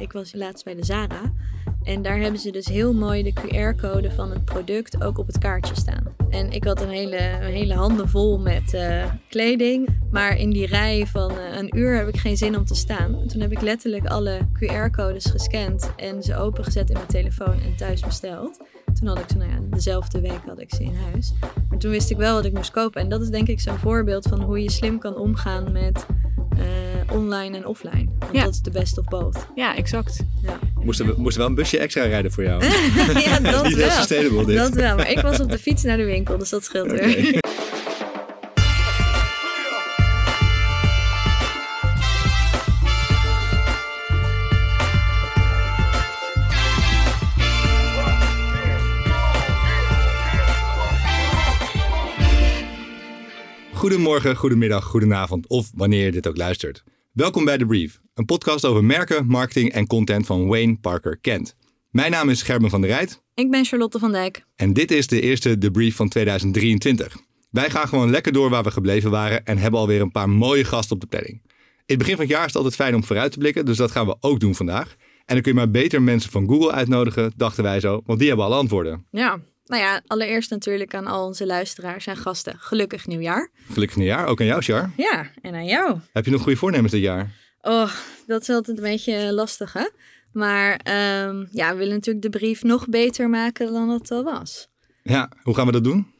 Ik 0.00 0.12
was 0.12 0.34
laatst 0.34 0.64
bij 0.64 0.74
de 0.74 0.84
Zara. 0.84 1.32
En 1.82 2.02
daar 2.02 2.18
hebben 2.18 2.40
ze 2.40 2.50
dus 2.50 2.66
heel 2.66 2.94
mooi 2.94 3.22
de 3.22 3.32
QR-code 3.32 4.10
van 4.10 4.30
het 4.30 4.44
product 4.44 5.04
ook 5.04 5.18
op 5.18 5.26
het 5.26 5.38
kaartje 5.38 5.74
staan. 5.74 6.04
En 6.28 6.50
ik 6.50 6.64
had 6.64 6.80
een 6.80 6.88
hele, 6.88 7.16
hele 7.40 7.74
handen 7.74 8.08
vol 8.08 8.38
met 8.38 8.72
uh, 8.74 9.04
kleding. 9.28 9.88
Maar 10.10 10.36
in 10.36 10.50
die 10.50 10.66
rij 10.66 11.06
van 11.06 11.30
uh, 11.30 11.56
een 11.56 11.78
uur 11.78 11.96
heb 11.96 12.08
ik 12.08 12.16
geen 12.16 12.36
zin 12.36 12.56
om 12.56 12.64
te 12.64 12.74
staan. 12.74 13.26
Toen 13.26 13.40
heb 13.40 13.52
ik 13.52 13.60
letterlijk 13.60 14.06
alle 14.06 14.38
QR-codes 14.52 15.24
gescand 15.24 15.90
en 15.96 16.22
ze 16.22 16.36
opengezet 16.36 16.88
in 16.88 16.96
mijn 16.96 17.08
telefoon 17.08 17.60
en 17.60 17.76
thuis 17.76 18.00
besteld. 18.00 18.60
Toen 18.98 19.08
had 19.08 19.18
ik 19.18 19.28
ze, 19.28 19.36
nou 19.36 19.50
ja, 19.50 19.58
dezelfde 19.70 20.20
week 20.20 20.40
had 20.46 20.60
ik 20.60 20.74
ze 20.74 20.82
in 20.82 20.96
huis. 21.10 21.32
Maar 21.68 21.78
toen 21.78 21.90
wist 21.90 22.10
ik 22.10 22.16
wel 22.16 22.34
wat 22.34 22.44
ik 22.44 22.52
moest 22.52 22.70
kopen. 22.70 23.00
En 23.00 23.08
dat 23.08 23.20
is 23.20 23.28
denk 23.28 23.48
ik 23.48 23.60
zo'n 23.60 23.78
voorbeeld 23.78 24.26
van 24.26 24.42
hoe 24.42 24.62
je 24.62 24.70
slim 24.70 24.98
kan 24.98 25.16
omgaan 25.16 25.72
met 25.72 26.06
uh, 26.58 26.89
online 27.10 27.56
en 27.56 27.66
offline. 27.66 28.08
Want 28.18 28.32
Ja. 28.32 28.44
dat 28.44 28.52
is 28.54 28.60
de 28.60 28.70
best 28.70 28.98
of 28.98 29.04
both. 29.04 29.46
Ja, 29.54 29.76
exact. 29.76 30.22
Ja, 30.42 30.58
Moesten 30.82 31.06
we 31.06 31.14
moesten 31.16 31.40
wel 31.40 31.48
een 31.50 31.54
busje 31.56 31.78
extra 31.78 32.02
rijden 32.04 32.32
voor 32.32 32.42
jou. 32.44 32.64
ja 33.24 33.38
dat 33.50 33.62
Niet 33.62 33.76
heel 33.76 33.76
wel. 33.76 33.90
sustainable 33.90 34.44
dit. 34.44 34.56
Dat 34.56 34.74
wel, 34.74 34.96
maar 34.96 35.10
ik 35.10 35.20
was 35.20 35.40
op 35.40 35.50
de 35.50 35.58
fiets 35.58 35.82
naar 35.82 35.96
de 35.96 36.04
winkel, 36.04 36.38
dus 36.38 36.48
dat 36.48 36.64
scheelt 36.64 36.90
weer. 36.90 37.18
Oké. 37.18 37.38
Goedemorgen, 53.72 54.36
goedemiddag, 54.36 54.84
goedenavond 54.84 55.46
of 55.48 55.70
wanneer 55.74 56.04
je 56.04 56.12
dit 56.12 56.28
ook 56.28 56.36
luistert. 56.36 56.84
Welkom 57.20 57.44
bij 57.44 57.58
The 57.58 57.66
Brief, 57.66 58.00
een 58.14 58.24
podcast 58.24 58.64
over 58.64 58.84
merken, 58.84 59.26
marketing 59.26 59.72
en 59.72 59.86
content 59.86 60.26
van 60.26 60.46
Wayne 60.46 60.76
Parker 60.76 61.18
Kent. 61.18 61.56
Mijn 61.90 62.10
naam 62.10 62.28
is 62.28 62.42
Gerben 62.42 62.70
van 62.70 62.80
der 62.80 62.90
Rijt 62.90 63.22
Ik 63.34 63.50
ben 63.50 63.64
Charlotte 63.64 63.98
van 63.98 64.12
Dijk. 64.12 64.44
en 64.56 64.72
dit 64.72 64.90
is 64.90 65.06
de 65.06 65.20
eerste 65.20 65.58
The 65.58 65.70
Brief 65.70 65.96
van 65.96 66.08
2023. 66.08 67.16
Wij 67.50 67.70
gaan 67.70 67.88
gewoon 67.88 68.10
lekker 68.10 68.32
door 68.32 68.50
waar 68.50 68.62
we 68.62 68.70
gebleven 68.70 69.10
waren 69.10 69.44
en 69.44 69.58
hebben 69.58 69.80
alweer 69.80 70.00
een 70.00 70.10
paar 70.10 70.30
mooie 70.30 70.64
gasten 70.64 70.94
op 70.94 71.00
de 71.00 71.06
planning. 71.06 71.42
In 71.44 71.50
het 71.86 71.98
begin 71.98 72.14
van 72.14 72.24
het 72.24 72.32
jaar 72.32 72.40
is 72.40 72.46
het 72.46 72.56
altijd 72.56 72.74
fijn 72.74 72.94
om 72.94 73.04
vooruit 73.04 73.32
te 73.32 73.38
blikken, 73.38 73.64
dus 73.64 73.76
dat 73.76 73.90
gaan 73.90 74.06
we 74.06 74.16
ook 74.20 74.40
doen 74.40 74.54
vandaag. 74.54 74.96
En 75.24 75.34
dan 75.34 75.40
kun 75.40 75.52
je 75.52 75.58
maar 75.58 75.70
beter 75.70 76.02
mensen 76.02 76.30
van 76.30 76.48
Google 76.48 76.72
uitnodigen, 76.72 77.32
dachten 77.36 77.62
wij 77.62 77.80
zo, 77.80 78.00
want 78.06 78.18
die 78.18 78.28
hebben 78.28 78.46
alle 78.46 78.54
antwoorden. 78.56 79.06
Ja, 79.10 79.40
nou 79.70 79.82
ja, 79.82 80.02
allereerst 80.06 80.50
natuurlijk 80.50 80.94
aan 80.94 81.06
al 81.06 81.26
onze 81.26 81.46
luisteraars 81.46 82.06
en 82.06 82.16
gasten. 82.16 82.58
Gelukkig 82.58 83.06
nieuwjaar. 83.06 83.50
Gelukkig 83.72 83.96
nieuwjaar, 83.96 84.26
ook 84.26 84.40
aan 84.40 84.46
jou, 84.46 84.62
Char. 84.62 84.90
Ja, 84.96 85.30
en 85.42 85.54
aan 85.54 85.66
jou. 85.66 85.98
Heb 86.12 86.24
je 86.24 86.30
nog 86.30 86.42
goede 86.42 86.58
voornemens 86.58 86.92
dit 86.92 87.02
jaar? 87.02 87.34
Oh, 87.60 87.92
dat 88.26 88.42
is 88.42 88.48
altijd 88.48 88.76
een 88.76 88.82
beetje 88.82 89.32
lastig, 89.32 89.72
hè? 89.72 89.88
Maar 90.32 90.76
ehm, 90.76 91.46
ja, 91.50 91.72
we 91.72 91.76
willen 91.76 91.94
natuurlijk 91.94 92.24
de 92.24 92.38
brief 92.38 92.62
nog 92.62 92.88
beter 92.88 93.28
maken 93.28 93.72
dan 93.72 93.88
het 93.88 94.10
al 94.10 94.24
was. 94.24 94.68
Ja, 95.02 95.30
hoe 95.42 95.54
gaan 95.54 95.66
we 95.66 95.72
dat 95.72 95.84
doen? 95.84 96.14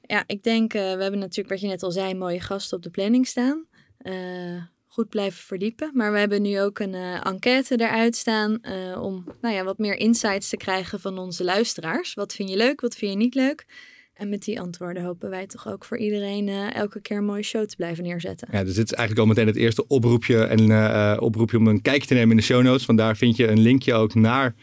Ja, 0.00 0.24
ik 0.26 0.42
denk, 0.42 0.74
eh, 0.74 0.80
we 0.80 1.02
hebben 1.02 1.18
natuurlijk, 1.18 1.48
wat 1.48 1.60
je 1.60 1.66
net 1.66 1.82
al 1.82 1.90
zei, 1.90 2.14
mooie 2.14 2.40
gasten 2.40 2.76
op 2.76 2.82
de 2.82 2.90
planning 2.90 3.26
staan. 3.26 3.66
Eh, 3.98 4.62
goed 4.92 5.08
blijven 5.08 5.42
verdiepen. 5.42 5.90
Maar 5.94 6.12
we 6.12 6.18
hebben 6.18 6.42
nu 6.42 6.60
ook 6.60 6.78
een 6.78 6.94
eh, 6.94 7.26
enquête 7.26 7.80
eruit 7.80 8.16
staan 8.16 8.58
eh, 8.60 9.02
om 9.02 9.24
nou 9.40 9.54
ja, 9.54 9.64
wat 9.64 9.78
meer 9.78 9.96
insights 9.96 10.48
te 10.48 10.56
krijgen 10.56 11.00
van 11.00 11.18
onze 11.18 11.44
luisteraars. 11.44 12.14
Wat 12.14 12.32
vind 12.32 12.50
je 12.50 12.56
leuk, 12.56 12.80
wat 12.80 12.96
vind 12.96 13.12
je 13.12 13.16
niet 13.16 13.34
leuk? 13.34 13.66
En 14.14 14.28
met 14.28 14.42
die 14.42 14.60
antwoorden 14.60 15.02
hopen 15.02 15.30
wij 15.30 15.46
toch 15.46 15.68
ook 15.68 15.84
voor 15.84 15.98
iedereen 15.98 16.48
eh, 16.48 16.74
elke 16.74 17.00
keer 17.00 17.16
een 17.16 17.24
mooie 17.24 17.42
show 17.42 17.66
te 17.66 17.76
blijven 17.76 18.04
neerzetten. 18.04 18.48
Ja, 18.50 18.64
dus 18.64 18.74
dit 18.74 18.84
is 18.84 18.92
eigenlijk 18.92 19.20
al 19.20 19.34
meteen 19.34 19.46
het 19.46 19.56
eerste 19.56 19.86
oproepje, 19.86 20.44
en, 20.44 21.20
oproepje 21.20 21.56
om 21.56 21.66
een 21.66 21.82
kijkje 21.82 22.08
te 22.08 22.14
nemen 22.14 22.30
in 22.30 22.36
de 22.36 22.42
show 22.42 22.62
notes. 22.62 22.84
Vandaar 22.84 23.16
vind 23.16 23.36
je 23.36 23.48
een 23.48 23.60
linkje 23.60 23.94
ook 23.94 24.14
naar, 24.14 24.54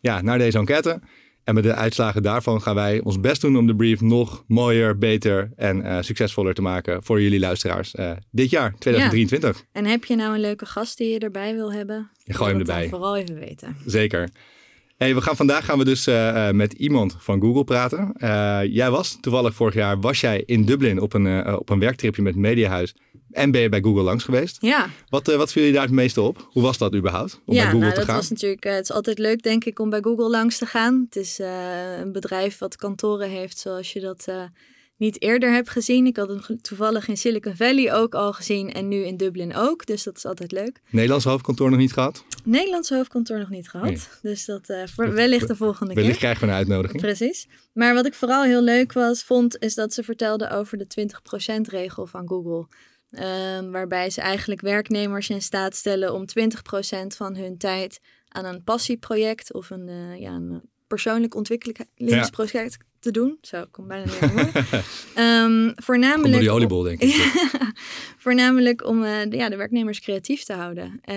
ja, 0.00 0.20
naar 0.22 0.38
deze 0.38 0.58
enquête. 0.58 1.00
En 1.46 1.54
met 1.54 1.64
de 1.64 1.74
uitslagen 1.74 2.22
daarvan 2.22 2.62
gaan 2.62 2.74
wij 2.74 3.00
ons 3.02 3.20
best 3.20 3.40
doen 3.40 3.56
om 3.56 3.66
de 3.66 3.76
brief 3.76 4.00
nog 4.00 4.44
mooier, 4.46 4.98
beter 4.98 5.50
en 5.56 5.82
eh, 5.82 6.02
succesvoller 6.02 6.54
te 6.54 6.62
maken 6.62 7.02
voor 7.04 7.22
jullie 7.22 7.40
luisteraars 7.40 7.94
eh, 7.94 8.10
dit 8.30 8.50
jaar, 8.50 8.74
2023. 8.78 9.64
En 9.72 9.84
heb 9.84 10.04
je 10.04 10.16
nou 10.16 10.34
een 10.34 10.40
leuke 10.40 10.66
gast 10.66 10.98
die 10.98 11.12
je 11.12 11.18
erbij 11.18 11.54
wil 11.54 11.72
hebben? 11.72 12.10
Ja, 12.24 12.34
gooi 12.34 12.50
hem 12.50 12.60
erbij. 12.60 12.88
Vooral 12.88 13.16
even 13.16 13.34
weten. 13.34 13.76
Zeker. 13.84 14.28
Hey, 14.96 15.14
we 15.14 15.20
gaan, 15.20 15.36
vandaag 15.36 15.64
gaan 15.64 15.78
we 15.78 15.84
dus 15.84 16.06
eh, 16.06 16.48
eh, 16.48 16.54
met 16.54 16.72
iemand 16.72 17.16
van 17.18 17.40
Google 17.40 17.64
praten. 17.64 18.12
Eh, 18.16 18.60
jij 18.64 18.90
was 18.90 19.18
toevallig 19.20 19.54
vorig 19.54 19.74
jaar 19.74 20.00
was 20.00 20.20
jij 20.20 20.42
in 20.46 20.64
Dublin 20.64 21.00
op 21.00 21.12
een, 21.12 21.56
op 21.58 21.70
een 21.70 21.78
werktripje 21.78 22.22
met 22.22 22.36
Mediahuis. 22.36 22.94
En 23.30 23.50
ben 23.50 23.60
je 23.60 23.68
bij 23.68 23.80
Google 23.80 24.02
langs 24.02 24.24
geweest. 24.24 24.56
Ja, 24.60 24.88
Wat, 25.08 25.26
wat 25.26 25.52
viel 25.52 25.64
je 25.64 25.72
daar 25.72 25.82
het 25.82 25.90
meeste 25.90 26.20
op? 26.20 26.48
Hoe 26.52 26.62
was 26.62 26.78
dat 26.78 26.94
überhaupt? 26.94 27.34
Om 27.34 27.40
bij 27.44 27.56
ja 27.56 27.62
Google 27.62 27.78
nou, 27.78 27.90
te 27.92 27.98
dat 27.98 28.08
gaan? 28.08 28.16
was 28.16 28.30
natuurlijk. 28.30 28.64
het 28.64 28.82
is 28.82 28.92
altijd 28.92 29.18
leuk, 29.18 29.42
denk 29.42 29.64
ik, 29.64 29.78
om 29.78 29.90
bij 29.90 30.00
Google 30.00 30.28
langs 30.28 30.58
te 30.58 30.66
gaan. 30.66 31.04
Het 31.04 31.16
is 31.16 31.40
een 32.00 32.12
bedrijf 32.12 32.58
wat 32.58 32.76
kantoren 32.76 33.28
heeft 33.28 33.58
zoals 33.58 33.92
je 33.92 34.00
dat 34.00 34.26
niet 34.96 35.22
eerder 35.22 35.52
hebt 35.52 35.70
gezien. 35.70 36.06
Ik 36.06 36.16
had 36.16 36.28
hem 36.28 36.60
toevallig 36.60 37.08
in 37.08 37.16
Silicon 37.16 37.56
Valley 37.56 37.94
ook 37.94 38.14
al 38.14 38.32
gezien 38.32 38.72
en 38.72 38.88
nu 38.88 38.96
in 38.96 39.16
Dublin 39.16 39.54
ook. 39.54 39.86
Dus 39.86 40.02
dat 40.02 40.16
is 40.16 40.24
altijd 40.24 40.52
leuk. 40.52 40.80
Nederlands 40.90 41.24
hoofdkantoor 41.24 41.70
nog 41.70 41.78
niet 41.78 41.92
gehad. 41.92 42.24
Nederlands 42.44 42.88
hoofdkantoor 42.90 43.38
nog 43.38 43.50
niet 43.50 43.68
gehad. 43.68 43.88
Nee. 43.88 44.00
Dus 44.22 44.44
dat 44.44 44.68
eh, 44.68 44.84
wellicht 44.94 45.48
de 45.48 45.56
volgende 45.56 45.94
Wellicht 45.94 46.10
keer. 46.10 46.20
krijgen 46.20 46.46
we 46.46 46.52
een 46.52 46.58
uitnodiging. 46.58 47.02
Precies. 47.02 47.48
Maar 47.72 47.94
wat 47.94 48.06
ik 48.06 48.14
vooral 48.14 48.44
heel 48.44 48.62
leuk 48.62 48.92
was, 48.92 49.22
vond, 49.22 49.58
is 49.58 49.74
dat 49.74 49.92
ze 49.92 50.02
vertelden 50.02 50.50
over 50.50 50.78
de 50.78 51.08
20% 51.56 51.60
regel 51.70 52.06
van 52.06 52.28
Google. 52.28 52.66
Ehm, 53.10 53.70
waarbij 53.70 54.10
ze 54.10 54.20
eigenlijk 54.20 54.60
werknemers 54.60 55.28
in 55.28 55.42
staat 55.42 55.74
stellen 55.74 56.14
om 56.14 56.26
20% 56.26 57.16
van 57.16 57.36
hun 57.36 57.58
tijd 57.58 58.00
aan 58.28 58.44
een 58.44 58.62
passieproject 58.64 59.52
of 59.52 59.70
een, 59.70 59.88
eh, 59.88 60.20
ja, 60.20 60.32
een 60.32 60.62
persoonlijk 60.86 61.34
ontwikkelingsproject 61.34 62.76
te 63.00 63.10
doen. 63.10 63.38
Zo, 63.40 63.60
ik 63.60 63.68
kom 63.70 63.86
bijna 63.88 64.04
niet 64.04 64.20
meer 64.20 64.32
woorden. 64.32 64.52
Ehm, 65.14 65.64
Komt 65.66 65.84
voornamelijk, 65.84 66.40
die 66.40 66.50
oliebol, 66.50 66.82
denk 66.82 67.00
ik. 67.00 67.14
voornamelijk 68.18 68.86
om 68.86 69.02
eh, 69.04 69.10
de, 69.28 69.36
ja, 69.36 69.48
de 69.48 69.56
werknemers 69.56 70.00
creatief 70.00 70.42
te 70.44 70.52
houden. 70.52 70.98
Eh, 71.00 71.16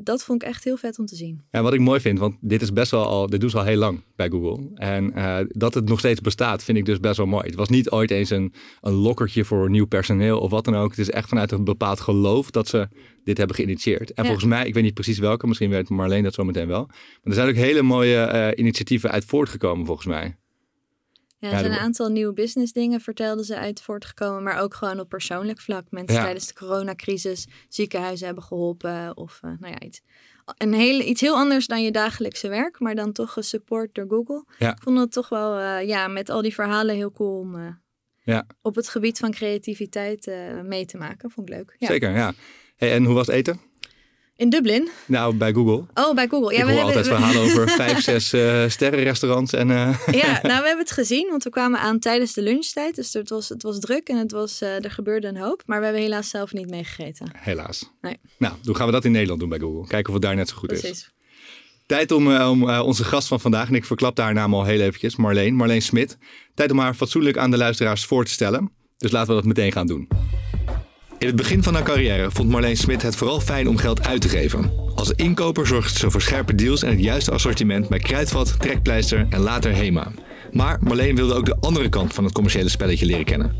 dat 0.00 0.24
vond 0.24 0.42
ik 0.42 0.48
echt 0.48 0.64
heel 0.64 0.76
vet 0.76 0.98
om 0.98 1.06
te 1.06 1.16
zien. 1.16 1.40
Ja, 1.50 1.62
wat 1.62 1.72
ik 1.72 1.80
mooi 1.80 2.00
vind, 2.00 2.18
want 2.18 2.36
dit 2.40 2.62
is 2.62 2.72
best 2.72 2.90
wel 2.90 3.06
al, 3.06 3.26
dit 3.26 3.40
doen 3.40 3.50
ze 3.50 3.58
al 3.58 3.64
heel 3.64 3.76
lang 3.78 4.02
bij 4.16 4.28
Google. 4.28 4.70
En 4.74 5.12
eh, 5.14 5.38
dat 5.48 5.74
het 5.74 5.88
nog 5.88 5.98
steeds 5.98 6.20
bestaat, 6.20 6.64
vind 6.64 6.78
ik 6.78 6.84
dus 6.84 7.00
best 7.00 7.16
wel 7.16 7.26
mooi. 7.26 7.46
Het 7.46 7.54
was 7.54 7.68
niet 7.68 7.90
ooit 7.90 8.10
eens 8.10 8.30
een, 8.30 8.52
een 8.80 8.92
lokkertje 8.92 9.44
voor 9.44 9.70
nieuw 9.70 9.86
personeel 9.86 10.38
of 10.40 10.50
wat 10.50 10.64
dan 10.64 10.74
ook. 10.76 10.90
Het 10.90 10.98
is 10.98 11.10
echt 11.10 11.28
vanuit 11.28 11.50
een 11.52 11.64
bepaald 11.64 12.00
geloof 12.00 12.50
dat 12.50 12.68
ze 12.68 12.88
dit 13.24 13.38
hebben 13.38 13.56
geïnitieerd. 13.56 14.12
En 14.12 14.22
Ja. 14.22 14.28
volgens 14.30 14.48
mij, 14.48 14.66
ik 14.66 14.74
weet 14.74 14.82
niet 14.82 14.94
precies 14.94 15.18
welke, 15.18 15.46
misschien 15.46 15.70
weet 15.70 15.88
Marleen 15.88 16.22
dat 16.22 16.34
zo 16.34 16.44
meteen 16.44 16.68
wel. 16.68 16.86
Maar 16.86 16.96
er 17.22 17.34
zijn 17.34 17.48
ook 17.48 17.54
hele 17.54 17.82
mooie 17.82 18.52
initiatieven 18.56 19.10
uit 19.10 19.24
voortgekomen, 19.24 19.86
volgens 19.86 20.06
mij. 20.06 20.36
Ja, 21.40 21.50
er 21.50 21.58
zijn 21.58 21.70
de- 21.70 21.76
een 21.76 21.82
aantal 21.84 22.08
nieuwe 22.08 22.32
business 22.32 22.72
dingen 22.72 23.00
vertelden 23.00 23.44
ze 23.44 23.56
uit 23.56 23.80
voortgekomen, 23.82 24.42
maar 24.42 24.60
ook 24.60 24.74
gewoon 24.74 25.00
op 25.00 25.08
persoonlijk 25.08 25.60
vlak. 25.60 25.84
Mensen 25.90 26.16
Ja. 26.16 26.22
tijdens 26.22 26.46
de 26.46 26.54
coronacrisis 26.54 27.46
ziekenhuizen 27.68 28.26
hebben 28.26 28.44
geholpen 28.44 29.16
of 29.16 29.38
eh, 29.42 29.50
nou 29.60 29.72
ja, 29.72 29.80
iets, 29.80 30.00
een 30.58 30.72
hele, 30.72 31.04
iets 31.04 31.20
heel 31.20 31.34
anders 31.36 31.66
dan 31.66 31.82
je 31.82 31.90
dagelijkse 31.90 32.48
werk, 32.48 32.80
maar 32.80 32.94
dan 32.94 33.12
toch 33.12 33.32
gesupport 33.32 33.94
door 33.94 34.06
Google. 34.08 34.44
Ja. 34.58 34.70
Ik 34.72 34.82
vond 34.82 34.98
het 34.98 35.12
toch 35.12 35.28
wel, 35.28 35.58
eh, 35.58 35.86
ja, 35.88 36.08
met 36.08 36.30
al 36.30 36.42
die 36.42 36.54
verhalen 36.54 36.94
heel 36.94 37.12
cool 37.12 37.38
om 37.38 37.54
eh, 37.56 37.66
Ja. 38.22 38.46
op 38.62 38.74
het 38.74 38.88
gebied 38.88 39.18
van 39.18 39.30
creativiteit 39.30 40.30
mee 40.64 40.84
te 40.86 40.96
maken. 40.96 41.30
Vond 41.30 41.48
ik 41.48 41.54
leuk. 41.54 41.74
Ja. 41.78 41.86
Zeker, 41.86 42.10
ja. 42.10 42.32
Hey, 42.76 42.92
en 42.92 43.04
hoe 43.04 43.14
was 43.14 43.26
het 43.26 43.36
eten? 43.36 43.60
In 44.38 44.50
Dublin? 44.50 44.88
Nou, 45.06 45.34
bij 45.34 45.52
Google. 45.52 45.84
Oh, 45.94 46.14
bij 46.14 46.28
Google. 46.28 46.52
Ja, 46.52 46.58
ik 46.58 46.64
we 46.64 46.72
hoor 46.72 46.84
hebben, 46.84 46.84
altijd 46.84 47.06
verhalen 47.06 47.42
over 47.42 47.68
vijf, 47.86 48.00
zes 48.00 48.32
eh 48.32 48.68
sterrenrestaurants. 48.68 49.52
En, 49.52 49.70
eh, 49.70 49.98
Ja, 50.22 50.26
nou, 50.42 50.42
we 50.42 50.66
hebben 50.66 50.78
het 50.78 50.90
gezien, 50.90 51.28
want 51.30 51.44
we 51.44 51.50
kwamen 51.50 51.80
aan 51.80 51.98
tijdens 51.98 52.32
de 52.32 52.42
lunchtijd. 52.42 52.94
Dus 52.94 53.12
het 53.12 53.28
was, 53.28 53.48
het 53.48 53.62
was 53.62 53.78
druk 53.78 54.08
en 54.08 54.16
het 54.16 54.32
was, 54.32 54.60
eh, 54.60 54.84
er 54.84 54.90
gebeurde 54.90 55.26
een 55.26 55.36
hoop. 55.36 55.62
Maar 55.66 55.78
we 55.78 55.84
hebben 55.84 56.02
helaas 56.02 56.28
zelf 56.28 56.52
niet 56.52 56.70
meegegeten. 56.70 57.30
helaas. 57.36 57.90
Nee. 58.00 58.16
Nou, 58.38 58.54
hoe 58.64 58.74
gaan 58.74 58.86
we 58.86 58.92
dat 58.92 59.04
in 59.04 59.12
Nederland 59.12 59.40
doen 59.40 59.48
bij 59.48 59.58
Google? 59.58 59.86
Kijken 59.86 60.08
of 60.08 60.14
het 60.14 60.22
daar 60.22 60.34
net 60.36 60.48
zo 60.48 60.56
goed 60.56 60.72
is. 60.72 60.80
Precies. 60.80 61.10
Tijd 61.86 62.10
om, 62.12 62.36
om 62.36 62.70
onze 62.70 63.04
gast 63.04 63.28
van 63.28 63.40
vandaag, 63.40 63.68
en 63.68 63.74
ik 63.74 63.84
verklap 63.84 64.18
haar 64.18 64.34
naam 64.34 64.54
al 64.54 64.64
heel 64.64 64.80
eventjes, 64.80 65.16
Marleen, 65.16 65.54
Marleen 65.54 65.82
Smit. 65.82 66.18
Tijd 66.54 66.70
om 66.70 66.78
haar 66.78 66.94
fatsoenlijk 66.94 67.36
aan 67.36 67.50
de 67.50 67.56
luisteraars 67.56 68.04
voor 68.04 68.24
te 68.24 68.30
stellen. 68.30 68.72
Dus 68.96 69.10
laten 69.10 69.28
we 69.28 69.34
dat 69.34 69.44
meteen 69.44 69.72
gaan 69.72 69.86
doen. 69.86 70.08
In 71.18 71.26
het 71.26 71.36
begin 71.36 71.62
van 71.62 71.74
haar 71.74 71.82
carrière 71.82 72.30
vond 72.30 72.48
Marleen 72.48 72.76
Smit 72.76 73.02
het 73.02 73.16
vooral 73.16 73.40
fijn 73.40 73.68
om 73.68 73.76
geld 73.76 74.06
uit 74.06 74.20
te 74.20 74.28
geven. 74.28 74.72
Als 74.94 75.10
inkoper 75.10 75.66
zorgde 75.66 75.98
ze 75.98 76.10
voor 76.10 76.20
scherpe 76.20 76.54
deals 76.54 76.82
en 76.82 76.90
het 76.90 77.00
juiste 77.00 77.30
assortiment 77.30 77.88
bij 77.88 77.98
Kruidvat, 77.98 78.54
Trekpleister 78.58 79.26
en 79.30 79.40
later 79.40 79.72
Hema. 79.72 80.12
Maar 80.52 80.78
Marleen 80.80 81.16
wilde 81.16 81.34
ook 81.34 81.46
de 81.46 81.56
andere 81.60 81.88
kant 81.88 82.14
van 82.14 82.24
het 82.24 82.32
commerciële 82.32 82.68
spelletje 82.68 83.06
leren 83.06 83.24
kennen. 83.24 83.56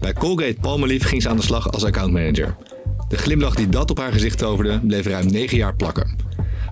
Bij 0.00 0.12
Colgate 0.12 0.56
Palmolive 0.60 1.06
ging 1.06 1.22
ze 1.22 1.28
aan 1.28 1.36
de 1.36 1.42
slag 1.42 1.72
als 1.72 1.84
accountmanager. 1.84 2.56
De 3.08 3.16
glimlach 3.18 3.54
die 3.54 3.68
dat 3.68 3.90
op 3.90 3.98
haar 3.98 4.12
gezicht 4.12 4.38
toverde, 4.38 4.80
bleef 4.86 5.06
ruim 5.06 5.30
9 5.30 5.56
jaar 5.56 5.74
plakken. 5.74 6.16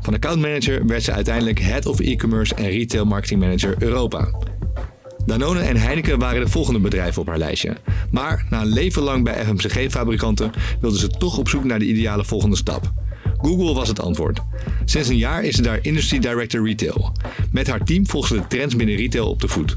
Van 0.01 0.15
accountmanager 0.15 0.87
werd 0.87 1.03
ze 1.03 1.13
uiteindelijk 1.13 1.61
Head 1.61 1.87
of 1.87 2.01
E-commerce 2.01 2.55
en 2.55 2.69
Retail 2.69 3.05
Marketing 3.05 3.41
Manager 3.41 3.75
Europa. 3.79 4.29
Danone 5.27 5.61
en 5.61 5.77
Heineken 5.77 6.19
waren 6.19 6.41
de 6.41 6.51
volgende 6.51 6.81
bedrijven 6.81 7.21
op 7.21 7.29
haar 7.29 7.39
lijstje. 7.39 7.77
Maar 8.11 8.47
na 8.51 8.61
een 8.61 8.67
leven 8.67 9.03
lang 9.03 9.25
bij 9.25 9.45
FMCG-fabrikanten 9.45 10.53
wilde 10.81 10.99
ze 10.99 11.09
toch 11.09 11.39
op 11.39 11.49
zoek 11.49 11.65
naar 11.65 11.79
de 11.79 11.85
ideale 11.85 12.25
volgende 12.25 12.57
stap. 12.57 12.93
Google 13.43 13.75
was 13.75 13.89
het 13.89 14.01
antwoord. 14.01 14.41
Sinds 14.85 15.09
een 15.09 15.17
jaar 15.17 15.45
is 15.45 15.55
ze 15.55 15.63
daar 15.63 15.79
Industry 15.83 16.19
Director 16.19 16.65
Retail. 16.65 17.13
Met 17.53 17.67
haar 17.67 17.85
team 17.85 18.07
volgt 18.07 18.29
ze 18.29 18.35
de 18.35 18.47
trends 18.47 18.77
binnen 18.77 18.97
retail 18.97 19.29
op 19.29 19.41
de 19.41 19.49
voet. 19.49 19.77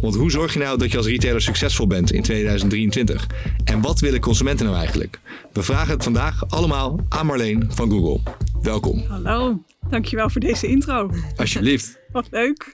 Want 0.00 0.14
hoe 0.14 0.30
zorg 0.30 0.52
je 0.52 0.58
nou 0.58 0.78
dat 0.78 0.90
je 0.90 0.96
als 0.96 1.06
retailer 1.06 1.42
succesvol 1.42 1.86
bent 1.86 2.12
in 2.12 2.22
2023? 2.22 3.26
En 3.64 3.80
wat 3.80 4.00
willen 4.00 4.20
consumenten 4.20 4.66
nou 4.66 4.78
eigenlijk? 4.78 5.20
We 5.52 5.62
vragen 5.62 5.94
het 5.94 6.02
vandaag 6.02 6.50
allemaal 6.50 7.00
aan 7.08 7.26
Marleen 7.26 7.64
van 7.68 7.90
Google. 7.90 8.20
Welkom. 8.62 9.04
Hallo, 9.08 9.62
dankjewel 9.90 10.30
voor 10.30 10.40
deze 10.40 10.66
intro. 10.66 11.10
Alsjeblieft. 11.36 11.98
Wat 12.12 12.28
leuk. 12.30 12.72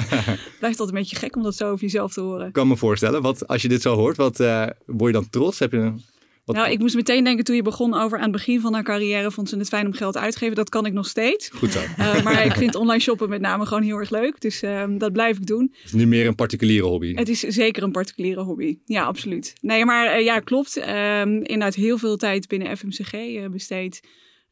Blijft 0.60 0.80
altijd 0.80 0.88
een 0.88 0.94
beetje 0.94 1.16
gek 1.16 1.36
om 1.36 1.42
dat 1.42 1.54
zo 1.54 1.70
over 1.70 1.80
jezelf 1.80 2.12
te 2.12 2.20
horen. 2.20 2.46
Ik 2.46 2.52
kan 2.52 2.68
me 2.68 2.76
voorstellen, 2.76 3.22
wat, 3.22 3.48
als 3.48 3.62
je 3.62 3.68
dit 3.68 3.82
zo 3.82 3.94
hoort, 3.94 4.16
wat, 4.16 4.40
uh, 4.40 4.66
word 4.86 5.14
je 5.14 5.20
dan 5.20 5.30
trots? 5.30 5.58
Heb 5.58 5.72
je 5.72 5.78
een, 5.78 6.02
wat... 6.44 6.56
Nou, 6.56 6.70
ik 6.70 6.78
moest 6.78 6.94
meteen 6.94 7.24
denken 7.24 7.44
toen 7.44 7.56
je 7.56 7.62
begon 7.62 7.94
over 7.94 8.16
aan 8.16 8.22
het 8.22 8.32
begin 8.32 8.60
van 8.60 8.74
haar 8.74 8.82
carrière 8.82 9.30
vond 9.30 9.48
ze 9.48 9.56
het 9.56 9.68
fijn 9.68 9.86
om 9.86 9.92
geld 9.92 10.16
uit 10.16 10.32
te 10.32 10.38
geven. 10.38 10.54
Dat 10.54 10.68
kan 10.68 10.86
ik 10.86 10.92
nog 10.92 11.06
steeds. 11.06 11.48
Goed 11.48 11.72
zo. 11.72 11.80
Uh, 11.98 12.24
maar 12.24 12.46
ik 12.46 12.52
vind 12.52 12.74
online 12.74 13.00
shoppen 13.00 13.28
met 13.28 13.40
name 13.40 13.66
gewoon 13.66 13.82
heel 13.82 13.98
erg 13.98 14.10
leuk. 14.10 14.40
Dus 14.40 14.62
uh, 14.62 14.84
dat 14.98 15.12
blijf 15.12 15.36
ik 15.36 15.46
doen. 15.46 15.68
Het 15.72 15.84
is 15.84 15.92
nu 15.92 16.06
meer 16.06 16.26
een 16.26 16.34
particuliere 16.34 16.86
hobby. 16.86 17.14
Het 17.14 17.28
is 17.28 17.40
zeker 17.40 17.82
een 17.82 17.92
particuliere 17.92 18.42
hobby. 18.42 18.78
Ja, 18.84 19.04
absoluut. 19.04 19.54
Nee, 19.60 19.84
maar 19.84 20.22
ja, 20.22 20.40
klopt. 20.40 20.76
inderdaad 20.76 21.74
heel 21.74 21.98
veel 21.98 22.16
tijd 22.16 22.48
binnen 22.48 22.76
FMCG 22.76 23.12
besteed. 23.50 24.00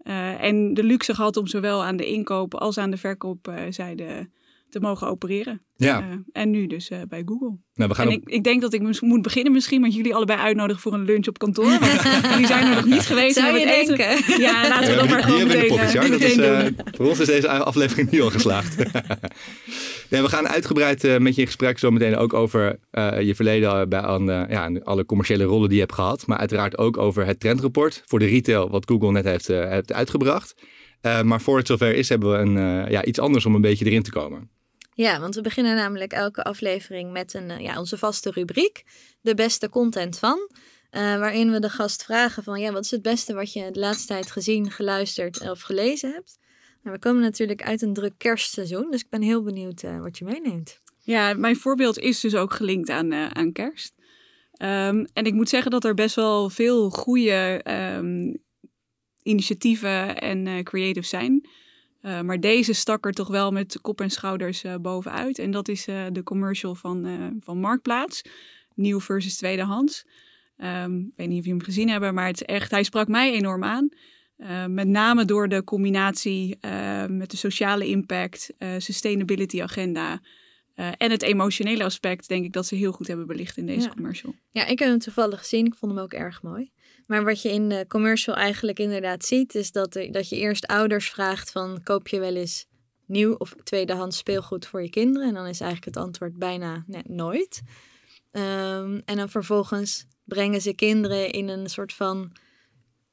Uh, 0.02 0.42
en 0.42 0.74
de 0.74 0.82
luxe 0.82 1.14
gehad 1.14 1.36
om 1.36 1.46
zowel 1.46 1.84
aan 1.84 1.96
de 1.96 2.06
inkoop 2.06 2.54
als 2.54 2.78
aan 2.78 2.90
de 2.90 2.96
verkoopzijde 2.96 4.28
te 4.72 4.80
mogen 4.80 5.08
opereren. 5.08 5.62
Ja. 5.76 6.00
Uh, 6.00 6.06
en 6.32 6.50
nu 6.50 6.66
dus 6.66 6.90
uh, 6.90 6.98
bij 7.08 7.22
Google. 7.24 7.56
Nou, 7.74 7.88
we 7.90 7.94
gaan 7.94 8.08
en 8.08 8.16
op... 8.16 8.28
ik, 8.28 8.34
ik, 8.34 8.44
denk 8.44 8.60
dat 8.60 8.72
ik 8.72 9.00
moet 9.00 9.22
beginnen 9.22 9.52
misschien 9.52 9.80
met 9.80 9.94
jullie 9.94 10.14
allebei 10.14 10.38
uitnodigen 10.38 10.82
voor 10.82 10.92
een 10.92 11.04
lunch 11.04 11.28
op 11.28 11.38
kantoor. 11.38 11.78
Want 11.80 12.26
jullie 12.30 12.46
zijn 12.46 12.66
er 12.66 12.74
nog 12.74 12.84
niet 12.84 13.00
geweest. 13.00 13.34
Zou 13.34 13.58
je 13.58 13.72
eten. 13.72 13.96
denken? 13.96 14.40
Ja, 14.40 14.68
laten 14.68 14.86
we 14.86 14.92
Ja, 14.92 15.00
dat 15.00 15.08
maar 15.08 15.22
gewoon 15.22 15.40
hier 15.40 15.48
hebben 15.48 15.48
we 15.48 15.54
meteen, 15.54 15.68
de 15.68 15.74
pockets, 15.74 15.92
ja. 15.92 16.08
Dat 16.08 16.20
is, 16.20 16.36
uh, 16.36 16.60
doen. 16.60 16.76
voor 16.96 17.08
ons 17.08 17.20
is 17.20 17.26
deze 17.26 17.48
aflevering 17.48 18.10
nu 18.10 18.20
al 18.20 18.30
geslaagd. 18.30 18.76
nee, 20.10 20.22
we 20.22 20.28
gaan 20.28 20.48
uitgebreid 20.48 21.04
uh, 21.04 21.18
met 21.18 21.34
je 21.34 21.40
in 21.40 21.46
gesprek 21.46 21.78
zo 21.78 21.90
meteen 21.90 22.16
ook 22.16 22.32
over 22.32 22.78
uh, 22.92 23.20
je 23.20 23.34
verleden 23.34 23.88
bij 23.88 24.00
aan, 24.00 24.30
uh, 24.30 24.42
ja, 24.48 24.70
alle 24.82 25.04
commerciële 25.04 25.44
rollen 25.44 25.68
die 25.68 25.76
je 25.76 25.82
hebt 25.84 25.94
gehad. 25.94 26.26
Maar 26.26 26.38
uiteraard 26.38 26.78
ook 26.78 26.96
over 26.96 27.26
het 27.26 27.40
trendrapport 27.40 28.02
voor 28.06 28.18
de 28.18 28.26
retail 28.26 28.70
wat 28.70 28.88
Google 28.88 29.10
net 29.10 29.24
heeft, 29.24 29.50
uh, 29.50 29.68
heeft 29.68 29.92
uitgebracht. 29.92 30.54
Uh, 31.02 31.22
maar 31.22 31.40
voor 31.40 31.56
het 31.56 31.66
zover 31.66 31.94
is, 31.94 32.08
hebben 32.08 32.30
we 32.30 32.38
een, 32.38 32.56
uh, 32.56 32.90
ja, 32.90 33.04
iets 33.04 33.18
anders 33.18 33.46
om 33.46 33.54
een 33.54 33.60
beetje 33.60 33.84
erin 33.84 34.02
te 34.02 34.10
komen. 34.10 34.50
Ja, 34.94 35.20
want 35.20 35.34
we 35.34 35.40
beginnen 35.40 35.76
namelijk 35.76 36.12
elke 36.12 36.42
aflevering 36.42 37.12
met 37.12 37.34
een, 37.34 37.50
uh, 37.50 37.60
ja, 37.60 37.78
onze 37.78 37.98
vaste 37.98 38.30
rubriek, 38.30 38.84
de 39.20 39.34
beste 39.34 39.68
content 39.68 40.18
van. 40.18 40.50
Uh, 40.90 41.00
waarin 41.00 41.50
we 41.52 41.60
de 41.60 41.68
gast 41.68 42.04
vragen 42.04 42.42
van, 42.42 42.60
ja, 42.60 42.72
wat 42.72 42.84
is 42.84 42.90
het 42.90 43.02
beste 43.02 43.34
wat 43.34 43.52
je 43.52 43.70
de 43.70 43.80
laatste 43.80 44.06
tijd 44.06 44.30
gezien, 44.30 44.70
geluisterd 44.70 45.50
of 45.50 45.60
gelezen 45.60 46.12
hebt? 46.12 46.38
Nou, 46.82 46.96
we 46.96 47.02
komen 47.02 47.22
natuurlijk 47.22 47.62
uit 47.62 47.82
een 47.82 47.92
druk 47.92 48.14
kerstseizoen, 48.16 48.90
dus 48.90 49.00
ik 49.00 49.08
ben 49.08 49.22
heel 49.22 49.42
benieuwd 49.42 49.82
uh, 49.82 50.00
wat 50.00 50.18
je 50.18 50.24
meeneemt. 50.24 50.80
Ja, 50.98 51.34
mijn 51.34 51.56
voorbeeld 51.56 51.98
is 51.98 52.20
dus 52.20 52.34
ook 52.34 52.52
gelinkt 52.52 52.90
aan, 52.90 53.14
aan 53.14 53.52
kerst. 53.52 53.94
Um, 54.62 55.06
en 55.12 55.24
ik 55.24 55.32
moet 55.32 55.48
zeggen 55.48 55.70
dat 55.70 55.84
er 55.84 55.94
best 55.94 56.16
wel 56.16 56.50
veel 56.50 56.90
goede 56.90 57.60
um, 57.96 58.42
initiatieven 59.22 60.18
en 60.18 60.64
creatives 60.64 61.08
zijn. 61.08 61.48
Uh, 62.02 62.20
maar 62.20 62.40
deze 62.40 62.72
stak 62.72 63.06
er 63.06 63.12
toch 63.12 63.28
wel 63.28 63.50
met 63.50 63.80
kop 63.80 64.00
en 64.00 64.10
schouders 64.10 64.64
uh, 64.64 64.74
bovenuit. 64.76 65.38
En 65.38 65.50
dat 65.50 65.68
is 65.68 65.88
uh, 65.88 66.06
de 66.12 66.22
commercial 66.22 66.74
van, 66.74 67.06
van 67.40 67.58
Marktplaats. 67.58 68.22
Nieuw 68.74 69.00
versus 69.00 69.36
tweedehands. 69.36 70.04
Um, 70.56 70.98
ik 70.98 71.12
weet 71.16 71.28
niet 71.28 71.38
of 71.38 71.44
jullie 71.44 71.50
hem 71.50 71.62
gezien 71.62 71.88
hebben, 71.88 72.14
maar 72.14 72.26
het 72.26 72.40
is 72.40 72.46
echt, 72.46 72.70
hij 72.70 72.82
sprak 72.82 73.08
mij 73.08 73.32
enorm 73.32 73.64
aan. 73.64 73.88
met 74.68 74.88
name 74.88 75.24
door 75.24 75.48
de 75.48 75.64
combinatie 75.64 76.58
met 77.08 77.30
de 77.30 77.36
sociale 77.36 77.86
impact, 77.86 78.50
sustainability 78.78 79.62
agenda. 79.62 80.20
en 80.74 81.10
het 81.10 81.22
emotionele 81.22 81.84
aspect, 81.84 82.28
denk 82.28 82.44
ik 82.44 82.52
dat 82.52 82.66
ze 82.66 82.74
heel 82.74 82.92
goed 82.92 83.06
hebben 83.06 83.26
belicht 83.26 83.56
in 83.56 83.66
deze 83.66 83.86
Ja. 83.86 83.94
commercial. 83.94 84.34
Ja, 84.50 84.66
ik 84.66 84.78
heb 84.78 84.88
hem 84.88 84.98
toevallig 84.98 85.38
gezien, 85.38 85.66
ik 85.66 85.74
vond 85.74 85.92
hem 85.92 86.00
ook 86.00 86.12
erg 86.12 86.42
mooi. 86.42 86.70
Maar 87.12 87.24
wat 87.24 87.42
je 87.42 87.52
in 87.52 87.68
de 87.68 87.84
commercial 87.88 88.36
eigenlijk 88.36 88.78
inderdaad 88.78 89.24
ziet, 89.24 89.54
is 89.54 89.72
dat, 89.72 89.94
er, 89.94 90.12
dat 90.12 90.28
je 90.28 90.36
eerst 90.36 90.66
ouders 90.66 91.10
vraagt 91.10 91.50
van 91.50 91.82
koop 91.82 92.08
je 92.08 92.20
wel 92.20 92.34
eens 92.34 92.66
nieuw 93.06 93.34
of 93.34 93.54
tweedehands 93.62 94.16
speelgoed 94.16 94.66
voor 94.66 94.82
je 94.82 94.90
kinderen? 94.90 95.28
En 95.28 95.34
dan 95.34 95.46
is 95.46 95.60
eigenlijk 95.60 95.96
het 95.96 96.04
antwoord 96.04 96.38
bijna 96.38 96.84
nee, 96.86 97.02
nooit. 97.06 97.62
Um, 98.32 99.02
en 99.04 99.16
dan 99.16 99.28
vervolgens 99.28 100.06
brengen 100.24 100.60
ze 100.60 100.74
kinderen 100.74 101.30
in 101.30 101.48
een 101.48 101.70
soort 101.70 101.92
van 101.92 102.32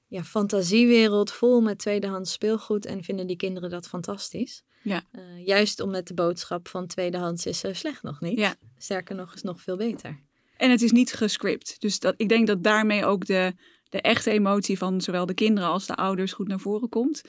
ja, 0.08 0.24
fantasiewereld 0.24 1.32
vol 1.32 1.62
met 1.62 1.80
tweedehands 1.80 2.32
speelgoed 2.32 2.86
en 2.86 3.04
vinden 3.04 3.28
die 3.28 3.38
kinderen 3.38 3.70
dat 3.70 3.88
fantastisch. 3.88 4.64
Ja. 4.84 5.04
Uh, 5.12 5.46
juist 5.46 5.80
omdat 5.80 6.08
de 6.08 6.14
boodschap 6.14 6.68
van 6.68 6.88
tweedehands 6.88 7.46
is 7.46 7.60
zo 7.60 7.74
slecht 7.74 8.04
nog 8.04 8.22
niet. 8.22 8.38
Ja. 8.38 8.56
Sterker 8.78 9.16
nog, 9.16 9.34
is 9.34 9.42
nog 9.42 9.62
veel 9.62 9.78
beter. 9.78 10.20
En 10.58 10.72
het 10.72 10.82
is 10.82 10.92
niet 10.92 11.14
gescript. 11.14 11.76
Dus 11.80 12.00
dat, 12.00 12.14
ik 12.18 12.30
denk 12.30 12.48
dat 12.48 12.64
daarmee 12.64 13.06
ook 13.06 13.26
de, 13.26 13.54
de 13.90 14.02
echte 14.02 14.32
emotie 14.32 14.78
van 14.78 15.02
zowel 15.02 15.26
de 15.26 15.34
kinderen 15.34 15.70
als 15.70 15.86
de 15.86 15.96
ouders 15.96 16.34
goed 16.34 16.48
naar 16.48 16.60
voren 16.60 16.90
komt. 16.90 17.22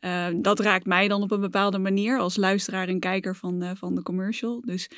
Uh, 0.00 0.26
dat 0.36 0.60
raakt 0.60 0.86
mij 0.86 1.08
dan 1.08 1.22
op 1.22 1.30
een 1.30 1.40
bepaalde 1.40 1.78
manier 1.78 2.18
als 2.18 2.36
luisteraar 2.36 2.88
en 2.88 3.00
kijker 3.00 3.36
van, 3.36 3.62
uh, 3.62 3.70
van 3.74 3.94
de 3.94 4.02
commercial. 4.02 4.60
Dus 4.64 4.90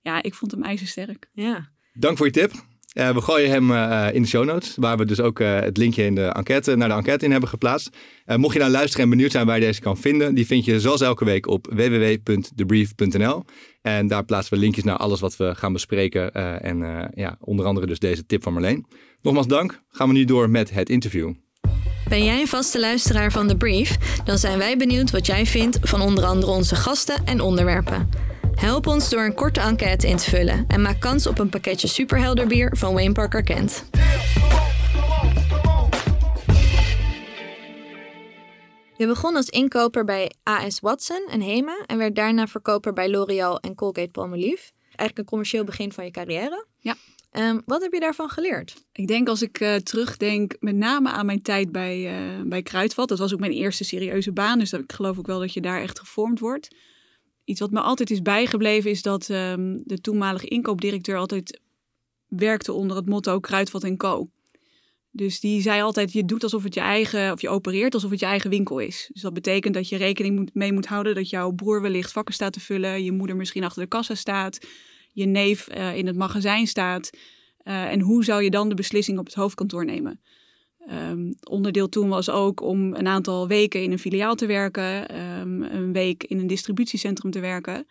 ja, 0.00 0.22
ik 0.22 0.34
vond 0.34 0.50
hem 0.50 0.62
ijzersterk. 0.62 1.28
Ja. 1.32 1.68
Dank 1.92 2.16
voor 2.16 2.26
je 2.26 2.32
tip. 2.32 2.52
Uh, 2.96 3.10
we 3.10 3.20
gooien 3.20 3.50
hem 3.50 3.70
uh, 3.70 4.06
in 4.12 4.22
de 4.22 4.28
show 4.28 4.44
notes, 4.44 4.74
waar 4.76 4.96
we 4.96 5.04
dus 5.04 5.20
ook 5.20 5.40
uh, 5.40 5.60
het 5.60 5.76
linkje 5.76 6.04
in 6.04 6.14
de 6.14 6.24
enquête, 6.24 6.76
naar 6.76 6.88
de 6.88 6.94
enquête 6.94 7.24
in 7.24 7.30
hebben 7.30 7.48
geplaatst. 7.48 7.96
mocht 8.36 8.52
je 8.52 8.58
nou 8.58 8.70
luisteren 8.70 9.04
en 9.04 9.10
benieuwd 9.10 9.30
zijn 9.30 9.46
waar 9.46 9.58
je 9.58 9.64
deze 9.64 9.80
kan 9.80 9.96
vinden, 9.96 10.34
die 10.34 10.46
vind 10.46 10.64
je 10.64 10.80
zoals 10.80 11.00
elke 11.00 11.24
week 11.24 11.46
op 11.46 11.66
www.debrief.nl. 11.70 13.44
En 13.82 14.06
daar 14.06 14.24
plaatsen 14.24 14.54
we 14.54 14.60
linkjes 14.60 14.84
naar 14.84 14.96
alles 14.96 15.20
wat 15.20 15.36
we 15.36 15.54
gaan 15.54 15.72
bespreken 15.72 16.32
en 16.62 17.10
ja, 17.14 17.36
onder 17.40 17.66
andere 17.66 17.86
dus 17.86 17.98
deze 17.98 18.26
tip 18.26 18.42
van 18.42 18.52
Marleen. 18.52 18.86
Nogmaals 19.26 19.48
dank. 19.48 19.82
Gaan 19.88 20.08
we 20.08 20.14
nu 20.14 20.24
door 20.24 20.50
met 20.50 20.70
het 20.70 20.88
interview. 20.88 21.32
Ben 22.08 22.24
jij 22.24 22.40
een 22.40 22.46
vaste 22.46 22.80
luisteraar 22.80 23.32
van 23.32 23.48
The 23.48 23.56
Brief? 23.56 23.96
Dan 24.24 24.38
zijn 24.38 24.58
wij 24.58 24.76
benieuwd 24.76 25.10
wat 25.10 25.26
jij 25.26 25.46
vindt 25.46 25.78
van 25.82 26.00
onder 26.00 26.24
andere 26.24 26.52
onze 26.52 26.74
gasten 26.74 27.24
en 27.24 27.40
onderwerpen. 27.40 28.08
Help 28.54 28.86
ons 28.86 29.10
door 29.10 29.24
een 29.24 29.34
korte 29.34 29.60
enquête 29.60 30.08
in 30.08 30.16
te 30.16 30.30
vullen 30.30 30.64
en 30.68 30.82
maak 30.82 31.00
kans 31.00 31.26
op 31.26 31.38
een 31.38 31.48
pakketje 31.48 31.88
superhelder 31.88 32.46
bier 32.46 32.76
van 32.76 32.94
Wayne 32.94 33.12
Parker 33.12 33.42
Kent. 33.42 33.88
Je 38.96 39.06
begon 39.06 39.36
als 39.36 39.48
inkoper 39.48 40.04
bij 40.04 40.32
AS 40.42 40.80
Watson 40.80 41.26
en 41.30 41.40
Hema 41.40 41.84
en 41.86 41.98
werd 41.98 42.14
daarna 42.14 42.46
verkoper 42.46 42.92
bij 42.92 43.10
L'Oreal 43.10 43.60
en 43.60 43.74
Colgate 43.74 44.10
Palmolive. 44.10 44.70
Eigenlijk 44.84 45.18
een 45.18 45.24
commercieel 45.24 45.64
begin 45.64 45.92
van 45.92 46.04
je 46.04 46.10
carrière. 46.10 46.66
Ja. 46.78 46.96
Um, 47.38 47.62
wat 47.64 47.82
heb 47.82 47.92
je 47.92 48.00
daarvan 48.00 48.28
geleerd? 48.28 48.84
Ik 48.92 49.06
denk 49.06 49.28
als 49.28 49.42
ik 49.42 49.60
uh, 49.60 49.74
terugdenk 49.74 50.56
met 50.60 50.76
name 50.76 51.10
aan 51.10 51.26
mijn 51.26 51.42
tijd 51.42 51.72
bij, 51.72 52.28
uh, 52.38 52.42
bij 52.44 52.62
Kruidvat. 52.62 53.08
Dat 53.08 53.18
was 53.18 53.32
ook 53.32 53.40
mijn 53.40 53.52
eerste 53.52 53.84
serieuze 53.84 54.32
baan, 54.32 54.58
dus 54.58 54.70
dat, 54.70 54.80
ik 54.80 54.92
geloof 54.92 55.18
ook 55.18 55.26
wel 55.26 55.40
dat 55.40 55.52
je 55.52 55.60
daar 55.60 55.80
echt 55.80 55.98
gevormd 55.98 56.40
wordt. 56.40 56.74
Iets 57.44 57.60
wat 57.60 57.70
me 57.70 57.80
altijd 57.80 58.10
is 58.10 58.22
bijgebleven 58.22 58.90
is 58.90 59.02
dat 59.02 59.28
um, 59.28 59.82
de 59.84 60.00
toenmalige 60.00 60.46
inkoopdirecteur 60.46 61.16
altijd 61.16 61.60
werkte 62.26 62.72
onder 62.72 62.96
het 62.96 63.06
motto 63.06 63.40
Kruidvat 63.40 63.84
en 63.84 63.96
Co. 63.96 64.30
Dus 65.10 65.40
die 65.40 65.60
zei 65.62 65.82
altijd, 65.82 66.12
je 66.12 66.24
doet 66.24 66.42
alsof 66.42 66.62
het 66.62 66.74
je 66.74 66.80
eigen, 66.80 67.32
of 67.32 67.40
je 67.40 67.48
opereert 67.48 67.94
alsof 67.94 68.10
het 68.10 68.20
je 68.20 68.26
eigen 68.26 68.50
winkel 68.50 68.78
is. 68.78 69.10
Dus 69.12 69.22
dat 69.22 69.34
betekent 69.34 69.74
dat 69.74 69.88
je 69.88 69.96
rekening 69.96 70.36
moet, 70.36 70.54
mee 70.54 70.72
moet 70.72 70.86
houden 70.86 71.14
dat 71.14 71.30
jouw 71.30 71.50
broer 71.50 71.82
wellicht 71.82 72.12
vakken 72.12 72.34
staat 72.34 72.52
te 72.52 72.60
vullen, 72.60 73.04
je 73.04 73.12
moeder 73.12 73.36
misschien 73.36 73.64
achter 73.64 73.82
de 73.82 73.88
kassa 73.88 74.14
staat, 74.14 74.58
je 75.16 75.26
neef 75.26 75.68
uh, 75.76 75.96
in 75.96 76.06
het 76.06 76.16
magazijn 76.16 76.66
staat. 76.66 77.10
Uh, 77.64 77.84
en 77.84 78.00
hoe 78.00 78.24
zou 78.24 78.42
je 78.42 78.50
dan 78.50 78.68
de 78.68 78.74
beslissing 78.74 79.18
op 79.18 79.24
het 79.24 79.34
hoofdkantoor 79.34 79.84
nemen? 79.84 80.20
Um, 81.10 81.34
onderdeel 81.48 81.88
toen 81.88 82.08
was 82.08 82.30
ook 82.30 82.60
om 82.60 82.94
een 82.94 83.06
aantal 83.06 83.48
weken 83.48 83.82
in 83.82 83.92
een 83.92 83.98
filiaal 83.98 84.34
te 84.34 84.46
werken, 84.46 85.20
um, 85.20 85.62
een 85.62 85.92
week 85.92 86.24
in 86.24 86.38
een 86.38 86.46
distributiecentrum 86.46 87.30
te 87.30 87.40
werken. 87.40 87.86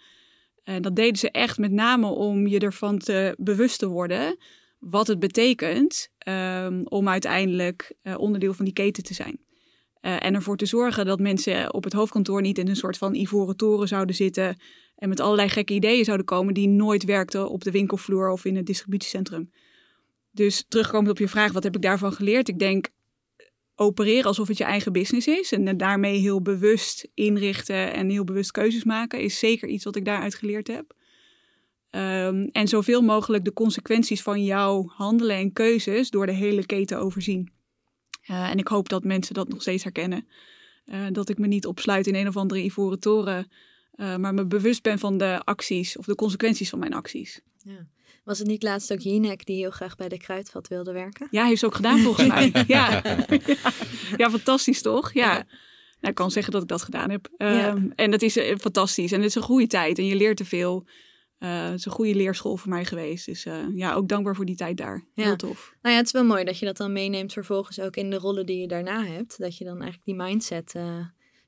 En 0.64 0.82
dat 0.82 0.96
deden 0.96 1.18
ze 1.18 1.32
echt 1.32 1.58
met 1.58 1.72
name 1.72 2.08
om 2.08 2.48
je 2.48 2.60
ervan 2.60 2.98
te 2.98 3.36
bewust 3.38 3.80
te 3.80 3.88
worden 3.88 4.38
wat 4.80 5.08
het 5.08 5.20
betekent 5.20 6.10
um, 6.28 6.88
om 6.88 7.08
uiteindelijk 7.08 7.94
uh, 8.04 8.18
onderdeel 8.18 8.54
van 8.54 8.66
die 8.66 8.74
keten 8.74 9.04
te 9.04 9.14
zijn. 9.14 9.40
En 10.02 10.34
ervoor 10.34 10.58
te 10.58 10.66
zorgen 10.66 11.06
dat 11.06 11.20
mensen 11.20 11.74
op 11.74 11.84
het 11.84 11.94
hoofdkantoor 11.94 12.42
niet 12.42 12.58
in 12.58 12.68
een 12.68 12.76
soort 12.76 12.98
van 12.98 13.16
ivoren 13.16 13.58
toren 13.58 13.88
zouden 13.88 14.16
zitten 14.16 14.58
en 14.96 15.10
met 15.10 15.20
allerlei 15.20 15.50
gekke 15.50 15.74
ideeën 15.74 16.06
zouden 16.06 16.26
komen 16.26 16.54
die 16.54 16.68
nooit 16.68 17.04
werkten 17.04 17.50
op 17.50 17.64
de 17.64 17.72
winkelvloer 17.72 18.30
of 18.32 18.46
in 18.46 18.56
het 18.56 18.66
distributiecentrum. 18.66 19.52
Dus 20.32 20.66
terugkomend 20.68 21.10
op 21.10 21.18
je 21.18 21.28
vraag, 21.28 21.52
wat 21.52 21.64
heb 21.64 21.76
ik 21.76 21.82
daarvan 21.82 22.14
geleerd? 22.14 22.48
Ik 22.48 22.60
denk, 22.60 22.88
opereren 23.76 24.26
alsof 24.26 24.48
het 24.48 24.58
je 24.58 24.64
eigen 24.64 24.92
business 24.92 25.28
is 25.28 25.52
en 25.52 25.78
daarmee 25.78 26.20
heel 26.20 26.42
bewust 26.42 27.08
inrichten 27.14 27.94
en 27.94 28.10
heel 28.10 28.24
bewust 28.24 28.52
keuzes 28.52 28.84
maken, 28.84 29.22
is 29.22 29.40
zeker 29.40 29.68
iets 29.68 29.84
wat 29.84 29.96
ik 29.96 30.06
daaruit 30.06 30.36
geleerd 30.36 30.68
heb. 30.68 30.94
Um, 31.92 32.50
en 32.52 32.68
zoveel 32.68 33.02
mogelijk 33.02 33.46
de 33.46 33.54
consequenties 33.54 34.22
van 34.22 34.44
jouw 34.44 34.88
handelen 34.88 35.36
en 35.36 35.54
keuzes 35.54 36.10
door 36.10 36.26
de 36.26 36.32
hele 36.32 36.66
keten 36.66 37.00
overzien. 37.00 37.52
Uh, 38.30 38.50
en 38.50 38.58
ik 38.58 38.68
hoop 38.68 38.90
dat 38.90 39.04
mensen 39.04 39.34
dat 39.34 39.48
nog 39.48 39.62
steeds 39.62 39.84
herkennen. 39.84 40.28
Uh, 40.86 41.06
dat 41.12 41.30
ik 41.30 41.38
me 41.38 41.48
niet 41.48 41.66
opsluit 41.66 42.08
in 42.08 42.16
een 42.16 42.28
of 42.28 42.38
andere 42.38 42.64
ivoren 42.64 43.00
toren. 43.00 43.52
Uh, 43.96 44.16
maar 44.16 44.34
me 44.34 44.46
bewust 44.46 44.82
ben 44.82 45.00
van 45.00 45.18
de 45.18 45.42
acties 45.44 45.98
of 45.98 46.06
de 46.06 46.16
consequenties 46.16 46.70
van 46.70 46.80
mijn 46.80 46.94
acties. 46.94 47.42
Ja. 47.58 47.88
Was 48.26 48.40
het 48.40 48.48
niet 48.48 48.64
laatst 48.64 48.92
ook 48.92 49.00
Jinek 49.00 49.46
die 49.46 49.58
heel 49.58 49.72
graag 49.72 49.96
bij 49.96 50.10
de 50.10 50.18
kruidvat 50.18 50.68
wilde 50.68 50.92
werken? 50.92 51.28
Ja, 51.32 51.46
heeft 51.46 51.60
ze 51.60 51.66
ook 51.66 51.76
gedaan 51.76 52.00
volgens 52.00 52.28
mij. 52.28 52.52
Ja. 52.68 53.02
ja. 54.18 54.30
fantastisch 54.30 54.82
toch? 54.82 55.14
Ja. 55.14 55.34
ja. 55.34 55.36
Nou, 55.36 55.48
ik 56.00 56.16
kan 56.16 56.32
zeggen 56.32 56.54
dat 56.54 56.62
ik 56.62 56.68
dat 56.68 56.82
gedaan 56.82 57.10
heb. 57.10 57.30
Um, 57.38 57.92
en 57.96 58.12
dat 58.12 58.22
is 58.22 58.38
uh, 58.38 58.56
fantastisch. 58.58 59.12
En 59.12 59.18
het 59.20 59.30
is 59.30 59.36
een 59.36 59.42
goede 59.42 59.68
tijd 59.68 59.98
en 59.98 60.06
je 60.06 60.16
leert 60.16 60.38
te 60.38 60.46
veel. 60.46 60.86
Uh, 61.40 61.64
het 61.64 61.80
is 61.80 61.86
een 61.86 61.92
goede 61.92 62.16
leerschool 62.16 62.58
voor 62.58 62.70
mij 62.70 62.86
geweest. 62.86 63.26
Dus 63.26 63.46
uh, 63.46 63.54
ja, 63.76 63.94
ook 63.94 64.08
dankbaar 64.08 64.36
voor 64.36 64.46
die 64.46 64.56
tijd 64.56 64.78
daar. 64.78 65.06
Heel 65.14 65.36
tof. 65.36 65.76
Nou 65.82 65.94
ja, 65.94 66.00
het 66.00 66.06
is 66.06 66.12
wel 66.12 66.26
mooi 66.26 66.44
dat 66.44 66.60
je 66.60 66.66
dat 66.66 66.78
dan 66.78 66.94
meeneemt 66.94 67.34
vervolgens 67.34 67.80
ook 67.80 67.96
in 67.96 68.10
de 68.10 68.18
rollen 68.18 68.46
die 68.46 68.60
je 68.60 68.68
daarna 68.68 69.04
hebt. 69.04 69.40
Dat 69.40 69.58
je 69.58 69.64
dan 69.64 69.82
eigenlijk 69.82 70.06
die 70.06 70.16
mindset, 70.16 70.72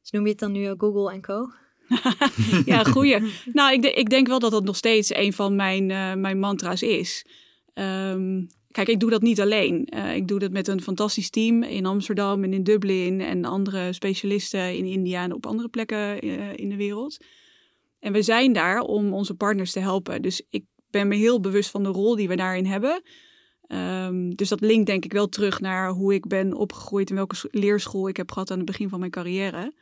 dus 0.01 0.11
noem 0.11 0.23
je 0.23 0.29
het 0.29 0.39
dan 0.39 0.51
nu 0.51 0.69
ook 0.69 0.81
Google 0.81 1.11
en 1.11 1.21
Co? 1.21 1.49
ja, 2.65 2.83
goeie. 2.83 3.17
nou, 3.53 3.73
ik, 3.73 3.85
ik, 3.85 4.09
denk 4.09 4.27
wel 4.27 4.39
dat 4.39 4.51
dat 4.51 4.63
nog 4.63 4.75
steeds 4.75 5.15
een 5.15 5.33
van 5.33 5.55
mijn, 5.55 5.89
uh, 5.89 6.13
mijn 6.13 6.39
mantra's 6.39 6.81
is. 6.81 7.25
Um, 7.73 8.47
kijk, 8.71 8.87
ik 8.87 8.99
doe 8.99 9.09
dat 9.09 9.21
niet 9.21 9.41
alleen. 9.41 9.87
Uh, 9.95 10.15
ik 10.15 10.27
doe 10.27 10.39
dat 10.39 10.51
met 10.51 10.67
een 10.67 10.81
fantastisch 10.81 11.29
team 11.29 11.63
in 11.63 11.85
Amsterdam 11.85 12.43
en 12.43 12.53
in 12.53 12.63
Dublin 12.63 13.21
en 13.21 13.45
andere 13.45 13.93
specialisten 13.93 14.77
in 14.77 14.85
India 14.85 15.23
en 15.23 15.33
op 15.33 15.45
andere 15.45 15.69
plekken 15.69 16.25
uh, 16.25 16.53
in 16.55 16.69
de 16.69 16.75
wereld. 16.75 17.17
En 17.99 18.13
we 18.13 18.21
zijn 18.21 18.53
daar 18.53 18.79
om 18.79 19.13
onze 19.13 19.33
partners 19.33 19.71
te 19.71 19.79
helpen. 19.79 20.21
Dus 20.21 20.41
ik 20.49 20.63
ben 20.89 21.07
me 21.07 21.15
heel 21.15 21.39
bewust 21.39 21.69
van 21.69 21.83
de 21.83 21.89
rol 21.89 22.15
die 22.15 22.27
we 22.27 22.35
daarin 22.35 22.65
hebben. 22.65 23.01
Um, 23.67 24.35
dus 24.35 24.49
dat 24.49 24.61
linkt 24.61 24.85
denk 24.85 25.05
ik 25.05 25.13
wel 25.13 25.27
terug 25.27 25.59
naar 25.59 25.89
hoe 25.89 26.13
ik 26.13 26.27
ben 26.27 26.53
opgegroeid 26.53 27.09
en 27.09 27.15
welke 27.15 27.35
leerschool 27.51 28.07
ik 28.07 28.17
heb 28.17 28.31
gehad 28.31 28.51
aan 28.51 28.57
het 28.57 28.65
begin 28.65 28.89
van 28.89 28.99
mijn 28.99 29.11
carrière. 29.11 29.73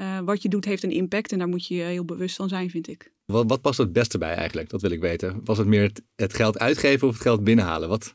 Uh, 0.00 0.18
wat 0.24 0.42
je 0.42 0.48
doet 0.48 0.64
heeft 0.64 0.82
een 0.82 0.90
impact 0.90 1.32
en 1.32 1.38
daar 1.38 1.48
moet 1.48 1.66
je 1.66 1.74
heel 1.74 2.04
bewust 2.04 2.36
van 2.36 2.48
zijn, 2.48 2.70
vind 2.70 2.88
ik. 2.88 3.12
Wat, 3.24 3.44
wat 3.48 3.60
past 3.60 3.78
het 3.78 3.92
beste 3.92 4.18
bij 4.18 4.34
eigenlijk? 4.34 4.68
Dat 4.68 4.82
wil 4.82 4.90
ik 4.90 5.00
weten. 5.00 5.40
Was 5.44 5.58
het 5.58 5.66
meer 5.66 5.82
het, 5.82 6.02
het 6.16 6.34
geld 6.34 6.58
uitgeven 6.58 7.08
of 7.08 7.14
het 7.14 7.22
geld 7.22 7.44
binnenhalen? 7.44 7.88
Wat, 7.88 8.14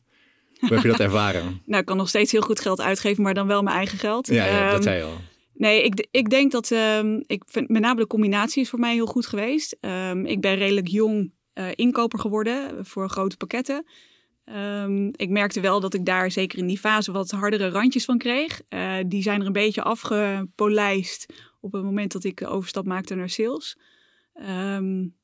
hoe 0.59 0.69
heb 0.69 0.81
je 0.81 0.87
dat 0.87 0.99
ervaren? 1.09 1.61
nou, 1.65 1.81
ik 1.81 1.85
kan 1.85 1.97
nog 1.97 2.09
steeds 2.09 2.31
heel 2.31 2.41
goed 2.41 2.59
geld 2.59 2.81
uitgeven, 2.81 3.23
maar 3.23 3.33
dan 3.33 3.47
wel 3.47 3.61
mijn 3.61 3.75
eigen 3.75 3.97
geld. 3.97 4.27
Ja, 4.27 4.45
ja 4.45 4.65
um, 4.65 4.71
dat 4.71 4.83
zei 4.83 4.97
je 4.97 5.03
al. 5.03 5.17
Nee, 5.53 5.83
ik, 5.83 6.07
ik 6.11 6.29
denk 6.29 6.51
dat 6.51 6.69
um, 6.71 7.23
ik 7.25 7.43
vind, 7.45 7.69
met 7.69 7.81
name 7.81 7.99
de 7.99 8.07
combinatie 8.07 8.61
is 8.61 8.69
voor 8.69 8.79
mij 8.79 8.93
heel 8.93 9.05
goed 9.05 9.25
geweest. 9.25 9.77
Um, 9.81 10.25
ik 10.25 10.41
ben 10.41 10.55
redelijk 10.55 10.87
jong 10.87 11.31
uh, 11.53 11.67
inkoper 11.75 12.19
geworden 12.19 12.85
voor 12.85 13.09
grote 13.09 13.37
pakketten. 13.37 13.85
Um, 14.83 15.11
ik 15.15 15.29
merkte 15.29 15.59
wel 15.59 15.79
dat 15.79 15.93
ik 15.93 16.05
daar 16.05 16.31
zeker 16.31 16.59
in 16.59 16.67
die 16.67 16.79
fase 16.79 17.11
wat 17.11 17.31
hardere 17.31 17.69
randjes 17.69 18.05
van 18.05 18.17
kreeg. 18.17 18.61
Uh, 18.69 18.95
die 19.07 19.21
zijn 19.21 19.41
er 19.41 19.45
een 19.47 19.53
beetje 19.53 19.83
afgepolijst 19.83 21.33
op 21.65 21.71
het 21.71 21.83
moment 21.83 22.11
dat 22.11 22.23
ik 22.23 22.37
de 22.37 22.47
overstap 22.47 22.85
maakte 22.85 23.15
naar 23.15 23.29
sales. 23.29 23.77
Um, 24.49 25.15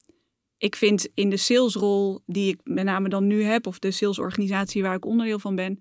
ik 0.58 0.76
vind 0.76 1.08
in 1.14 1.30
de 1.30 1.38
salesrol 1.38 2.22
die 2.26 2.54
ik 2.54 2.60
met 2.64 2.86
name 2.86 3.10
dan 3.10 3.28
nu 3.28 3.44
heb, 3.44 3.68
of 3.68 3.80
de 3.80 3.92
salesorganisatie 3.92 4.82
waar 4.82 4.96
ik 4.96 5.06
onderdeel 5.06 5.40
van 5.40 5.56
ben, 5.56 5.80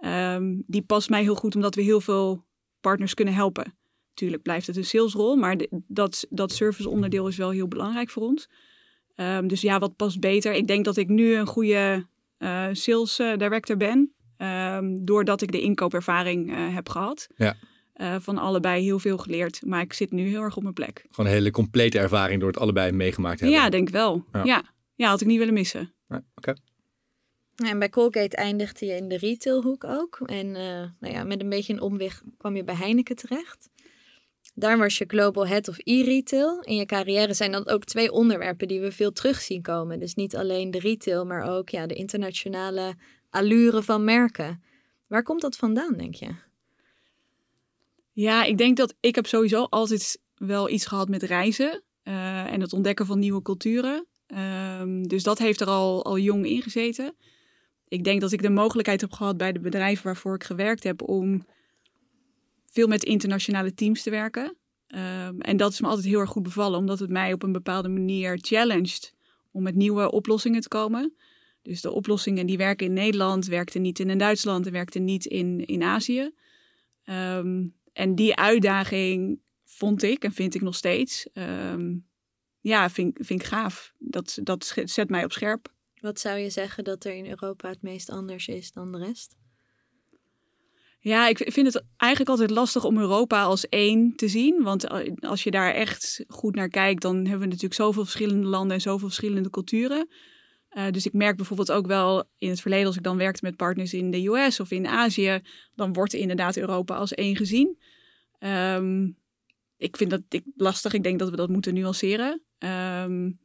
um, 0.00 0.62
die 0.66 0.82
past 0.82 1.08
mij 1.10 1.22
heel 1.22 1.34
goed 1.34 1.54
omdat 1.54 1.74
we 1.74 1.82
heel 1.82 2.00
veel 2.00 2.44
partners 2.80 3.14
kunnen 3.14 3.34
helpen. 3.34 3.74
Tuurlijk 4.14 4.42
blijft 4.42 4.66
het 4.66 4.76
een 4.76 4.84
salesrol, 4.84 5.36
maar 5.36 5.56
de, 5.56 5.68
dat, 5.86 6.26
dat 6.30 6.52
serviceonderdeel 6.52 7.28
is 7.28 7.36
wel 7.36 7.50
heel 7.50 7.68
belangrijk 7.68 8.10
voor 8.10 8.22
ons. 8.22 8.48
Um, 9.16 9.48
dus 9.48 9.60
ja, 9.60 9.78
wat 9.78 9.96
past 9.96 10.20
beter? 10.20 10.52
Ik 10.52 10.66
denk 10.66 10.84
dat 10.84 10.96
ik 10.96 11.08
nu 11.08 11.34
een 11.34 11.46
goede 11.46 12.06
uh, 12.38 12.68
sales 12.72 13.20
uh, 13.20 13.36
director 13.36 13.76
ben, 13.76 14.12
doordat 15.02 15.42
ik 15.42 15.52
de 15.52 15.60
inkoopervaring 15.60 16.50
uh, 16.50 16.74
heb 16.74 16.88
gehad. 16.88 17.28
Ja. 17.36 17.56
Uh, 17.96 18.16
van 18.18 18.38
allebei 18.38 18.82
heel 18.82 18.98
veel 18.98 19.18
geleerd. 19.18 19.66
Maar 19.66 19.80
ik 19.80 19.92
zit 19.92 20.10
nu 20.10 20.28
heel 20.28 20.42
erg 20.42 20.56
op 20.56 20.62
mijn 20.62 20.74
plek. 20.74 21.06
Gewoon 21.10 21.30
een 21.30 21.36
hele 21.36 21.50
complete 21.50 21.98
ervaring 21.98 22.40
door 22.40 22.48
het 22.48 22.58
allebei 22.58 22.92
meegemaakt 22.92 23.38
te 23.38 23.44
hebben. 23.44 23.62
Ja, 23.62 23.70
denk 23.70 23.88
wel. 23.88 24.24
Ja, 24.32 24.44
ja. 24.44 24.62
ja 24.94 25.08
had 25.08 25.20
ik 25.20 25.26
niet 25.26 25.38
willen 25.38 25.54
missen. 25.54 25.92
Ja, 26.08 26.16
Oké. 26.16 26.26
Okay. 26.34 26.56
En 27.54 27.78
bij 27.78 27.88
Colgate 27.88 28.36
eindigde 28.36 28.86
je 28.86 28.92
in 28.96 29.08
de 29.08 29.16
retailhoek 29.16 29.84
ook. 29.84 30.20
En 30.26 30.46
uh, 30.46 30.54
nou 31.00 31.14
ja, 31.14 31.24
met 31.24 31.40
een 31.40 31.48
beetje 31.48 31.72
een 31.72 31.80
omweg 31.80 32.22
kwam 32.36 32.56
je 32.56 32.64
bij 32.64 32.74
Heineken 32.74 33.16
terecht. 33.16 33.68
Daar 34.54 34.78
was 34.78 34.98
je 34.98 35.04
Global 35.06 35.46
Head 35.46 35.68
of 35.68 35.78
e-retail. 35.78 36.60
In 36.60 36.76
je 36.76 36.86
carrière 36.86 37.34
zijn 37.34 37.52
dat 37.52 37.68
ook 37.68 37.84
twee 37.84 38.12
onderwerpen 38.12 38.68
die 38.68 38.80
we 38.80 38.92
veel 38.92 39.12
terug 39.12 39.40
zien 39.40 39.62
komen. 39.62 39.98
Dus 39.98 40.14
niet 40.14 40.36
alleen 40.36 40.70
de 40.70 40.78
retail, 40.78 41.26
maar 41.26 41.50
ook 41.50 41.68
ja, 41.68 41.86
de 41.86 41.94
internationale 41.94 42.94
allure 43.30 43.82
van 43.82 44.04
merken. 44.04 44.62
Waar 45.06 45.22
komt 45.22 45.40
dat 45.40 45.56
vandaan, 45.56 45.96
denk 45.96 46.14
je? 46.14 46.26
Ja, 48.14 48.44
ik 48.44 48.58
denk 48.58 48.76
dat 48.76 48.94
ik 49.00 49.14
heb 49.14 49.26
sowieso 49.26 49.62
altijd 49.62 50.20
wel 50.34 50.70
iets 50.70 50.86
gehad 50.86 51.08
met 51.08 51.22
reizen 51.22 51.82
uh, 52.04 52.52
en 52.52 52.60
het 52.60 52.72
ontdekken 52.72 53.06
van 53.06 53.18
nieuwe 53.18 53.42
culturen. 53.42 54.06
Um, 54.80 55.08
dus 55.08 55.22
dat 55.22 55.38
heeft 55.38 55.60
er 55.60 55.66
al, 55.66 56.04
al 56.04 56.18
jong 56.18 56.46
in 56.46 56.62
gezeten. 56.62 57.14
Ik 57.88 58.04
denk 58.04 58.20
dat 58.20 58.32
ik 58.32 58.42
de 58.42 58.50
mogelijkheid 58.50 59.00
heb 59.00 59.12
gehad 59.12 59.36
bij 59.36 59.52
de 59.52 59.60
bedrijven 59.60 60.04
waarvoor 60.04 60.34
ik 60.34 60.44
gewerkt 60.44 60.82
heb 60.82 61.08
om 61.08 61.46
veel 62.66 62.86
met 62.86 63.04
internationale 63.04 63.74
teams 63.74 64.02
te 64.02 64.10
werken. 64.10 64.56
Um, 64.88 65.40
en 65.40 65.56
dat 65.56 65.72
is 65.72 65.80
me 65.80 65.86
altijd 65.86 66.06
heel 66.06 66.20
erg 66.20 66.30
goed 66.30 66.42
bevallen, 66.42 66.78
omdat 66.78 66.98
het 66.98 67.10
mij 67.10 67.32
op 67.32 67.42
een 67.42 67.52
bepaalde 67.52 67.88
manier 67.88 68.38
challenged 68.40 69.14
om 69.50 69.62
met 69.62 69.74
nieuwe 69.74 70.10
oplossingen 70.10 70.60
te 70.60 70.68
komen. 70.68 71.14
Dus 71.62 71.80
de 71.80 71.90
oplossingen 71.92 72.46
die 72.46 72.56
werken 72.56 72.86
in 72.86 72.92
Nederland, 72.92 73.46
werkten 73.46 73.82
niet 73.82 73.98
in 73.98 74.18
Duitsland 74.18 74.66
en 74.66 74.72
werkten 74.72 75.04
niet 75.04 75.24
in, 75.24 75.66
in 75.66 75.82
Azië. 75.82 76.30
Um, 77.04 77.74
en 77.94 78.14
die 78.14 78.36
uitdaging 78.36 79.40
vond 79.64 80.02
ik 80.02 80.24
en 80.24 80.32
vind 80.32 80.54
ik 80.54 80.60
nog 80.60 80.74
steeds. 80.74 81.28
Um, 81.32 82.06
ja, 82.60 82.90
vind, 82.90 83.18
vind 83.20 83.40
ik 83.40 83.46
gaaf. 83.46 83.92
Dat, 83.98 84.38
dat 84.42 84.74
zet 84.84 85.10
mij 85.10 85.24
op 85.24 85.32
scherp. 85.32 85.72
Wat 86.00 86.20
zou 86.20 86.38
je 86.38 86.50
zeggen 86.50 86.84
dat 86.84 87.04
er 87.04 87.14
in 87.14 87.26
Europa 87.26 87.68
het 87.68 87.82
meest 87.82 88.10
anders 88.10 88.48
is 88.48 88.72
dan 88.72 88.92
de 88.92 88.98
rest? 88.98 89.36
Ja, 90.98 91.28
ik 91.28 91.38
vind 91.52 91.66
het 91.66 91.84
eigenlijk 91.96 92.30
altijd 92.30 92.50
lastig 92.50 92.84
om 92.84 92.98
Europa 92.98 93.42
als 93.42 93.68
één 93.68 94.16
te 94.16 94.28
zien. 94.28 94.62
Want 94.62 94.88
als 95.20 95.42
je 95.42 95.50
daar 95.50 95.74
echt 95.74 96.24
goed 96.28 96.54
naar 96.54 96.68
kijkt, 96.68 97.02
dan 97.02 97.16
hebben 97.16 97.38
we 97.38 97.46
natuurlijk 97.46 97.74
zoveel 97.74 98.02
verschillende 98.02 98.46
landen 98.46 98.74
en 98.76 98.80
zoveel 98.80 99.08
verschillende 99.08 99.50
culturen. 99.50 100.08
Uh, 100.74 100.90
dus 100.90 101.06
ik 101.06 101.12
merk 101.12 101.36
bijvoorbeeld 101.36 101.72
ook 101.72 101.86
wel 101.86 102.24
in 102.38 102.48
het 102.48 102.60
verleden, 102.60 102.86
als 102.86 102.96
ik 102.96 103.02
dan 103.02 103.16
werkte 103.16 103.44
met 103.44 103.56
partners 103.56 103.94
in 103.94 104.10
de 104.10 104.26
US 104.26 104.60
of 104.60 104.70
in 104.70 104.86
Azië, 104.86 105.40
dan 105.74 105.92
wordt 105.92 106.12
inderdaad 106.12 106.56
Europa 106.56 106.96
als 106.96 107.14
één 107.14 107.36
gezien. 107.36 107.78
Um, 108.38 109.16
ik 109.76 109.96
vind 109.96 110.10
dat 110.10 110.22
lastig. 110.56 110.92
Ik 110.92 111.02
denk 111.02 111.18
dat 111.18 111.30
we 111.30 111.36
dat 111.36 111.48
moeten 111.48 111.74
nuanceren. 111.74 112.42
Um, 112.58 113.38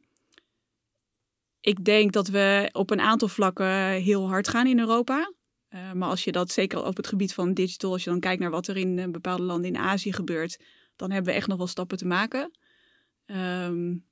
ik 1.60 1.84
denk 1.84 2.12
dat 2.12 2.28
we 2.28 2.68
op 2.72 2.90
een 2.90 3.00
aantal 3.00 3.28
vlakken 3.28 3.90
heel 3.90 4.28
hard 4.28 4.48
gaan 4.48 4.66
in 4.66 4.78
Europa. 4.78 5.32
Uh, 5.70 5.92
maar 5.92 6.08
als 6.08 6.24
je 6.24 6.32
dat 6.32 6.50
zeker 6.50 6.84
op 6.84 6.96
het 6.96 7.06
gebied 7.06 7.34
van 7.34 7.54
digital, 7.54 7.92
als 7.92 8.04
je 8.04 8.10
dan 8.10 8.20
kijkt 8.20 8.40
naar 8.40 8.50
wat 8.50 8.66
er 8.66 8.76
in 8.76 8.98
uh, 8.98 9.08
bepaalde 9.08 9.42
landen 9.42 9.70
in 9.70 9.76
Azië 9.76 10.12
gebeurt, 10.12 10.58
dan 10.96 11.10
hebben 11.10 11.32
we 11.32 11.38
echt 11.38 11.46
nog 11.46 11.58
wel 11.58 11.66
stappen 11.66 11.98
te 11.98 12.06
maken. 12.06 12.50
Um, 13.26 14.04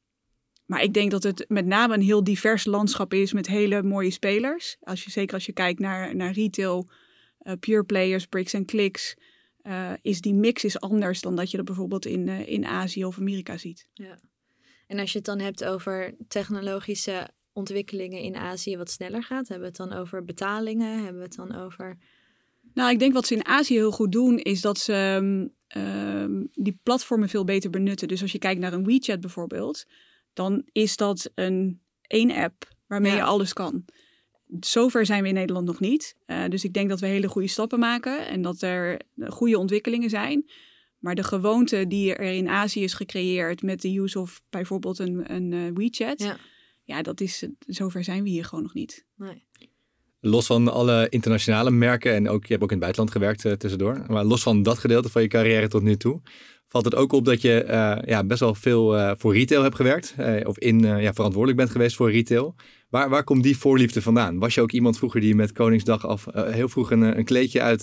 maar 0.68 0.82
ik 0.82 0.94
denk 0.94 1.10
dat 1.10 1.22
het 1.22 1.44
met 1.48 1.66
name 1.66 1.94
een 1.94 2.02
heel 2.02 2.24
divers 2.24 2.64
landschap 2.64 3.14
is 3.14 3.32
met 3.32 3.46
hele 3.46 3.82
mooie 3.82 4.10
spelers. 4.10 4.76
Als 4.80 5.04
je, 5.04 5.10
zeker 5.10 5.34
als 5.34 5.46
je 5.46 5.52
kijkt 5.52 5.80
naar, 5.80 6.16
naar 6.16 6.32
retail, 6.32 6.88
uh, 7.42 7.52
pure 7.60 7.84
players, 7.84 8.26
bricks 8.26 8.52
en 8.52 8.64
clicks, 8.64 9.16
uh, 9.62 9.92
is 10.02 10.20
die 10.20 10.34
mix 10.34 10.64
is 10.64 10.80
anders 10.80 11.20
dan 11.20 11.36
dat 11.36 11.50
je 11.50 11.56
dat 11.56 11.66
bijvoorbeeld 11.66 12.06
in, 12.06 12.26
uh, 12.26 12.48
in 12.48 12.66
Azië 12.66 13.04
of 13.04 13.18
Amerika 13.18 13.56
ziet. 13.56 13.88
Ja. 13.94 14.18
En 14.86 14.98
als 14.98 15.12
je 15.12 15.16
het 15.16 15.26
dan 15.26 15.38
hebt 15.38 15.64
over 15.64 16.14
technologische 16.28 17.28
ontwikkelingen 17.52 18.20
in 18.20 18.36
Azië 18.36 18.76
wat 18.76 18.90
sneller 18.90 19.22
gaat, 19.22 19.48
hebben 19.48 19.72
we 19.72 19.82
het 19.82 19.90
dan 19.90 19.98
over 19.98 20.24
betalingen? 20.24 20.94
Hebben 20.94 21.16
we 21.16 21.22
het 21.22 21.36
dan 21.36 21.54
over. 21.54 21.98
Nou, 22.74 22.90
ik 22.90 22.98
denk 22.98 23.12
wat 23.12 23.26
ze 23.26 23.34
in 23.34 23.46
Azië 23.46 23.74
heel 23.74 23.90
goed 23.90 24.12
doen, 24.12 24.38
is 24.38 24.60
dat 24.60 24.78
ze 24.78 25.18
um, 25.76 26.48
die 26.52 26.78
platformen 26.82 27.28
veel 27.28 27.44
beter 27.44 27.70
benutten. 27.70 28.08
Dus 28.08 28.22
als 28.22 28.32
je 28.32 28.38
kijkt 28.38 28.60
naar 28.60 28.72
een 28.72 28.84
WeChat 28.84 29.20
bijvoorbeeld, 29.20 29.84
dan 30.38 30.62
is 30.72 30.96
dat 30.96 31.30
een 31.34 31.80
één 32.02 32.30
app 32.30 32.68
waarmee 32.86 33.14
je 33.14 33.22
alles 33.22 33.52
kan. 33.52 33.84
Zover 34.60 35.06
zijn 35.06 35.22
we 35.22 35.28
in 35.28 35.34
Nederland 35.34 35.66
nog 35.66 35.80
niet. 35.80 36.16
Uh, 36.26 36.44
dus 36.48 36.64
ik 36.64 36.72
denk 36.72 36.88
dat 36.88 37.00
we 37.00 37.06
hele 37.06 37.28
goede 37.28 37.48
stappen 37.48 37.78
maken 37.78 38.28
en 38.28 38.42
dat 38.42 38.62
er 38.62 39.00
goede 39.28 39.58
ontwikkelingen 39.58 40.10
zijn. 40.10 40.50
Maar 40.98 41.14
de 41.14 41.24
gewoonte 41.24 41.86
die 41.86 42.14
er 42.14 42.32
in 42.32 42.48
Azië 42.48 42.82
is 42.82 42.94
gecreëerd 42.94 43.62
met 43.62 43.80
de 43.80 43.98
use 43.98 44.20
of 44.20 44.42
bijvoorbeeld 44.50 44.98
een, 44.98 45.34
een 45.34 45.52
uh, 45.52 45.70
WeChat, 45.74 46.20
ja. 46.20 46.36
ja, 46.84 47.02
dat 47.02 47.20
is, 47.20 47.46
zover 47.66 48.04
zijn 48.04 48.22
we 48.22 48.28
hier 48.28 48.44
gewoon 48.44 48.64
nog 48.64 48.74
niet. 48.74 49.06
Nee. 49.16 49.46
Los 50.20 50.46
van 50.46 50.68
alle 50.72 51.06
internationale 51.08 51.70
merken 51.70 52.14
en 52.14 52.28
ook, 52.28 52.42
je 52.42 52.52
hebt 52.52 52.62
ook 52.62 52.72
in 52.72 52.76
het 52.76 52.84
buitenland 52.84 53.10
gewerkt 53.10 53.44
uh, 53.44 53.52
tussendoor. 53.52 54.04
Maar 54.06 54.24
los 54.24 54.42
van 54.42 54.62
dat 54.62 54.78
gedeelte 54.78 55.08
van 55.08 55.22
je 55.22 55.28
carrière 55.28 55.68
tot 55.68 55.82
nu 55.82 55.96
toe, 55.96 56.20
valt 56.68 56.84
het 56.84 56.94
ook 56.94 57.12
op 57.12 57.24
dat 57.24 57.42
je 57.42 57.64
uh, 57.66 57.98
ja, 58.04 58.24
best 58.24 58.40
wel 58.40 58.54
veel 58.54 58.96
uh, 58.96 59.12
voor 59.16 59.34
retail 59.34 59.62
hebt 59.62 59.76
gewerkt. 59.76 60.14
Uh, 60.18 60.46
of 60.46 60.58
in, 60.58 60.80
ja, 60.80 61.12
verantwoordelijk 61.12 61.56
bent 61.56 61.70
geweest 61.70 61.96
voor 61.96 62.10
retail. 62.10 62.54
Waar, 62.88 63.08
waar 63.08 63.24
komt 63.24 63.42
die 63.42 63.58
voorliefde 63.58 64.02
vandaan? 64.02 64.38
Was 64.38 64.54
je 64.54 64.60
ook 64.60 64.72
iemand 64.72 64.98
vroeger 64.98 65.20
die 65.20 65.34
met 65.34 65.52
Koningsdag 65.52 66.06
af 66.06 66.26
heel 66.32 66.68
vroeg 66.68 66.90
een, 66.90 67.18
een 67.18 67.24
kleedje 67.24 67.60
uit 67.60 67.82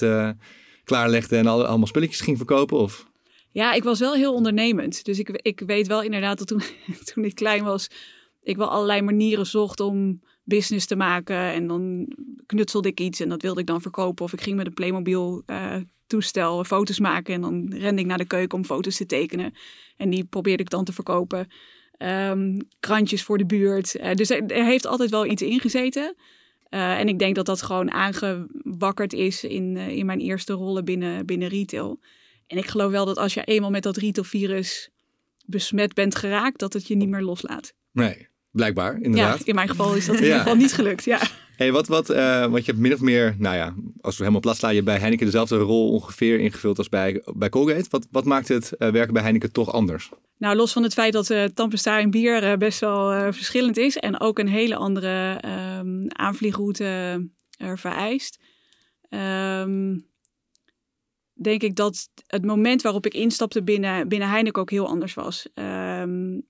klaarlegde 0.83 1.37
en 1.37 1.47
al, 1.47 1.65
allemaal 1.65 1.87
spulletjes 1.87 2.21
ging 2.21 2.37
verkopen? 2.37 2.77
Of? 2.77 3.07
Ja, 3.51 3.73
ik 3.73 3.83
was 3.83 3.99
wel 3.99 4.13
heel 4.13 4.33
ondernemend. 4.33 5.05
Dus 5.05 5.19
ik, 5.19 5.29
ik 5.29 5.63
weet 5.65 5.87
wel 5.87 6.01
inderdaad 6.01 6.37
dat 6.37 6.47
toen, 6.47 6.61
toen 7.13 7.25
ik 7.25 7.35
klein 7.35 7.63
was, 7.63 7.89
ik 8.41 8.57
wel 8.57 8.69
allerlei 8.69 9.01
manieren 9.01 9.45
zocht 9.45 9.79
om 9.79 10.21
business 10.43 10.85
te 10.85 10.95
maken. 10.95 11.35
En 11.35 11.67
dan 11.67 12.13
knutselde 12.45 12.89
ik 12.89 12.99
iets 12.99 13.19
en 13.19 13.29
dat 13.29 13.41
wilde 13.41 13.59
ik 13.59 13.67
dan 13.67 13.81
verkopen. 13.81 14.25
Of 14.25 14.33
ik 14.33 14.41
ging 14.41 14.55
met 14.55 14.65
een 14.65 14.73
Playmobil 14.73 15.43
uh, 15.47 15.75
toestel 16.07 16.63
foto's 16.63 16.99
maken. 16.99 17.33
En 17.33 17.41
dan 17.41 17.73
rende 17.73 18.01
ik 18.01 18.07
naar 18.07 18.17
de 18.17 18.25
keuken 18.25 18.57
om 18.57 18.65
foto's 18.65 18.97
te 18.97 19.05
tekenen. 19.05 19.53
En 19.97 20.09
die 20.09 20.23
probeerde 20.23 20.63
ik 20.63 20.69
dan 20.69 20.83
te 20.83 20.93
verkopen. 20.93 21.47
Um, 21.97 22.57
krantjes 22.79 23.23
voor 23.23 23.37
de 23.37 23.45
buurt. 23.45 23.95
Uh, 23.95 24.13
dus 24.13 24.29
er, 24.29 24.65
heeft 24.65 24.85
altijd 24.85 25.09
wel 25.09 25.25
iets 25.25 25.41
ingezeten. 25.41 26.15
Uh, 26.69 26.99
en 26.99 27.07
ik 27.07 27.19
denk 27.19 27.35
dat 27.35 27.45
dat 27.45 27.61
gewoon 27.61 27.91
aangewakkerd 27.91 29.13
is 29.13 29.43
in, 29.43 29.77
in 29.77 30.05
mijn 30.05 30.19
eerste 30.19 30.53
rollen 30.53 30.85
binnen, 30.85 31.25
binnen 31.25 31.47
retail. 31.47 31.99
En 32.47 32.57
ik 32.57 32.65
geloof 32.65 32.91
wel 32.91 33.05
dat 33.05 33.17
als 33.17 33.33
je 33.33 33.43
eenmaal 33.43 33.69
met 33.69 33.83
dat 33.83 33.97
retailvirus 33.97 34.89
besmet 35.45 35.93
bent 35.93 36.15
geraakt, 36.15 36.59
dat 36.59 36.73
het 36.73 36.87
je 36.87 36.95
niet 36.95 37.09
meer 37.09 37.21
loslaat. 37.21 37.73
Nee, 37.91 38.27
blijkbaar, 38.55 39.01
inderdaad. 39.01 39.37
Ja, 39.37 39.45
in 39.45 39.55
mijn 39.55 39.69
geval 39.69 39.95
is 39.95 40.05
dat 40.05 40.15
in 40.15 40.23
ieder 40.23 40.37
geval 40.37 40.55
niet 40.55 40.73
gelukt, 40.73 41.03
ja. 41.03 41.19
Hey, 41.55 41.71
wat, 41.71 41.87
wat, 41.87 42.09
uh, 42.09 42.41
want 42.41 42.65
je 42.65 42.71
hebt 42.71 42.83
min 42.83 42.93
of 42.93 43.01
meer, 43.01 43.35
nou 43.37 43.55
ja, 43.55 43.73
als 44.01 44.15
we 44.15 44.19
helemaal 44.19 44.41
plat 44.41 44.57
slaan, 44.57 44.75
je 44.75 44.83
bij 44.83 44.97
Heineken 44.97 45.25
dezelfde 45.25 45.57
rol 45.57 45.91
ongeveer 45.91 46.39
ingevuld 46.39 46.77
als 46.77 46.89
bij, 46.89 47.23
bij 47.33 47.49
Colgate. 47.49 47.85
Wat, 47.89 48.07
wat 48.11 48.25
maakt 48.25 48.47
het 48.47 48.71
uh, 48.77 48.89
werken 48.89 49.13
bij 49.13 49.21
Heineken 49.21 49.51
toch 49.51 49.71
anders? 49.71 50.09
Nou, 50.37 50.55
los 50.55 50.73
van 50.73 50.83
het 50.83 50.93
feit 50.93 51.13
dat 51.13 51.29
uh, 51.29 51.43
tandpasta 51.43 51.99
en 51.99 52.11
bier 52.11 52.57
best 52.57 52.79
wel 52.79 53.33
verschillend 53.33 53.77
is 53.77 53.97
en 53.97 54.19
ook 54.19 54.39
een 54.39 54.47
hele 54.47 54.75
andere 54.75 55.41
um, 55.79 56.05
aanvliegroute 56.07 57.27
vereist. 57.75 58.39
Um, 59.09 60.07
denk 61.33 61.61
ik 61.61 61.75
dat 61.75 62.09
het 62.27 62.45
moment 62.45 62.81
waarop 62.81 63.05
ik 63.05 63.13
instapte 63.13 63.63
binnen, 63.63 64.07
binnen 64.07 64.29
Heineken 64.29 64.61
ook 64.61 64.71
heel 64.71 64.87
anders 64.87 65.13
was. 65.13 65.47
Um, 65.53 66.47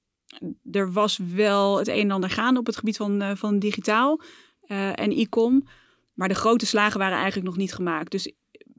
er 0.72 0.92
was 0.92 1.20
wel 1.34 1.78
het 1.78 1.88
een 1.88 2.00
en 2.00 2.12
ander 2.12 2.30
gaande 2.30 2.60
op 2.60 2.66
het 2.66 2.78
gebied 2.78 2.98
van, 2.98 3.22
uh, 3.22 3.32
van 3.36 3.60
digitaal 3.60 4.22
uh, 4.68 5.00
en 5.00 5.12
e-com. 5.12 5.68
Maar 6.14 6.28
de 6.28 6.36
grote 6.36 6.66
slagen 6.66 7.00
waren 7.00 7.18
eigenlijk 7.18 7.48
nog 7.48 7.58
niet 7.58 7.74
gemaakt. 7.74 8.12
Dus 8.12 8.34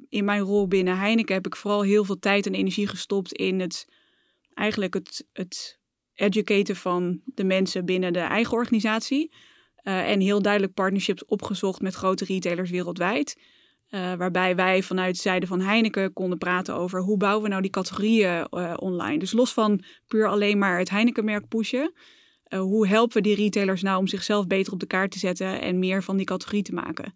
in 0.08 0.24
mijn 0.24 0.40
rol 0.40 0.68
binnen 0.68 0.98
Heineken 0.98 1.34
heb 1.34 1.46
ik 1.46 1.56
vooral 1.56 1.82
heel 1.82 2.04
veel 2.04 2.18
tijd 2.18 2.46
en 2.46 2.54
energie 2.54 2.86
gestopt 2.86 3.32
in 3.32 3.60
het 3.60 3.86
eigenlijk 4.54 4.94
het, 4.94 5.26
het 5.32 5.78
educaten 6.14 6.76
van 6.76 7.20
de 7.24 7.44
mensen 7.44 7.84
binnen 7.84 8.12
de 8.12 8.18
eigen 8.18 8.52
organisatie. 8.52 9.32
Uh, 9.82 10.10
en 10.10 10.20
heel 10.20 10.42
duidelijk 10.42 10.74
partnerships 10.74 11.24
opgezocht 11.24 11.80
met 11.80 11.94
grote 11.94 12.24
retailers 12.24 12.70
wereldwijd. 12.70 13.40
Uh, 13.90 14.14
waarbij 14.14 14.56
wij 14.56 14.82
vanuit 14.82 15.14
de 15.14 15.20
zijde 15.20 15.46
van 15.46 15.60
Heineken 15.60 16.12
konden 16.12 16.38
praten 16.38 16.74
over 16.74 17.00
hoe 17.00 17.16
bouwen 17.16 17.42
we 17.42 17.48
nou 17.48 17.62
die 17.62 17.70
categorieën 17.70 18.46
uh, 18.50 18.74
online. 18.76 19.18
Dus 19.18 19.32
los 19.32 19.52
van 19.52 19.82
puur 20.06 20.26
alleen 20.26 20.58
maar 20.58 20.78
het 20.78 20.90
Heineken-merk 20.90 21.48
pushen. 21.48 21.92
Uh, 22.48 22.60
hoe 22.60 22.88
helpen 22.88 23.16
we 23.16 23.22
die 23.22 23.34
retailers 23.34 23.82
nou 23.82 23.98
om 23.98 24.06
zichzelf 24.06 24.46
beter 24.46 24.72
op 24.72 24.80
de 24.80 24.86
kaart 24.86 25.10
te 25.10 25.18
zetten 25.18 25.60
en 25.60 25.78
meer 25.78 26.02
van 26.02 26.16
die 26.16 26.26
categorie 26.26 26.62
te 26.62 26.74
maken? 26.74 27.14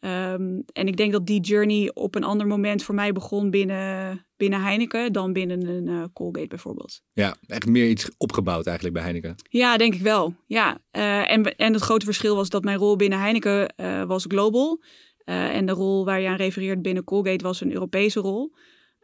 Um, 0.00 0.62
en 0.72 0.86
ik 0.86 0.96
denk 0.96 1.12
dat 1.12 1.26
die 1.26 1.40
journey 1.40 1.90
op 1.94 2.14
een 2.14 2.24
ander 2.24 2.46
moment 2.46 2.82
voor 2.82 2.94
mij 2.94 3.12
begon 3.12 3.50
binnen, 3.50 4.26
binnen 4.36 4.62
Heineken 4.62 5.12
dan 5.12 5.32
binnen 5.32 5.66
een 5.66 6.12
Colgate 6.12 6.46
bijvoorbeeld. 6.46 7.02
Ja, 7.12 7.36
echt 7.46 7.66
meer 7.66 7.88
iets 7.88 8.10
opgebouwd 8.16 8.66
eigenlijk 8.66 8.96
bij 8.96 9.04
Heineken. 9.04 9.34
Ja, 9.50 9.76
denk 9.76 9.94
ik 9.94 10.00
wel. 10.00 10.34
Ja, 10.46 10.78
en, 10.90 11.56
en 11.56 11.72
het 11.72 11.82
grote 11.82 12.04
verschil 12.04 12.36
was 12.36 12.48
dat 12.48 12.64
mijn 12.64 12.78
rol 12.78 12.96
binnen 12.96 13.18
Heineken 13.20 13.74
was 14.06 14.24
global 14.28 14.82
uh, 15.28 15.54
en 15.54 15.66
de 15.66 15.72
rol 15.72 16.04
waar 16.04 16.20
je 16.20 16.28
aan 16.28 16.36
refereert 16.36 16.82
binnen 16.82 17.04
Colgate 17.04 17.44
was 17.44 17.60
een 17.60 17.72
Europese 17.72 18.20
rol. 18.20 18.52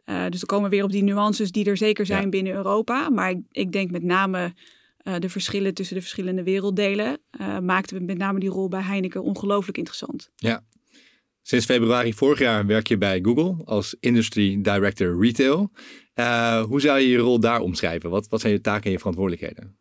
Uh, 0.05 0.23
dus 0.29 0.39
dan 0.39 0.47
komen 0.47 0.69
we 0.69 0.75
weer 0.75 0.85
op 0.85 0.91
die 0.91 1.03
nuances 1.03 1.51
die 1.51 1.65
er 1.65 1.77
zeker 1.77 2.05
zijn 2.05 2.23
ja. 2.23 2.29
binnen 2.29 2.53
Europa. 2.53 3.09
Maar 3.09 3.29
ik, 3.29 3.39
ik 3.51 3.71
denk 3.71 3.91
met 3.91 4.03
name 4.03 4.53
uh, 5.03 5.13
de 5.19 5.29
verschillen 5.29 5.73
tussen 5.73 5.95
de 5.95 6.01
verschillende 6.01 6.43
werelddelen 6.43 7.17
maakten 7.61 7.97
we 7.97 8.03
met 8.03 8.17
name 8.17 8.39
die 8.39 8.49
rol 8.49 8.67
bij 8.67 8.81
Heineken 8.81 9.23
ongelooflijk 9.23 9.77
interessant. 9.77 10.31
Ja. 10.35 10.63
Sinds 11.41 11.65
februari 11.65 12.13
vorig 12.13 12.39
jaar 12.39 12.65
werk 12.65 12.87
je 12.87 12.97
bij 12.97 13.19
Google 13.21 13.65
als 13.65 13.95
Industry 13.99 14.61
Director 14.61 15.21
Retail. 15.21 15.71
hoe 16.67 16.81
zou 16.81 16.99
je 16.99 17.09
je 17.09 17.17
rol 17.17 17.39
daar 17.39 17.59
omschrijven? 17.59 18.09
Wat, 18.09 18.27
wat 18.27 18.41
zijn 18.41 18.53
je 18.53 18.61
taken 18.61 18.85
en 18.85 18.91
je 18.91 18.97
verantwoordelijkheden? 18.97 19.77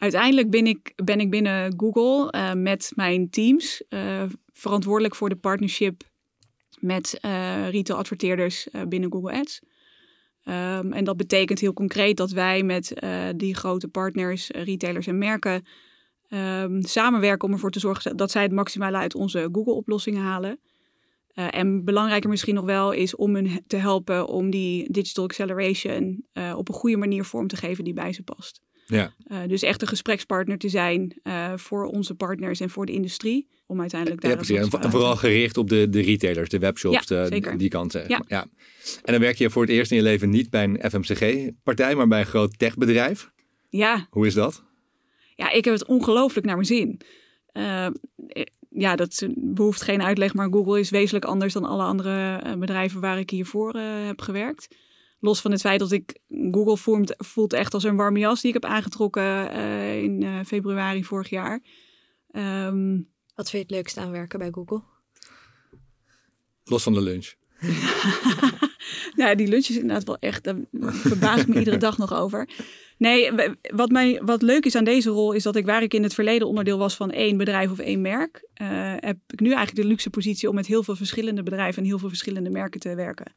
Uiteindelijk 0.00 0.50
ben 0.50 0.66
ik, 0.66 0.92
ben 1.04 1.20
ik 1.20 1.30
binnen 1.30 1.74
Google 1.76 2.32
uh, 2.34 2.52
met 2.52 2.92
mijn 2.94 3.30
teams 3.30 3.82
uh, 3.88 4.22
verantwoordelijk 4.52 5.14
voor 5.14 5.28
de 5.28 5.36
partnership 5.36 6.02
met 6.78 7.18
uh, 7.24 7.68
retail 7.68 7.98
adverteerders 7.98 8.68
binnen 8.88 9.12
Google 9.12 9.32
Ads. 9.32 9.60
Um, 10.44 10.92
en 10.92 11.04
dat 11.04 11.16
betekent 11.16 11.60
heel 11.60 11.72
concreet 11.72 12.16
dat 12.16 12.30
wij 12.30 12.62
met 12.62 12.92
die 13.36 13.54
grote 13.54 13.88
partners, 13.88 14.48
retailers 14.50 15.06
en 15.06 15.18
merken 15.18 15.66
um, 16.28 16.82
samenwerken 16.82 17.48
om 17.48 17.54
ervoor 17.54 17.70
te 17.70 17.80
zorgen 17.80 18.16
dat 18.16 18.30
zij 18.30 18.42
het 18.42 18.52
maximale 18.52 18.96
uit 18.96 19.14
onze 19.14 19.48
Google-oplossingen 19.52 20.22
halen. 20.22 20.60
en 21.34 21.84
belangrijker 21.84 22.30
misschien 22.30 22.54
nog 22.54 22.64
wel 22.64 22.92
is 22.92 23.16
om 23.16 23.34
hen 23.34 23.64
te 23.66 23.76
helpen 23.76 24.26
om 24.26 24.50
die 24.50 24.92
digital 24.92 25.24
acceleration 25.24 26.26
op 26.54 26.68
een 26.68 26.74
goede 26.74 26.96
manier 26.96 27.24
vorm 27.24 27.46
te 27.46 27.56
geven 27.56 27.84
die 27.84 27.94
bij 27.94 28.12
ze 28.12 28.22
past. 28.22 28.60
Ja. 28.90 29.12
Uh, 29.28 29.38
dus 29.46 29.62
echt 29.62 29.82
een 29.82 29.88
gesprekspartner 29.88 30.58
te 30.58 30.68
zijn 30.68 31.20
uh, 31.22 31.52
voor 31.56 31.84
onze 31.84 32.14
partners 32.14 32.60
en 32.60 32.70
voor 32.70 32.86
de 32.86 32.92
industrie. 32.92 33.48
Om 33.66 33.80
uiteindelijk 33.80 34.20
daar 34.20 34.30
ja, 34.30 34.36
precies. 34.36 34.56
En, 34.56 34.80
en 34.80 34.90
vooral 34.90 35.16
gericht 35.16 35.56
op 35.56 35.68
de, 35.68 35.88
de 35.88 36.00
retailers, 36.00 36.48
de 36.48 36.58
webshops, 36.58 37.08
ja, 37.08 37.28
de, 37.28 37.56
die 37.56 37.68
kant. 37.68 37.92
Zeg 37.92 38.08
ja. 38.08 38.22
ja. 38.26 38.46
En 39.02 39.12
dan 39.12 39.20
werk 39.20 39.36
je 39.36 39.50
voor 39.50 39.62
het 39.62 39.70
eerst 39.70 39.90
in 39.90 39.96
je 39.96 40.02
leven 40.02 40.30
niet 40.30 40.50
bij 40.50 40.64
een 40.64 40.90
FMCG-partij, 40.90 41.94
maar 41.94 42.08
bij 42.08 42.20
een 42.20 42.26
groot 42.26 42.58
techbedrijf. 42.58 43.30
Ja. 43.68 44.06
Hoe 44.10 44.26
is 44.26 44.34
dat? 44.34 44.62
Ja, 45.34 45.50
ik 45.50 45.64
heb 45.64 45.74
het 45.74 45.86
ongelooflijk 45.86 46.46
naar 46.46 46.54
mijn 46.54 46.66
zin. 46.66 47.00
Uh, 47.52 47.86
ja, 48.70 48.96
dat 48.96 49.26
behoeft 49.34 49.82
geen 49.82 50.02
uitleg, 50.02 50.34
maar 50.34 50.48
Google 50.50 50.80
is 50.80 50.90
wezenlijk 50.90 51.24
anders 51.24 51.52
dan 51.52 51.64
alle 51.64 51.82
andere 51.82 52.42
bedrijven 52.58 53.00
waar 53.00 53.18
ik 53.18 53.30
hiervoor 53.30 53.74
heb 54.06 54.20
gewerkt 54.20 54.68
los 55.20 55.40
van 55.40 55.50
het 55.50 55.60
feit 55.60 55.78
dat 55.78 55.92
ik 55.92 56.18
Google 56.28 56.76
voelt, 56.76 57.14
voelt 57.16 57.52
echt 57.52 57.74
als 57.74 57.84
een 57.84 57.96
warme 57.96 58.18
jas 58.18 58.40
die 58.40 58.54
ik 58.54 58.62
heb 58.62 58.70
aangetrokken 58.70 59.56
uh, 59.56 60.02
in 60.02 60.22
uh, 60.22 60.40
februari 60.46 61.04
vorig 61.04 61.30
jaar. 61.30 61.62
Um, 62.32 63.08
Wat 63.34 63.50
vind 63.50 63.62
je 63.62 63.68
het 63.68 63.70
leukste 63.70 64.00
aan 64.00 64.10
werken 64.10 64.38
bij 64.38 64.50
Google? 64.50 64.82
Los 66.64 66.82
van 66.82 66.92
de 66.92 67.00
lunch. 67.00 67.34
nou, 69.16 69.34
die 69.34 69.48
lunch 69.48 69.68
is 69.68 69.76
inderdaad 69.76 70.04
wel 70.04 70.18
echt, 70.18 70.44
daar 70.44 70.56
verbaas 70.90 71.40
ik 71.40 71.46
me 71.46 71.58
iedere 71.58 71.76
dag 71.76 71.98
nog 71.98 72.14
over. 72.14 72.48
Nee, 72.96 73.30
wat, 73.74 73.90
mij, 73.90 74.20
wat 74.24 74.42
leuk 74.42 74.64
is 74.64 74.74
aan 74.74 74.84
deze 74.84 75.10
rol 75.10 75.32
is 75.32 75.42
dat 75.42 75.56
ik 75.56 75.66
waar 75.66 75.82
ik 75.82 75.94
in 75.94 76.02
het 76.02 76.14
verleden 76.14 76.48
onderdeel 76.48 76.78
was 76.78 76.94
van 76.94 77.10
één 77.10 77.36
bedrijf 77.36 77.70
of 77.70 77.78
één 77.78 78.00
merk, 78.00 78.48
uh, 78.62 78.68
heb 78.96 79.16
ik 79.26 79.40
nu 79.40 79.46
eigenlijk 79.46 79.76
de 79.76 79.88
luxe 79.88 80.10
positie 80.10 80.48
om 80.48 80.54
met 80.54 80.66
heel 80.66 80.82
veel 80.82 80.96
verschillende 80.96 81.42
bedrijven 81.42 81.82
en 81.82 81.88
heel 81.88 81.98
veel 81.98 82.08
verschillende 82.08 82.50
merken 82.50 82.80
te 82.80 82.94
werken. 82.94 83.32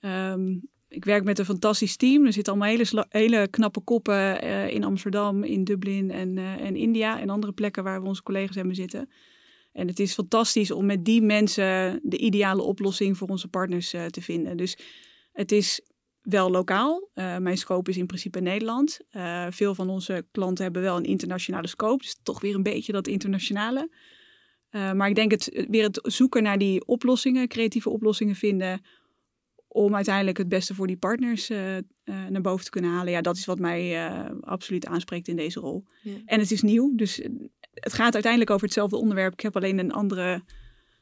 Um, 0.00 0.68
ik 0.88 1.04
werk 1.04 1.24
met 1.24 1.38
een 1.38 1.44
fantastisch 1.44 1.96
team. 1.96 2.26
Er 2.26 2.32
zitten 2.32 2.52
allemaal 2.52 2.76
hele, 2.76 3.06
hele 3.08 3.48
knappe 3.48 3.80
koppen 3.80 4.44
uh, 4.44 4.70
in 4.70 4.84
Amsterdam, 4.84 5.44
in 5.44 5.64
Dublin 5.64 6.10
en, 6.10 6.36
uh, 6.36 6.52
en 6.52 6.76
India 6.76 7.20
en 7.20 7.30
andere 7.30 7.52
plekken 7.52 7.84
waar 7.84 8.02
we 8.02 8.08
onze 8.08 8.22
collega's 8.22 8.54
hebben 8.54 8.74
zitten. 8.74 9.10
En 9.72 9.88
het 9.88 9.98
is 9.98 10.14
fantastisch 10.14 10.70
om 10.70 10.86
met 10.86 11.04
die 11.04 11.22
mensen 11.22 12.00
de 12.02 12.18
ideale 12.18 12.62
oplossing 12.62 13.16
voor 13.16 13.28
onze 13.28 13.48
partners 13.48 13.94
uh, 13.94 14.06
te 14.06 14.22
vinden. 14.22 14.56
Dus 14.56 14.78
het 15.32 15.52
is 15.52 15.80
wel 16.22 16.50
lokaal. 16.50 17.08
mijn 17.14 17.58
scope 17.58 17.90
is 17.90 17.96
in 17.96 18.06
principe 18.06 18.40
Nederland. 18.40 18.98
veel 19.50 19.74
van 19.74 19.88
onze 19.90 20.26
klanten 20.30 20.64
hebben 20.64 20.82
wel 20.82 20.96
een 20.96 21.04
internationale 21.04 21.66
scope. 21.66 22.02
Dus 22.02 22.18
toch 22.22 22.40
weer 22.40 22.54
een 22.54 22.62
beetje 22.62 22.92
dat 22.92 23.06
internationale. 23.06 23.90
maar 24.70 25.08
ik 25.08 25.14
denk 25.14 25.30
het 25.30 25.66
weer 25.68 25.82
het 25.82 26.00
zoeken 26.02 26.42
naar 26.42 26.58
die 26.58 26.86
oplossingen, 26.86 27.48
creatieve 27.48 27.90
oplossingen 27.90 28.34
vinden 28.34 28.80
om 29.78 29.94
uiteindelijk 29.94 30.38
het 30.38 30.48
beste 30.48 30.74
voor 30.74 30.86
die 30.86 30.96
partners 30.96 31.50
uh, 31.50 31.76
uh, 31.76 31.82
naar 32.04 32.40
boven 32.40 32.64
te 32.64 32.70
kunnen 32.70 32.90
halen. 32.90 33.12
Ja, 33.12 33.20
dat 33.20 33.36
is 33.36 33.44
wat 33.44 33.58
mij 33.58 34.10
uh, 34.10 34.30
absoluut 34.40 34.86
aanspreekt 34.86 35.28
in 35.28 35.36
deze 35.36 35.60
rol. 35.60 35.84
Ja. 36.02 36.16
En 36.24 36.40
het 36.40 36.50
is 36.50 36.62
nieuw, 36.62 36.94
dus 36.94 37.16
het 37.72 37.92
gaat 37.92 38.12
uiteindelijk 38.12 38.50
over 38.50 38.64
hetzelfde 38.64 38.96
onderwerp. 38.96 39.32
Ik 39.32 39.40
heb 39.40 39.56
alleen 39.56 39.78
een 39.78 39.92
andere 39.92 40.44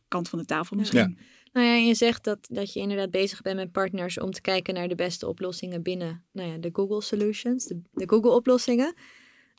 kant 0.08 0.28
van 0.28 0.38
de 0.38 0.44
tafel 0.44 0.76
misschien. 0.76 1.16
Ja. 1.18 1.24
Nou 1.52 1.66
ja, 1.66 1.74
je 1.74 1.94
zegt 1.94 2.24
dat, 2.24 2.38
dat 2.50 2.72
je 2.72 2.80
inderdaad 2.80 3.10
bezig 3.10 3.42
bent 3.42 3.56
met 3.56 3.72
partners 3.72 4.20
om 4.20 4.30
te 4.30 4.40
kijken 4.40 4.74
naar 4.74 4.88
de 4.88 4.94
beste 4.94 5.28
oplossingen 5.28 5.82
binnen 5.82 6.24
nou 6.32 6.48
ja, 6.50 6.58
de 6.58 6.70
Google 6.72 7.02
Solutions, 7.02 7.66
de, 7.66 7.80
de 7.92 8.08
Google 8.08 8.30
oplossingen. 8.30 8.94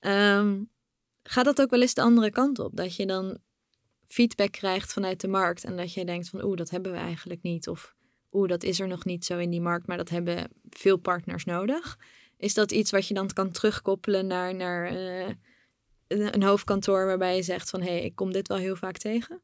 Um, 0.05 0.69
gaat 1.23 1.45
dat 1.45 1.61
ook 1.61 1.69
wel 1.69 1.81
eens 1.81 1.93
de 1.93 2.01
andere 2.01 2.29
kant 2.29 2.59
op? 2.59 2.75
Dat 2.75 2.95
je 2.95 3.05
dan 3.05 3.37
feedback 4.05 4.51
krijgt 4.51 4.93
vanuit 4.93 5.21
de 5.21 5.27
markt 5.27 5.63
en 5.63 5.77
dat 5.77 5.93
je 5.93 6.05
denkt 6.05 6.29
van 6.29 6.43
oeh, 6.43 6.57
dat 6.57 6.69
hebben 6.69 6.91
we 6.91 6.97
eigenlijk 6.97 7.41
niet. 7.41 7.67
Of 7.67 7.95
oeh, 8.31 8.47
dat 8.47 8.63
is 8.63 8.79
er 8.79 8.87
nog 8.87 9.05
niet 9.05 9.25
zo 9.25 9.37
in 9.37 9.49
die 9.49 9.61
markt, 9.61 9.87
maar 9.87 9.97
dat 9.97 10.09
hebben 10.09 10.49
veel 10.69 10.97
partners 10.97 11.45
nodig. 11.45 11.97
Is 12.37 12.53
dat 12.53 12.71
iets 12.71 12.91
wat 12.91 13.07
je 13.07 13.13
dan 13.13 13.27
kan 13.33 13.51
terugkoppelen 13.51 14.27
naar, 14.27 14.55
naar 14.55 14.93
uh, 14.93 15.27
een 16.07 16.43
hoofdkantoor 16.43 17.05
waarbij 17.05 17.35
je 17.35 17.41
zegt 17.41 17.69
van 17.69 17.81
hé, 17.81 17.91
hey, 17.91 18.03
ik 18.03 18.15
kom 18.15 18.31
dit 18.31 18.47
wel 18.47 18.57
heel 18.57 18.75
vaak 18.75 18.97
tegen? 18.97 19.41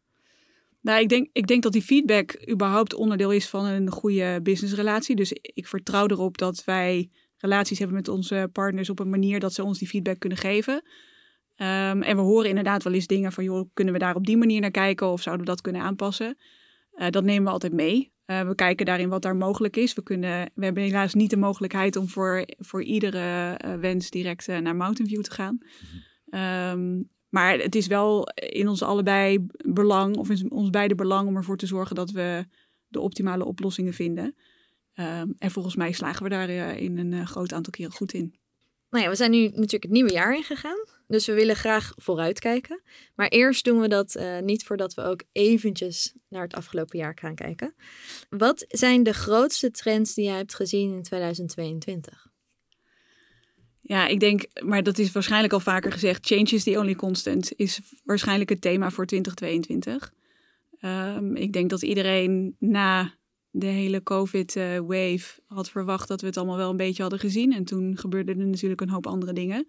Nou, 0.82 1.02
ik 1.02 1.10
denk, 1.10 1.30
ik 1.34 1.48
denk 1.48 1.64
dat 1.64 1.72
die 1.72 1.82
feedback 1.82 2.50
überhaupt 2.50 2.94
onderdeel 2.94 3.32
is 3.32 3.50
van 3.50 3.66
een 3.66 3.92
goede 3.92 4.40
businessrelatie. 4.42 5.16
Dus 5.16 5.32
ik 5.32 5.68
vertrouw 5.68 6.08
erop 6.08 6.38
dat 6.38 6.64
wij 6.64 7.10
relaties 7.38 7.80
hebben 7.80 7.98
met 7.98 8.08
onze 8.08 8.50
partners 8.52 8.90
op 8.90 9.00
een 9.00 9.10
manier 9.10 9.40
dat 9.40 9.54
ze 9.54 9.64
ons 9.64 9.80
die 9.80 9.88
feedback 9.88 10.20
kunnen 10.20 10.38
geven. 10.38 10.84
Ehm, 11.56 12.02
en 12.02 12.16
we 12.16 12.22
horen 12.22 12.50
inderdaad 12.50 12.84
wel 12.84 12.94
eens 12.94 13.08
dingen 13.08 13.32
van, 13.32 13.44
joh, 13.44 13.70
kunnen 13.74 13.94
we 13.94 14.00
daar 14.00 14.16
op 14.16 14.26
die 14.26 14.38
manier 14.38 14.62
naar 14.62 14.72
kijken 14.72 15.08
of 15.08 15.22
zouden 15.22 15.46
we 15.46 15.52
dat 15.52 15.62
kunnen 15.62 15.82
aanpassen? 15.82 16.38
Uh, 16.96 17.10
dat 17.10 17.24
nemen 17.24 17.44
we 17.44 17.50
altijd 17.50 17.74
mee. 17.74 18.12
Uh, 18.26 18.48
we 18.48 18.56
kijken 18.56 18.86
daarin 18.86 19.10
wat 19.10 19.22
daar 19.22 19.36
mogelijk 19.36 19.78
is. 19.78 19.94
We, 19.94 20.04
kunnen, 20.04 20.52
we 20.54 20.66
hebben 20.66 20.84
helaas 20.84 21.14
niet 21.14 21.30
de 21.30 21.38
mogelijkheid 21.38 21.96
om 21.96 22.08
voor, 22.08 22.46
voor 22.58 22.84
iedere 22.84 23.58
uh, 23.66 23.74
wens 23.74 24.10
direct 24.10 24.48
naar 24.48 24.76
Mountain 24.76 25.10
View 25.10 25.22
te 25.22 25.32
gaan. 25.32 25.58
Um, 26.74 27.10
maar 27.30 27.58
het 27.58 27.76
is 27.76 27.88
wel 27.88 28.28
in 28.36 28.68
ons 28.68 28.82
allebei 28.82 29.46
belang, 29.66 30.16
of 30.16 30.30
in 30.30 30.52
ons 30.52 30.70
beide 30.70 30.96
belang, 30.96 31.28
om 31.28 31.36
ervoor 31.36 31.58
te 31.58 31.66
zorgen 31.66 31.96
dat 31.96 32.12
we 32.12 32.46
de 32.88 33.00
optimale 33.00 33.46
oplossingen 33.46 33.94
vinden. 33.94 34.36
Um, 34.96 35.36
en 35.38 35.52
volgens 35.52 35.76
mij 35.76 35.92
slagen 35.92 36.24
we 36.24 36.30
daar 36.30 36.50
in 36.78 36.98
een 36.98 37.28
groot 37.28 37.54
aantal 37.54 37.72
keren 37.72 37.92
goed 37.92 38.14
in. 38.14 38.36
Nou 38.90 39.04
ja, 39.04 39.10
we 39.10 39.16
zijn 39.16 39.32
nu 39.32 39.44
natuurlijk 39.44 39.84
het 39.84 39.92
nieuwe 39.92 40.12
jaar 40.12 40.36
ingegaan. 40.36 40.86
Dus 41.08 41.26
we 41.26 41.34
willen 41.34 41.56
graag 41.56 41.94
vooruitkijken. 41.96 42.82
Maar 43.16 43.28
eerst 43.28 43.66
doen 43.66 43.80
we 43.80 43.88
dat 43.88 44.16
uh, 44.16 44.40
niet 44.40 44.64
voordat 44.64 44.94
we 44.94 45.02
ook 45.02 45.24
eventjes 45.32 46.14
naar 46.30 46.44
het 46.44 46.54
afgelopen 46.54 47.00
jaar 47.00 47.18
gaan 47.20 47.36
kijken. 47.36 47.74
Wat 48.30 48.66
zijn 48.68 49.04
de 49.04 49.14
grootste 49.14 49.72
trends 49.72 50.14
die 50.14 50.26
jij 50.26 50.38
hebt 50.38 50.56
gezien 50.56 50.94
in 50.94 51.04
2022? 51.04 52.32
Ja, 53.82 54.08
ik 54.08 54.20
denk, 54.20 54.46
maar 54.64 54.84
dat 54.84 54.98
is 54.98 55.12
waarschijnlijk 55.12 55.54
al 55.54 55.60
vaker 55.60 55.92
gezegd, 55.92 56.26
change 56.26 56.50
is 56.50 56.64
the 56.64 56.80
only 56.80 56.96
constant, 56.96 57.52
is 57.56 57.82
waarschijnlijk 58.04 58.50
het 58.50 58.62
thema 58.62 58.92
voor 58.92 59.06
2022. 59.06 60.14
Um, 60.82 61.36
ik 61.36 61.54
denk 61.54 61.70
dat 61.70 61.82
iedereen 61.82 62.56
na 62.60 63.14
de 63.50 63.66
hele 63.66 64.04
COVID-wave 64.04 65.42
had 65.48 65.70
verwacht 65.70 66.08
dat 66.08 66.22
we 66.22 66.28
het 66.28 66.38
allemaal 66.38 66.58
wel 66.58 66.70
een 66.70 66.78
beetje 66.78 67.02
hadden 67.02 67.20
gezien. 67.20 67.54
En 67.54 67.64
toen 67.64 67.98
gebeurden 67.98 68.40
er 68.40 68.48
natuurlijk 68.48 68.82
een 68.82 68.90
hoop 68.90 69.08
andere 69.08 69.34
dingen. 69.34 69.68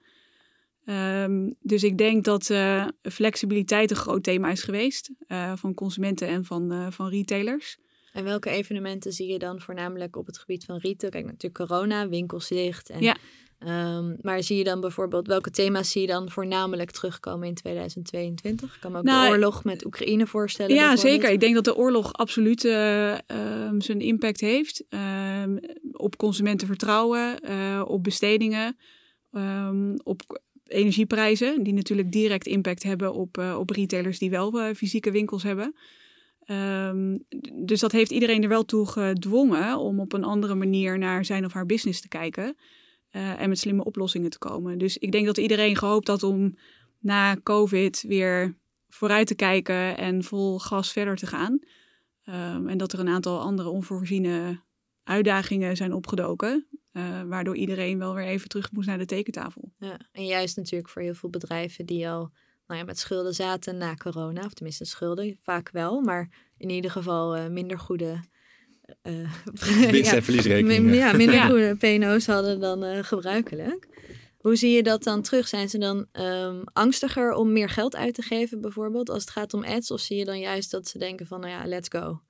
Um, 0.86 1.54
dus 1.60 1.82
ik 1.82 1.98
denk 1.98 2.24
dat 2.24 2.48
uh, 2.50 2.86
flexibiliteit 3.02 3.90
een 3.90 3.96
groot 3.96 4.22
thema 4.22 4.50
is 4.50 4.62
geweest 4.62 5.10
uh, 5.28 5.52
van 5.56 5.74
consumenten 5.74 6.28
en 6.28 6.44
van, 6.44 6.72
uh, 6.72 6.86
van 6.90 7.08
retailers. 7.08 7.76
En 8.12 8.24
welke 8.24 8.50
evenementen 8.50 9.12
zie 9.12 9.32
je 9.32 9.38
dan 9.38 9.60
voornamelijk 9.60 10.16
op 10.16 10.26
het 10.26 10.38
gebied 10.38 10.64
van 10.64 10.78
retail? 10.78 11.10
Kijk, 11.10 11.24
natuurlijk 11.24 11.54
corona, 11.54 12.08
winkels 12.08 12.48
dicht. 12.48 12.90
En, 12.90 13.00
ja. 13.00 13.16
um, 13.96 14.16
maar 14.20 14.42
zie 14.42 14.56
je 14.58 14.64
dan 14.64 14.80
bijvoorbeeld, 14.80 15.26
welke 15.26 15.50
thema's 15.50 15.90
zie 15.90 16.00
je 16.00 16.06
dan 16.06 16.30
voornamelijk 16.30 16.90
terugkomen 16.90 17.48
in 17.48 17.54
2022? 17.54 18.74
Ik 18.74 18.80
kan 18.80 18.92
me 18.92 18.98
ook 18.98 19.04
nou, 19.04 19.26
de 19.26 19.32
oorlog 19.32 19.64
met 19.64 19.84
Oekraïne 19.84 20.26
voorstellen. 20.26 20.74
Ja, 20.74 20.96
zeker. 20.96 21.30
Ik 21.30 21.40
denk 21.40 21.54
dat 21.54 21.64
de 21.64 21.76
oorlog 21.76 22.12
absoluut 22.12 22.64
um, 22.64 23.80
zijn 23.80 24.00
impact 24.00 24.40
heeft 24.40 24.84
op 25.92 26.16
consumentenvertrouwen, 26.16 27.38
op 27.86 28.02
bestedingen, 28.02 28.76
op 30.02 30.42
energieprijzen, 30.66 31.62
die 31.62 31.72
natuurlijk 31.72 32.12
direct 32.12 32.46
impact 32.46 32.82
hebben 32.82 33.14
op, 33.14 33.38
uh, 33.38 33.56
op 33.58 33.70
retailers 33.70 34.18
die 34.18 34.30
wel 34.30 34.60
uh, 34.60 34.74
fysieke 34.74 35.10
winkels 35.10 35.42
hebben. 35.42 35.74
Um, 36.46 37.24
dus 37.52 37.80
dat 37.80 37.92
heeft 37.92 38.10
iedereen 38.10 38.42
er 38.42 38.48
wel 38.48 38.64
toe 38.64 38.86
gedwongen 38.86 39.78
om 39.78 40.00
op 40.00 40.12
een 40.12 40.24
andere 40.24 40.54
manier 40.54 40.98
naar 40.98 41.24
zijn 41.24 41.44
of 41.44 41.52
haar 41.52 41.66
business 41.66 42.00
te 42.00 42.08
kijken 42.08 42.56
uh, 43.12 43.40
en 43.40 43.48
met 43.48 43.58
slimme 43.58 43.84
oplossingen 43.84 44.30
te 44.30 44.38
komen. 44.38 44.78
Dus 44.78 44.98
ik 44.98 45.12
denk 45.12 45.26
dat 45.26 45.38
iedereen 45.38 45.76
gehoopt 45.76 46.08
had 46.08 46.22
om 46.22 46.56
na 46.98 47.36
COVID 47.42 48.04
weer 48.06 48.56
vooruit 48.88 49.26
te 49.26 49.34
kijken 49.34 49.96
en 49.96 50.24
vol 50.24 50.58
gas 50.58 50.92
verder 50.92 51.16
te 51.16 51.26
gaan. 51.26 51.58
Um, 52.28 52.68
en 52.68 52.78
dat 52.78 52.92
er 52.92 52.98
een 52.98 53.08
aantal 53.08 53.40
andere 53.40 53.68
onvoorziene 53.68 54.60
uitdagingen 55.04 55.76
zijn 55.76 55.92
opgedoken. 55.92 56.66
Uh, 56.92 57.22
waardoor 57.22 57.56
iedereen 57.56 57.98
wel 57.98 58.14
weer 58.14 58.26
even 58.26 58.48
terug 58.48 58.72
moest 58.72 58.86
naar 58.86 58.98
de 58.98 59.04
tekentafel. 59.04 59.72
Ja, 59.78 59.98
en 60.12 60.26
juist 60.26 60.56
natuurlijk 60.56 60.88
voor 60.88 61.02
heel 61.02 61.14
veel 61.14 61.30
bedrijven 61.30 61.86
die 61.86 62.08
al 62.08 62.30
nou 62.66 62.80
ja, 62.80 62.84
met 62.86 62.98
schulden 62.98 63.34
zaten 63.34 63.76
na 63.76 63.94
corona, 63.94 64.44
of 64.44 64.54
tenminste 64.54 64.84
schulden, 64.84 65.36
vaak 65.40 65.70
wel, 65.70 66.00
maar 66.00 66.28
in 66.58 66.70
ieder 66.70 66.90
geval 66.90 67.36
uh, 67.36 67.46
minder 67.46 67.78
goede. 67.78 68.20
Uh, 69.02 69.32
Winst- 69.90 70.12
en 70.12 70.22
verliesrekeningen. 70.22 70.94
Ja, 70.94 71.12
minder 71.12 71.34
ja. 71.34 71.48
goede 71.48 71.76
PNO's 71.76 72.26
hadden 72.26 72.60
dan 72.60 73.04
gebruikelijk. 73.04 73.88
Hoe 74.44 74.56
zie 74.56 74.70
je 74.70 74.82
dat 74.82 75.02
dan 75.02 75.22
terug? 75.22 75.48
Zijn 75.48 75.68
ze 75.68 75.78
dan 75.78 76.06
um, 76.12 76.62
angstiger 76.72 77.32
om 77.32 77.52
meer 77.52 77.68
geld 77.68 77.96
uit 77.96 78.14
te 78.14 78.22
geven, 78.22 78.60
bijvoorbeeld, 78.60 79.10
als 79.10 79.20
het 79.20 79.30
gaat 79.30 79.54
om 79.54 79.64
ads? 79.64 79.90
Of 79.90 80.00
zie 80.00 80.16
je 80.16 80.24
dan 80.24 80.38
juist 80.38 80.70
dat 80.70 80.88
ze 80.88 80.98
denken 80.98 81.26
van, 81.26 81.40
nou 81.40 81.52
ja, 81.52 81.66
let's 81.66 81.88
go? 81.88 82.20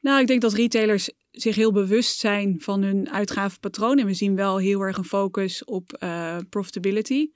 Nou, 0.00 0.20
ik 0.20 0.26
denk 0.26 0.40
dat 0.40 0.52
retailers 0.52 1.10
zich 1.30 1.56
heel 1.56 1.72
bewust 1.72 2.18
zijn 2.18 2.60
van 2.60 2.82
hun 2.82 3.10
uitgavenpatroon. 3.10 3.98
En 3.98 4.06
we 4.06 4.14
zien 4.14 4.36
wel 4.36 4.56
heel 4.56 4.80
erg 4.80 4.96
een 4.96 5.04
focus 5.04 5.64
op 5.64 5.96
uh, 6.02 6.36
profitability. 6.48 7.30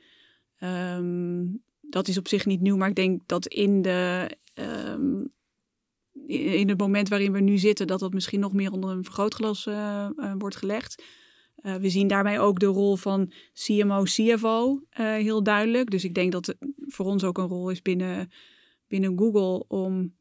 Um, 0.60 1.62
dat 1.80 2.08
is 2.08 2.18
op 2.18 2.28
zich 2.28 2.46
niet 2.46 2.60
nieuw, 2.60 2.76
maar 2.76 2.88
ik 2.88 2.94
denk 2.94 3.22
dat 3.26 3.46
in, 3.46 3.82
de, 3.82 4.30
um, 4.54 5.32
in 6.26 6.68
het 6.68 6.78
moment 6.78 7.08
waarin 7.08 7.32
we 7.32 7.40
nu 7.40 7.58
zitten, 7.58 7.86
dat 7.86 8.00
dat 8.00 8.12
misschien 8.12 8.40
nog 8.40 8.52
meer 8.52 8.72
onder 8.72 8.90
een 8.90 9.04
vergrootglas 9.04 9.66
uh, 9.66 10.08
uh, 10.16 10.32
wordt 10.38 10.56
gelegd. 10.56 11.02
we 11.54 11.88
zien 11.88 12.08
daarbij 12.08 12.40
ook 12.40 12.58
de 12.58 12.66
rol 12.66 12.96
van 12.96 13.32
CMO, 13.52 14.02
CFO 14.02 14.82
heel 14.96 15.42
duidelijk. 15.42 15.90
Dus 15.90 16.04
ik 16.04 16.14
denk 16.14 16.32
dat 16.32 16.46
het 16.46 16.56
voor 16.76 17.06
ons 17.06 17.24
ook 17.24 17.38
een 17.38 17.46
rol 17.46 17.70
is 17.70 17.82
binnen, 17.82 18.30
binnen 18.88 19.18
Google 19.18 19.64
om 19.68 20.14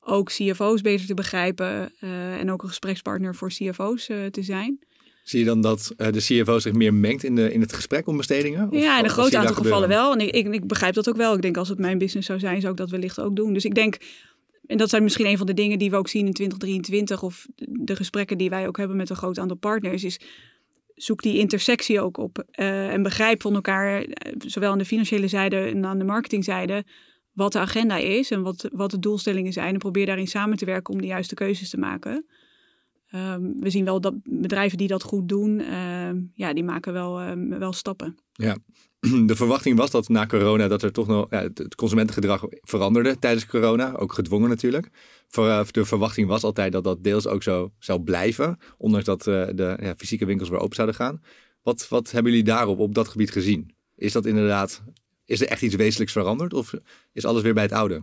ook 0.00 0.28
CFO's 0.28 0.80
beter 0.80 1.06
te 1.06 1.14
begrijpen 1.14 1.92
uh, 2.00 2.40
en 2.40 2.50
ook 2.50 2.62
een 2.62 2.68
gesprekspartner 2.68 3.34
voor 3.34 3.48
CFO's 3.48 4.08
uh, 4.08 4.26
te 4.26 4.42
zijn. 4.42 4.78
Zie 5.22 5.38
je 5.38 5.44
dan 5.44 5.60
dat 5.60 5.94
uh, 5.96 6.12
de 6.12 6.18
CFO 6.18 6.58
zich 6.58 6.72
meer 6.72 6.94
mengt 6.94 7.24
in, 7.24 7.34
de, 7.34 7.52
in 7.52 7.60
het 7.60 7.72
gesprek 7.72 8.06
om 8.06 8.16
bestedingen? 8.16 8.70
Of, 8.70 8.80
ja, 8.80 8.98
in 8.98 9.04
een 9.04 9.10
groot 9.10 9.34
aantal 9.34 9.54
gevallen 9.54 9.88
wel. 9.88 10.12
En 10.12 10.20
ik, 10.20 10.34
ik, 10.34 10.54
ik, 10.54 10.66
begrijp 10.66 10.94
dat 10.94 11.08
ook 11.08 11.16
wel. 11.16 11.34
Ik 11.34 11.42
denk 11.42 11.56
als 11.56 11.68
het 11.68 11.78
mijn 11.78 11.98
business 11.98 12.26
zou 12.26 12.38
zijn, 12.38 12.60
zou 12.60 12.72
ik 12.72 12.78
dat 12.78 12.90
wellicht 12.90 13.20
ook 13.20 13.36
doen. 13.36 13.52
Dus 13.52 13.64
ik 13.64 13.74
denk, 13.74 13.96
en 14.66 14.76
dat 14.76 14.90
zijn 14.90 15.02
misschien 15.02 15.26
een 15.26 15.38
van 15.38 15.46
de 15.46 15.54
dingen 15.54 15.78
die 15.78 15.90
we 15.90 15.96
ook 15.96 16.08
zien 16.08 16.26
in 16.26 16.32
2023 16.32 17.22
of 17.22 17.46
de 17.56 17.96
gesprekken 17.96 18.38
die 18.38 18.50
wij 18.50 18.66
ook 18.66 18.76
hebben 18.76 18.96
met 18.96 19.10
een 19.10 19.16
groot 19.16 19.38
aantal 19.38 19.56
partners, 19.56 20.04
is 20.04 20.20
zoek 20.94 21.22
die 21.22 21.38
intersectie 21.38 22.00
ook 22.00 22.18
op 22.18 22.44
en 22.50 23.02
begrijp 23.02 23.42
van 23.42 23.54
elkaar, 23.54 24.06
zowel 24.38 24.72
aan 24.72 24.78
de 24.78 24.84
financiële 24.84 25.28
zijde 25.28 25.56
en 25.56 25.84
aan 25.84 25.98
de 25.98 26.04
marketingzijde, 26.04 26.84
wat 27.32 27.52
de 27.52 27.58
agenda 27.58 27.96
is 27.96 28.30
en 28.30 28.42
wat, 28.42 28.68
wat 28.72 28.90
de 28.90 28.98
doelstellingen 28.98 29.52
zijn. 29.52 29.72
En 29.72 29.78
probeer 29.78 30.06
daarin 30.06 30.28
samen 30.28 30.56
te 30.56 30.64
werken 30.64 30.94
om 30.94 31.00
de 31.00 31.06
juiste 31.06 31.34
keuzes 31.34 31.70
te 31.70 31.78
maken. 31.78 32.26
Um, 33.14 33.56
we 33.60 33.70
zien 33.70 33.84
wel 33.84 34.00
dat 34.00 34.14
bedrijven 34.24 34.78
die 34.78 34.88
dat 34.88 35.02
goed 35.02 35.28
doen, 35.28 35.58
uh, 35.58 36.10
ja, 36.34 36.52
die 36.52 36.64
maken 36.64 36.92
wel, 36.92 37.22
uh, 37.22 37.58
wel 37.58 37.72
stappen. 37.72 38.18
Ja, 38.32 38.56
de 39.26 39.36
verwachting 39.36 39.76
was 39.76 39.90
dat 39.90 40.08
na 40.08 40.26
corona 40.26 40.68
dat 40.68 40.82
er 40.82 40.92
toch 40.92 41.06
nog 41.06 41.30
ja, 41.30 41.42
het 41.42 41.74
consumentengedrag 41.74 42.44
veranderde 42.48 43.18
tijdens 43.18 43.46
corona, 43.46 43.96
ook 43.96 44.12
gedwongen 44.12 44.48
natuurlijk. 44.48 44.88
Uh, 45.38 45.62
de 45.70 45.84
verwachting 45.84 46.28
was 46.28 46.42
altijd 46.42 46.72
dat 46.72 46.84
dat 46.84 47.04
deels 47.04 47.26
ook 47.26 47.42
zo 47.42 47.72
zou 47.78 48.00
blijven, 48.00 48.58
ondanks 48.78 49.06
dat 49.06 49.26
eh, 49.26 49.46
de 49.54 49.76
ja, 49.80 49.94
fysieke 49.96 50.24
winkels 50.24 50.48
weer 50.48 50.58
open 50.58 50.74
zouden 50.74 50.96
gaan. 50.96 51.22
Wat, 51.62 51.88
wat 51.88 52.10
hebben 52.10 52.32
jullie 52.32 52.46
daarop 52.46 52.78
op 52.78 52.94
dat 52.94 53.08
gebied 53.08 53.30
gezien? 53.30 53.74
Is 53.96 54.12
dat 54.12 54.26
inderdaad 54.26 54.82
is 55.30 55.40
er 55.40 55.48
echt 55.48 55.62
iets 55.62 55.74
wezenlijks 55.74 56.12
veranderd 56.12 56.54
of 56.54 56.72
is 57.12 57.24
alles 57.24 57.42
weer 57.42 57.54
bij 57.54 57.62
het 57.62 57.72
oude? 57.72 58.02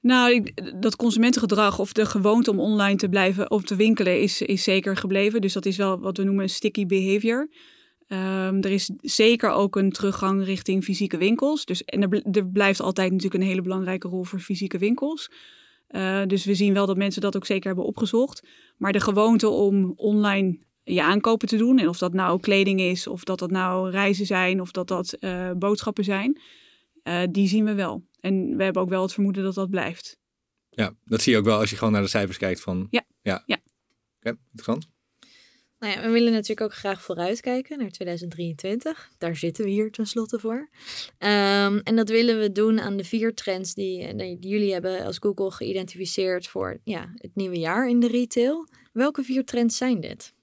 Nou, 0.00 0.52
dat 0.80 0.96
consumentengedrag 0.96 1.78
of 1.78 1.92
de 1.92 2.06
gewoonte 2.06 2.50
om 2.50 2.60
online 2.60 2.96
te 2.96 3.08
blijven 3.08 3.50
of 3.50 3.62
te 3.62 3.76
winkelen 3.76 4.20
is, 4.20 4.42
is 4.42 4.62
zeker 4.62 4.96
gebleven. 4.96 5.40
Dus 5.40 5.52
dat 5.52 5.66
is 5.66 5.76
wel 5.76 6.00
wat 6.00 6.16
we 6.16 6.22
noemen 6.22 6.50
sticky 6.50 6.86
behavior. 6.86 7.48
Um, 8.08 8.62
er 8.62 8.70
is 8.70 8.90
zeker 9.00 9.50
ook 9.50 9.76
een 9.76 9.90
teruggang 9.90 10.44
richting 10.44 10.84
fysieke 10.84 11.16
winkels. 11.16 11.64
Dus, 11.64 11.84
en 11.84 12.02
er, 12.02 12.22
er 12.32 12.48
blijft 12.48 12.80
altijd 12.80 13.12
natuurlijk 13.12 13.42
een 13.42 13.48
hele 13.48 13.62
belangrijke 13.62 14.08
rol 14.08 14.24
voor 14.24 14.40
fysieke 14.40 14.78
winkels. 14.78 15.30
Uh, 15.90 16.22
dus 16.26 16.44
we 16.44 16.54
zien 16.54 16.72
wel 16.72 16.86
dat 16.86 16.96
mensen 16.96 17.20
dat 17.20 17.36
ook 17.36 17.46
zeker 17.46 17.66
hebben 17.66 17.84
opgezocht. 17.84 18.46
Maar 18.76 18.92
de 18.92 19.00
gewoonte 19.00 19.48
om 19.48 19.92
online 19.96 20.58
je 20.94 21.02
aankopen 21.02 21.48
te 21.48 21.56
doen. 21.56 21.78
En 21.78 21.88
of 21.88 21.98
dat 21.98 22.12
nou 22.12 22.40
kleding 22.40 22.80
is, 22.80 23.06
of 23.06 23.24
dat 23.24 23.38
dat 23.38 23.50
nou 23.50 23.90
reizen 23.90 24.26
zijn, 24.26 24.60
of 24.60 24.70
dat 24.70 24.88
dat 24.88 25.16
uh, 25.20 25.50
boodschappen 25.52 26.04
zijn. 26.04 26.40
Uh, 27.02 27.22
die 27.30 27.48
zien 27.48 27.64
we 27.64 27.74
wel. 27.74 28.04
En 28.20 28.56
we 28.56 28.64
hebben 28.64 28.82
ook 28.82 28.88
wel 28.88 29.02
het 29.02 29.12
vermoeden 29.12 29.44
dat 29.44 29.54
dat 29.54 29.70
blijft. 29.70 30.18
Ja, 30.70 30.94
dat 31.04 31.22
zie 31.22 31.32
je 31.32 31.38
ook 31.38 31.44
wel 31.44 31.58
als 31.58 31.70
je 31.70 31.76
gewoon 31.76 31.92
naar 31.92 32.02
de 32.02 32.08
cijfers 32.08 32.38
kijkt 32.38 32.60
van... 32.60 32.86
Ja. 32.90 33.04
Ja. 33.22 33.42
ja. 33.46 33.56
Oké, 33.56 33.64
okay, 34.18 34.38
interessant. 34.50 34.88
Nou 35.78 35.92
ja, 35.92 36.02
we 36.02 36.08
willen 36.08 36.32
natuurlijk 36.32 36.60
ook 36.60 36.74
graag 36.74 37.02
vooruitkijken 37.02 37.78
naar 37.78 37.90
2023. 37.90 39.10
Daar 39.18 39.36
zitten 39.36 39.64
we 39.64 39.70
hier 39.70 39.90
tenslotte 39.90 40.38
voor. 40.38 40.68
Um, 41.18 41.78
en 41.78 41.96
dat 41.96 42.08
willen 42.08 42.38
we 42.38 42.52
doen 42.52 42.80
aan 42.80 42.96
de 42.96 43.04
vier 43.04 43.34
trends 43.34 43.74
die, 43.74 44.14
die 44.16 44.38
jullie 44.38 44.72
hebben 44.72 45.04
als 45.04 45.18
Google 45.18 45.50
geïdentificeerd 45.50 46.48
voor 46.48 46.80
ja, 46.84 47.12
het 47.14 47.34
nieuwe 47.34 47.58
jaar 47.58 47.88
in 47.88 48.00
de 48.00 48.08
retail. 48.08 48.68
Welke 48.92 49.22
vier 49.22 49.44
trends 49.44 49.76
zijn 49.76 50.00
dit? 50.00 50.34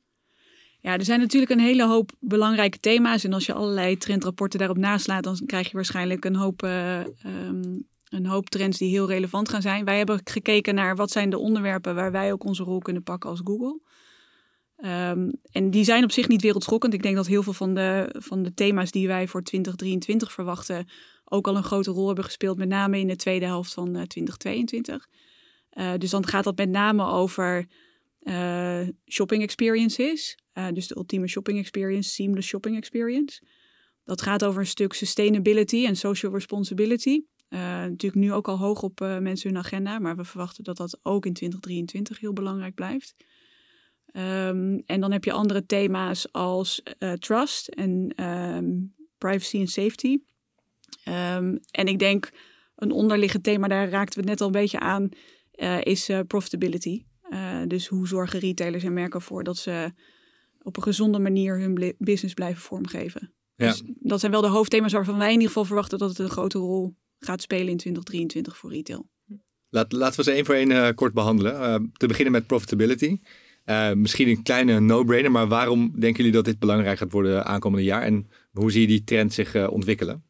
Ja, 0.84 0.98
er 0.98 1.06
zijn 1.06 1.20
natuurlijk 1.20 1.52
een 1.52 1.60
hele 1.60 1.88
hoop 1.88 2.12
belangrijke 2.20 2.80
thema's. 2.80 3.24
En 3.24 3.34
als 3.34 3.46
je 3.46 3.54
allerlei 3.54 3.98
trendrapporten 3.98 4.60
daarop 4.60 4.78
naslaat, 4.78 5.24
dan 5.24 5.40
krijg 5.46 5.68
je 5.68 5.74
waarschijnlijk 5.74 6.26
een 6.26 6.36
hoop 6.36 6.64
uh, 6.64 7.00
um, 7.00 7.88
een 8.10 8.26
hoop 8.26 8.50
trends 8.50 8.78
die 8.78 8.90
heel 8.90 9.08
relevant 9.08 9.50
gaan 9.50 9.62
zijn. 9.62 9.86
Wij 9.86 9.98
hebben 9.98 10.22
gekeken 10.24 10.76
naar 10.76 10.96
wat 10.96 11.12
zijn 11.12 11.30
de 11.30 11.38
onderwerpen 11.38 11.96
waar 11.96 12.12
wij 12.12 12.32
ook 12.32 12.44
onze 12.44 12.64
rol 12.64 12.80
kunnen 12.80 13.04
pakken 13.04 13.30
als 13.30 13.42
Google. 13.44 13.80
Ehm, 14.76 15.30
en 15.52 15.72
die 15.72 15.84
zijn 15.84 16.04
op 16.04 16.12
zich 16.12 16.28
niet 16.28 16.42
wereldschokkend. 16.42 16.94
Ik 16.94 17.04
denk 17.04 17.16
dat 17.16 17.28
heel 17.28 17.44
veel 17.44 17.54
van 17.54 17.74
de, 17.74 18.16
van 18.18 18.44
de 18.44 18.54
thema's 18.54 18.92
die 18.92 19.08
wij 19.08 19.28
voor 19.28 19.44
2023 19.44 20.32
verwachten 20.32 20.88
ook 21.26 21.48
al 21.48 21.56
een 21.56 21.64
grote 21.64 21.92
rol 21.92 22.08
hebben 22.08 22.26
gespeeld, 22.26 22.58
met 22.58 22.70
name 22.70 23.00
in 23.00 23.08
de 23.08 23.16
tweede 23.16 23.46
helft 23.46 23.74
van 23.74 23.86
2022. 23.86 25.08
Uh, 25.74 25.92
dus 25.98 26.10
dan 26.10 26.28
gaat 26.28 26.44
dat 26.44 26.58
met 26.58 26.70
name 26.70 27.06
over 27.06 27.68
shopping 29.08 29.44
experiences. 29.44 30.38
Uh, 30.54 30.68
dus 30.74 30.88
de 30.88 30.96
ultieme 30.96 31.28
shopping 31.28 31.60
experience, 31.60 32.10
seamless 32.10 32.48
shopping 32.48 32.78
experience. 32.78 33.42
Dat 34.04 34.22
gaat 34.22 34.46
over 34.46 34.60
een 34.60 34.68
stuk 34.68 34.94
sustainability 34.94 35.86
en 35.86 35.96
social 35.96 36.34
responsibility. 36.34 37.22
Uh, 37.50 37.60
natuurlijk 37.60 38.16
nu 38.16 38.34
ook 38.34 38.48
al 38.48 38.58
hoog 38.58 38.82
op 38.82 39.00
mensen 39.00 39.50
hun 39.50 39.58
agenda, 39.58 40.00
maar 40.00 40.16
we 40.16 40.24
verwachten 40.24 40.64
dat 40.64 40.78
dat 40.78 41.00
ook 41.04 41.26
in 41.26 41.34
2023 41.34 42.20
heel 42.20 42.34
belangrijk 42.34 42.76
blijft. 42.76 43.16
Um, 44.14 44.84
en 44.86 45.02
dan 45.02 45.12
heb 45.12 45.24
je 45.24 45.32
andere 45.32 45.66
thema's 45.66 46.32
als 46.32 46.84
trust 47.20 47.68
en 47.68 48.24
um, 48.24 48.96
privacy 49.18 49.60
en 49.60 49.68
safety. 49.68 50.18
Um, 51.08 51.60
en 51.72 51.88
ik 51.88 52.00
denk 52.00 52.32
een 52.76 52.92
onderliggend 52.92 53.44
thema, 53.44 53.68
daar 53.68 53.90
raakten 53.90 54.14
we 54.14 54.20
het 54.20 54.30
net 54.30 54.42
al 54.42 54.48
een 54.48 54.62
beetje 54.62 54.80
aan, 54.80 55.10
is 55.84 56.12
profitability. 56.28 57.04
Dus 57.68 57.88
hoe 57.88 58.08
zorgen 58.08 58.40
retailers 58.40 58.84
en 58.84 58.94
merken 58.94 59.20
ervoor 59.20 59.44
dat 59.44 59.58
ze 59.58 59.94
op 60.64 60.78
een 60.78 60.84
gezonde 60.84 61.20
manier 61.20 61.60
hun 61.60 61.96
business 61.98 62.34
blijven 62.34 62.62
vormgeven. 62.62 63.34
Ja. 63.56 63.70
Dus 63.70 63.84
dat 64.00 64.20
zijn 64.20 64.32
wel 64.32 64.42
de 64.42 64.48
hoofdthema's 64.48 64.94
waarvan 64.94 65.18
wij 65.18 65.28
in 65.28 65.34
ieder 65.34 65.48
geval 65.48 65.66
verwachten 65.66 65.98
dat 65.98 66.10
het 66.10 66.20
een 66.20 66.30
grote 66.30 66.58
rol 66.58 66.96
gaat 67.20 67.42
spelen 67.42 67.68
in 67.68 67.78
2023 67.78 68.58
voor 68.58 68.72
retail. 68.72 69.10
Laat, 69.70 69.92
laten 69.92 70.18
we 70.18 70.24
ze 70.24 70.32
één 70.32 70.46
voor 70.46 70.56
één 70.56 70.70
uh, 70.70 70.90
kort 70.96 71.14
behandelen. 71.14 71.54
Uh, 71.54 71.88
te 71.94 72.08
beginnen 72.08 72.32
met 72.34 72.48
profitability. 72.48 73.20
misschien 73.94 74.28
een 74.28 74.44
kleine 74.44 74.80
no-brainer, 74.80 75.32
maar 75.32 75.48
waarom 75.48 75.92
denken 76.00 76.18
jullie 76.18 76.32
dat 76.32 76.46
dit 76.46 76.60
belangrijk 76.60 76.98
gaat 76.98 77.12
worden 77.12 77.46
aankomende 77.46 77.86
jaar? 77.86 78.02
En 78.02 78.30
hoe 78.52 78.72
zie 78.72 78.82
je 78.82 78.88
die 78.88 79.04
trend 79.04 79.34
zich 79.34 79.70
ontwikkelen? 79.70 80.24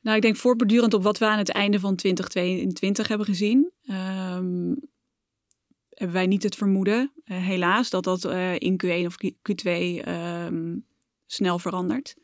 Nou, 0.00 0.16
ik 0.16 0.22
denk 0.22 0.36
voortbordurend 0.36 0.94
op 0.94 1.02
wat 1.02 1.18
we 1.18 1.26
aan 1.26 1.38
het 1.38 1.50
einde 1.50 1.80
van 1.80 1.96
2022 1.96 3.08
hebben 3.08 3.26
gezien. 3.26 3.72
Um, 4.36 4.76
hebben 6.02 6.20
wij 6.20 6.30
niet 6.30 6.42
het 6.42 6.54
vermoeden, 6.54 7.12
uh, 7.24 7.36
helaas, 7.36 7.90
dat 7.90 8.04
dat 8.04 8.24
uh, 8.24 8.54
in 8.58 8.80
Q1 8.84 9.06
of 9.06 9.16
Q2 9.24 9.68
um, 9.68 9.98
ehm, 9.98 10.76
snel 11.26 11.58
verandert. 11.58 12.16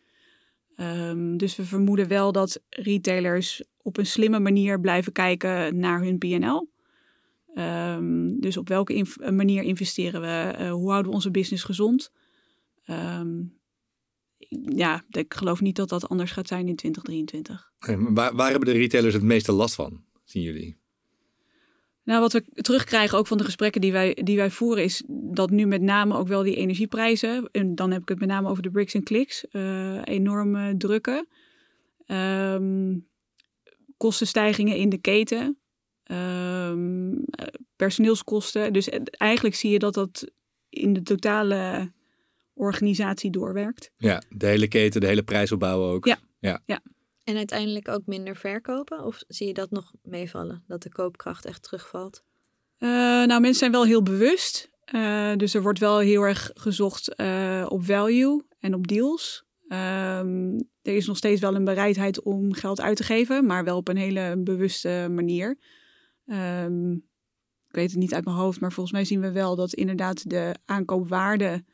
Um, 0.76 1.36
dus 1.36 1.56
we 1.56 1.64
vermoeden 1.64 2.08
wel 2.08 2.32
dat 2.32 2.62
retailers 2.68 3.62
op 3.82 3.96
een 3.96 4.06
slimme 4.06 4.38
manier 4.38 4.80
blijven 4.80 5.12
kijken 5.12 5.78
naar 5.78 6.02
hun 6.02 6.18
PNL. 6.18 6.70
Um, 7.54 8.40
dus 8.40 8.56
op 8.56 8.68
welke 8.68 8.94
inv 8.94 9.16
manier 9.30 9.62
investeren 9.62 10.20
we? 10.20 10.68
Hoe 10.68 10.90
houden 10.90 11.10
we 11.10 11.16
onze 11.16 11.30
business 11.30 11.64
gezond? 11.64 12.12
ja, 14.74 15.04
ik 15.08 15.34
geloof 15.34 15.60
niet 15.60 15.76
dat 15.76 15.88
dat 15.88 16.08
anders 16.08 16.30
gaat 16.30 16.48
zijn 16.48 16.68
in 16.68 16.76
2023. 16.76 17.72
waar, 18.14 18.34
waar 18.34 18.50
hebben 18.50 18.68
de 18.68 18.78
retailers 18.78 19.14
het 19.14 19.22
meeste 19.22 19.52
last 19.52 19.74
van, 19.74 20.04
zien 20.24 20.42
jullie? 20.42 20.76
Nou, 22.08 22.20
wat 22.20 22.32
we 22.32 22.44
terugkrijgen 22.54 23.18
ook 23.18 23.26
van 23.26 23.38
de 23.38 23.44
gesprekken 23.44 23.80
die 23.80 23.92
wij, 23.92 24.18
die 24.22 24.36
wij 24.36 24.50
voeren, 24.50 24.84
is 24.84 25.02
dat 25.08 25.50
nu 25.50 25.66
met 25.66 25.82
name 25.82 26.16
ook 26.16 26.28
wel 26.28 26.42
die 26.42 26.56
energieprijzen, 26.56 27.48
en 27.52 27.74
dan 27.74 27.90
heb 27.90 28.02
ik 28.02 28.08
het 28.08 28.18
met 28.18 28.28
name 28.28 28.48
over 28.48 28.62
de 28.62 28.70
bricks 28.70 28.94
en 28.94 29.02
clicks, 29.02 29.44
uh, 29.52 30.00
enorm 30.04 30.78
drukken. 30.78 31.28
Um, 32.06 33.06
kostenstijgingen 33.96 34.76
in 34.76 34.88
de 34.88 34.98
keten, 34.98 35.58
um, 36.04 37.24
personeelskosten. 37.76 38.72
Dus 38.72 38.88
eigenlijk 39.10 39.54
zie 39.54 39.70
je 39.70 39.78
dat 39.78 39.94
dat 39.94 40.30
in 40.68 40.92
de 40.92 41.02
totale 41.02 41.92
organisatie 42.54 43.30
doorwerkt. 43.30 43.90
Ja, 43.96 44.22
de 44.28 44.46
hele 44.46 44.68
keten, 44.68 45.00
de 45.00 45.06
hele 45.06 45.22
prijsopbouw 45.22 45.82
ook. 45.82 46.06
Ja, 46.06 46.18
ja. 46.38 46.62
ja. 46.66 46.80
En 47.28 47.36
uiteindelijk 47.36 47.88
ook 47.88 48.06
minder 48.06 48.36
verkopen? 48.36 49.04
Of 49.04 49.22
zie 49.26 49.46
je 49.46 49.54
dat 49.54 49.70
nog 49.70 49.92
meevallen, 50.02 50.64
dat 50.66 50.82
de 50.82 50.88
koopkracht 50.88 51.44
echt 51.44 51.62
terugvalt? 51.62 52.22
Uh, 52.78 52.88
nou, 52.90 53.40
mensen 53.40 53.54
zijn 53.54 53.72
wel 53.72 53.84
heel 53.84 54.02
bewust. 54.02 54.70
Uh, 54.94 55.36
dus 55.36 55.54
er 55.54 55.62
wordt 55.62 55.78
wel 55.78 55.98
heel 55.98 56.22
erg 56.22 56.50
gezocht 56.54 57.20
uh, 57.20 57.66
op 57.68 57.84
value 57.84 58.44
en 58.58 58.74
op 58.74 58.86
deals. 58.86 59.44
Um, 59.68 60.54
er 60.82 60.96
is 60.96 61.06
nog 61.06 61.16
steeds 61.16 61.40
wel 61.40 61.54
een 61.54 61.64
bereidheid 61.64 62.22
om 62.22 62.52
geld 62.52 62.80
uit 62.80 62.96
te 62.96 63.02
geven, 63.02 63.46
maar 63.46 63.64
wel 63.64 63.76
op 63.76 63.88
een 63.88 63.96
hele 63.96 64.36
bewuste 64.38 65.08
manier. 65.10 65.58
Um, 66.26 66.94
ik 67.68 67.74
weet 67.74 67.90
het 67.90 68.00
niet 68.00 68.14
uit 68.14 68.24
mijn 68.24 68.36
hoofd, 68.36 68.60
maar 68.60 68.72
volgens 68.72 68.94
mij 68.94 69.04
zien 69.04 69.20
we 69.20 69.32
wel 69.32 69.56
dat 69.56 69.72
inderdaad 69.72 70.30
de 70.30 70.54
aankoopwaarde 70.64 71.64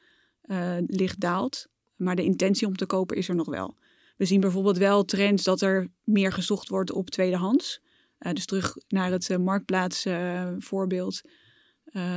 licht 0.87 1.21
daalt. 1.21 1.67
Maar 1.97 2.17
de 2.17 2.25
intentie 2.25 2.67
om 2.67 2.77
te 2.77 2.87
kopen 2.87 3.17
is 3.17 3.29
er 3.29 3.35
nog 3.35 3.47
wel. 3.47 3.77
We 4.17 4.25
zien 4.25 4.41
bijvoorbeeld 4.41 4.79
wel 4.79 5.05
trends 5.05 5.45
dat 5.45 5.61
er 5.61 5.89
meer 6.05 6.33
gezocht 6.33 6.69
wordt 6.69 6.93
op 6.93 7.11
tweedehands. 7.11 7.81
Uh, 8.19 8.33
dus 8.33 8.47
terug 8.47 8.77
naar 8.89 9.11
het 9.11 9.29
uh, 9.29 9.37
marktplaats 9.37 10.07
uh, 10.07 10.49
voorbeeld. 10.59 11.21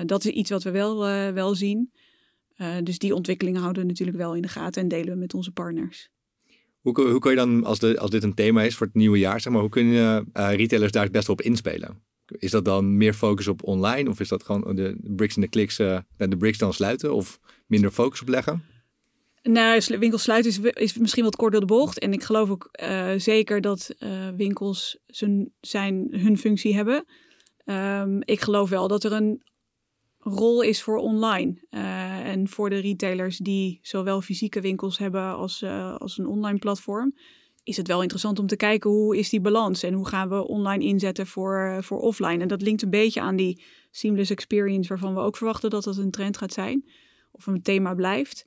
dat 0.06 0.26
is 0.26 0.32
iets 0.32 0.50
wat 0.50 0.64
we 0.64 0.72
wel, 0.72 1.00
wel 1.34 1.56
zien. 1.56 1.92
dus 2.84 2.98
die 2.98 3.16
ontwikkelingen 3.16 3.62
houden 3.62 3.82
we 3.82 3.88
natuurlijk 3.88 4.18
wel 4.18 4.36
in 4.36 4.42
de 4.42 4.48
gaten 4.48 4.82
en 4.82 4.88
delen 4.88 5.14
we 5.14 5.20
met 5.20 5.34
onze 5.34 5.52
partners. 5.52 6.10
Hoe, 6.80 7.02
hoe 7.02 7.20
kun 7.20 7.32
je 7.32 7.38
dan, 7.38 7.64
als, 7.64 7.80
de, 7.80 8.00
als 8.00 8.10
dit 8.10 8.24
een 8.24 8.34
thema 8.34 8.64
is 8.64 8.76
voor 8.76 8.86
het 8.86 8.96
nieuwe 8.96 9.18
jaar, 9.18 9.42
zeg 9.42 9.54
maar, 9.54 9.62
hoe 9.62 9.70
kunnen 9.70 10.30
retailers 10.34 10.92
daar 10.92 11.04
het 11.04 11.12
best 11.12 11.30
op 11.30 11.42
inspelen? 11.42 12.04
Is 12.26 12.52
dat 12.52 12.66
dan 12.66 12.98
meer 12.98 13.14
focus 13.14 13.48
op 13.48 13.64
online 13.64 14.10
of 14.10 14.20
is 14.20 14.28
dat 14.28 14.44
gewoon 14.44 14.76
de 14.76 14.98
bricks 15.16 15.36
en 15.36 15.42
de 15.42 15.50
clicks, 15.50 15.76
de 15.76 16.38
bricks 16.38 16.58
dan 16.58 16.74
sluiten 16.74 17.14
of 17.14 17.40
minder 17.68 17.92
focus 17.92 18.22
op 18.22 18.28
leggen? 18.28 18.64
Nou, 19.48 19.82
winkels 20.00 20.24
sluiten 20.24 20.52
is, 20.52 20.60
is 20.60 20.98
misschien 20.98 21.24
wat 21.24 21.36
kort 21.36 21.52
door 21.52 21.62
de 21.62 21.68
bocht. 21.68 22.00
En 22.00 22.14
ik 22.14 22.24
geloof 22.24 22.50
ook 22.50 22.70
uh, 22.82 23.12
zeker 23.18 23.62
dat 23.62 23.96
uh, 24.00 24.30
winkels 24.38 24.98
zijn, 25.06 25.54
zijn, 25.60 26.08
hun 26.12 26.38
functie 26.38 26.76
hebben. 26.76 27.06
Um, 27.66 28.22
ik 28.24 28.42
geloof 28.42 28.70
wel 28.70 28.88
dat 28.88 29.04
er 29.04 29.12
een 29.12 29.44
rol 30.20 30.62
is 30.62 30.84
voor 30.84 30.98
online. 30.98 31.66
Uh, 31.70 32.28
en 32.28 32.48
voor 32.48 32.70
de 32.70 32.78
retailers 32.78 33.38
die 33.38 33.80
zowel 33.82 34.22
fysieke 34.22 34.62
winkels 34.62 34.98
hebben 34.98 35.36
als, 35.36 35.64
als 35.98 36.18
een 36.18 36.28
online 36.28 36.60
platform. 36.60 37.16
Is 37.64 37.78
het 37.78 37.88
wel 37.88 38.02
interessant 38.02 38.40
om 38.40 38.48
te 38.48 38.56
kijken 38.56 38.90
hoe 38.90 39.18
is 39.18 39.30
die 39.30 39.42
balans 39.42 39.84
en 39.84 39.94
hoe 39.94 40.08
gaan 40.08 40.30
we 40.30 40.48
online 40.48 40.84
inzetten 40.84 41.28
voor, 41.28 41.78
voor 41.84 42.00
offline. 42.00 42.42
En 42.42 42.48
dat 42.48 42.62
linkt 42.62 42.82
een 42.82 42.90
beetje 42.90 43.22
aan 43.22 43.36
die 43.36 43.64
seamless 43.92 44.32
experience 44.32 44.90
waarvan 44.90 45.14
we 45.14 45.20
ook 45.20 45.38
verwachten 45.38 45.70
dat 45.70 45.84
dat 45.84 45.98
een 45.98 46.12
trend 46.12 46.38
gaat 46.38 46.54
zijn. 46.54 46.90
Of 47.32 47.48
een 47.48 47.62
thema 47.62 47.94
blijft. 47.94 48.46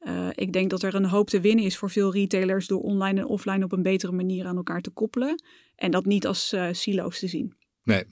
Uh, 0.00 0.28
ik 0.34 0.52
denk 0.52 0.70
dat 0.70 0.82
er 0.82 0.94
een 0.94 1.04
hoop 1.04 1.28
te 1.28 1.40
winnen 1.40 1.64
is 1.64 1.76
voor 1.76 1.90
veel 1.90 2.12
retailers 2.12 2.66
door 2.66 2.80
online 2.80 3.20
en 3.20 3.26
offline 3.26 3.64
op 3.64 3.72
een 3.72 3.82
betere 3.82 4.12
manier 4.12 4.46
aan 4.46 4.56
elkaar 4.56 4.80
te 4.80 4.90
koppelen. 4.90 5.42
En 5.76 5.90
dat 5.90 6.04
niet 6.04 6.26
als 6.26 6.52
uh, 6.52 6.68
silo's 6.72 7.18
te 7.18 7.26
zien. 7.26 7.54
Nee, 7.82 8.04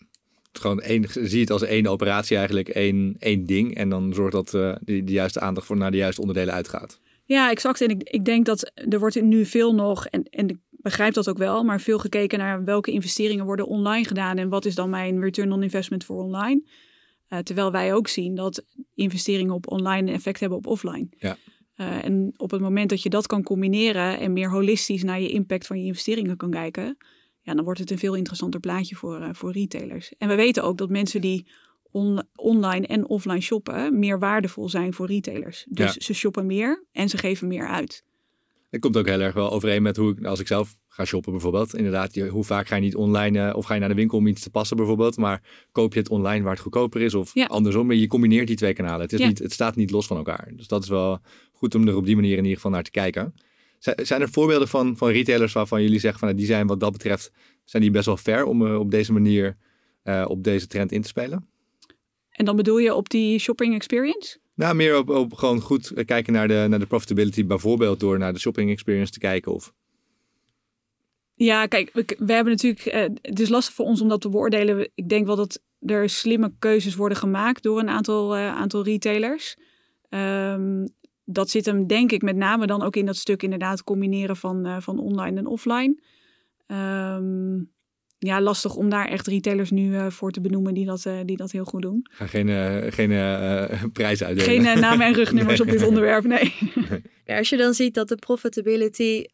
het 0.52 0.60
gewoon 0.60 0.80
één, 0.80 1.04
zie 1.08 1.40
het 1.40 1.50
als 1.50 1.62
één 1.62 1.86
operatie 1.86 2.36
eigenlijk, 2.36 2.68
één, 2.68 3.16
één 3.18 3.46
ding. 3.46 3.74
En 3.74 3.88
dan 3.88 4.14
zorgt 4.14 4.32
dat 4.32 4.54
uh, 4.54 4.74
de, 4.80 5.04
de, 5.04 5.12
juiste 5.12 5.40
aandacht 5.40 5.66
voor 5.66 5.76
naar 5.76 5.90
de 5.90 5.96
juiste 5.96 6.20
onderdelen 6.20 6.54
uitgaat. 6.54 7.00
Ja, 7.24 7.50
exact. 7.50 7.80
En 7.80 7.90
ik, 7.90 8.02
ik 8.02 8.24
denk 8.24 8.46
dat 8.46 8.72
er 8.74 8.98
wordt 8.98 9.22
nu 9.22 9.44
veel 9.44 9.74
nog, 9.74 10.06
en, 10.06 10.22
en 10.22 10.48
ik 10.48 10.56
begrijp 10.70 11.14
dat 11.14 11.28
ook 11.28 11.38
wel, 11.38 11.64
maar 11.64 11.80
veel 11.80 11.98
gekeken 11.98 12.38
naar 12.38 12.64
welke 12.64 12.90
investeringen 12.90 13.44
worden 13.44 13.66
online 13.66 14.04
gedaan 14.04 14.38
en 14.38 14.48
wat 14.48 14.64
is 14.64 14.74
dan 14.74 14.90
mijn 14.90 15.20
return 15.20 15.52
on 15.52 15.62
investment 15.62 16.04
voor 16.04 16.22
online. 16.22 16.62
terwijl 17.42 17.72
wij 17.72 17.94
ook 17.94 18.08
zien 18.08 18.34
dat 18.34 18.64
investeringen 18.94 19.54
op 19.54 19.70
online 19.70 20.08
een 20.08 20.16
effect 20.16 20.40
hebben 20.40 20.58
op 20.58 20.66
offline. 20.66 21.08
Ja. 21.18 21.36
Uh, 21.76 22.04
en 22.04 22.34
op 22.36 22.50
het 22.50 22.60
moment 22.60 22.90
dat 22.90 23.02
je 23.02 23.08
dat 23.08 23.26
kan 23.26 23.42
combineren 23.42 24.18
en 24.18 24.32
meer 24.32 24.50
holistisch 24.50 25.02
naar 25.02 25.20
je 25.20 25.28
impact 25.28 25.66
van 25.66 25.80
je 25.80 25.86
investeringen 25.86 26.36
kan 26.36 26.50
kijken, 26.50 26.96
ja, 27.42 27.54
dan 27.54 27.64
wordt 27.64 27.80
het 27.80 27.90
een 27.90 27.98
veel 27.98 28.14
interessanter 28.14 28.60
plaatje 28.60 28.94
voor, 28.94 29.20
uh, 29.20 29.28
voor 29.32 29.52
retailers. 29.52 30.12
En 30.18 30.28
we 30.28 30.34
weten 30.34 30.62
ook 30.62 30.78
dat 30.78 30.90
mensen 30.90 31.20
die 31.20 31.46
on 31.90 32.22
online 32.34 32.86
en 32.86 33.08
offline 33.08 33.40
shoppen 33.40 33.98
meer 33.98 34.18
waardevol 34.18 34.68
zijn 34.68 34.92
voor 34.92 35.06
retailers. 35.06 35.66
Dus 35.68 35.94
ja. 35.94 36.00
ze 36.00 36.14
shoppen 36.14 36.46
meer 36.46 36.84
en 36.92 37.08
ze 37.08 37.18
geven 37.18 37.48
meer 37.48 37.68
uit. 37.68 38.04
Het 38.70 38.80
komt 38.80 38.96
ook 38.96 39.06
heel 39.06 39.20
erg 39.20 39.34
wel 39.34 39.50
overeen 39.50 39.82
met 39.82 39.96
hoe 39.96 40.10
ik, 40.10 40.24
als 40.24 40.40
ik 40.40 40.46
zelf 40.46 40.76
ga 40.88 41.04
shoppen 41.04 41.32
bijvoorbeeld. 41.32 41.74
Inderdaad, 41.74 42.14
je, 42.14 42.28
hoe 42.28 42.44
vaak 42.44 42.66
ga 42.66 42.74
je 42.74 42.82
niet 42.82 42.96
online 42.96 43.48
uh, 43.48 43.56
of 43.56 43.64
ga 43.64 43.74
je 43.74 43.80
naar 43.80 43.88
de 43.88 43.94
winkel 43.94 44.18
om 44.18 44.26
iets 44.26 44.42
te 44.42 44.50
passen 44.50 44.76
bijvoorbeeld. 44.76 45.16
Maar 45.16 45.42
koop 45.72 45.92
je 45.92 45.98
het 45.98 46.08
online 46.08 46.42
waar 46.42 46.52
het 46.52 46.62
goedkoper 46.62 47.00
is 47.00 47.14
of 47.14 47.34
ja. 47.34 47.44
andersom. 47.44 47.92
Je 47.92 48.06
combineert 48.06 48.46
die 48.46 48.56
twee 48.56 48.72
kanalen. 48.72 49.00
Het, 49.00 49.12
is 49.12 49.20
niet, 49.20 49.38
het 49.38 49.52
staat 49.52 49.76
niet 49.76 49.90
los 49.90 50.06
van 50.06 50.16
elkaar. 50.16 50.52
Dus 50.56 50.66
dat 50.66 50.82
is 50.82 50.88
wel 50.88 51.20
goed 51.56 51.74
om 51.74 51.88
er 51.88 51.96
op 51.96 52.06
die 52.06 52.14
manier 52.14 52.36
in 52.36 52.42
ieder 52.42 52.56
geval 52.56 52.70
naar 52.70 52.82
te 52.82 52.90
kijken. 52.90 53.34
Zijn 53.78 54.20
er 54.20 54.30
voorbeelden 54.30 54.68
van, 54.68 54.96
van 54.96 55.08
retailers 55.08 55.52
waarvan 55.52 55.82
jullie 55.82 55.98
zeggen 55.98 56.20
van 56.20 56.36
die 56.36 56.46
zijn 56.46 56.66
wat 56.66 56.80
dat 56.80 56.92
betreft, 56.92 57.32
zijn 57.64 57.82
die 57.82 57.90
best 57.90 58.06
wel 58.06 58.16
ver 58.16 58.44
om 58.44 58.62
uh, 58.62 58.78
op 58.78 58.90
deze 58.90 59.12
manier 59.12 59.56
uh, 60.04 60.24
op 60.28 60.44
deze 60.44 60.66
trend 60.66 60.92
in 60.92 61.02
te 61.02 61.08
spelen? 61.08 61.48
En 62.30 62.44
dan 62.44 62.56
bedoel 62.56 62.78
je 62.78 62.94
op 62.94 63.08
die 63.08 63.38
shopping 63.38 63.74
experience? 63.74 64.38
Nou, 64.54 64.74
meer 64.74 64.98
op, 64.98 65.08
op 65.08 65.32
gewoon 65.32 65.60
goed 65.60 66.04
kijken 66.04 66.32
naar 66.32 66.48
de, 66.48 66.66
naar 66.68 66.78
de 66.78 66.86
profitability, 66.86 67.46
bijvoorbeeld 67.46 68.00
door 68.00 68.18
naar 68.18 68.32
de 68.32 68.38
shopping 68.38 68.70
experience 68.70 69.12
te 69.12 69.18
kijken 69.18 69.52
of 69.52 69.72
Ja, 71.34 71.66
kijk, 71.66 71.90
we, 71.92 72.04
we 72.18 72.32
hebben 72.32 72.52
natuurlijk. 72.52 72.86
Uh, 72.86 73.16
het 73.22 73.40
is 73.40 73.48
lastig 73.48 73.74
voor 73.74 73.84
ons 73.84 74.00
om 74.00 74.08
dat 74.08 74.20
te 74.20 74.28
beoordelen. 74.28 74.90
Ik 74.94 75.08
denk 75.08 75.26
wel 75.26 75.36
dat 75.36 75.62
er 75.80 76.08
slimme 76.08 76.52
keuzes 76.58 76.94
worden 76.94 77.18
gemaakt 77.18 77.62
door 77.62 77.78
een 77.78 77.88
aantal, 77.88 78.36
uh, 78.36 78.56
aantal 78.56 78.84
retailers. 78.84 79.56
Um, 80.10 80.88
dat 81.26 81.50
zit 81.50 81.66
hem, 81.66 81.86
denk 81.86 82.12
ik, 82.12 82.22
met 82.22 82.36
name 82.36 82.66
dan 82.66 82.82
ook 82.82 82.96
in 82.96 83.06
dat 83.06 83.16
stuk 83.16 83.42
inderdaad 83.42 83.84
combineren 83.84 84.36
van, 84.36 84.66
uh, 84.66 84.76
van 84.80 84.98
online 84.98 85.38
en 85.38 85.46
offline. 85.46 86.00
Um, 86.66 87.74
ja, 88.18 88.40
lastig 88.40 88.74
om 88.74 88.88
daar 88.88 89.08
echt 89.08 89.26
retailers 89.26 89.70
nu 89.70 89.92
uh, 89.92 90.06
voor 90.10 90.30
te 90.30 90.40
benoemen 90.40 90.74
die 90.74 90.86
dat, 90.86 91.04
uh, 91.06 91.18
die 91.24 91.36
dat 91.36 91.50
heel 91.50 91.64
goed 91.64 91.82
doen. 91.82 92.06
Ga 92.10 92.26
geen, 92.26 92.48
uh, 92.48 92.92
geen 92.92 93.92
prijzen 93.92 94.26
uitdelen. 94.26 94.64
Geen 94.64 94.80
namen 94.80 95.06
en 95.06 95.14
rugnummers 95.14 95.58
nee. 95.58 95.68
op 95.68 95.78
dit 95.78 95.88
onderwerp, 95.88 96.24
nee. 96.24 96.54
Ja, 97.24 97.38
als 97.38 97.48
je 97.48 97.56
dan 97.56 97.74
ziet 97.74 97.94
dat 97.94 98.08
de 98.08 98.16
profitability 98.16 99.24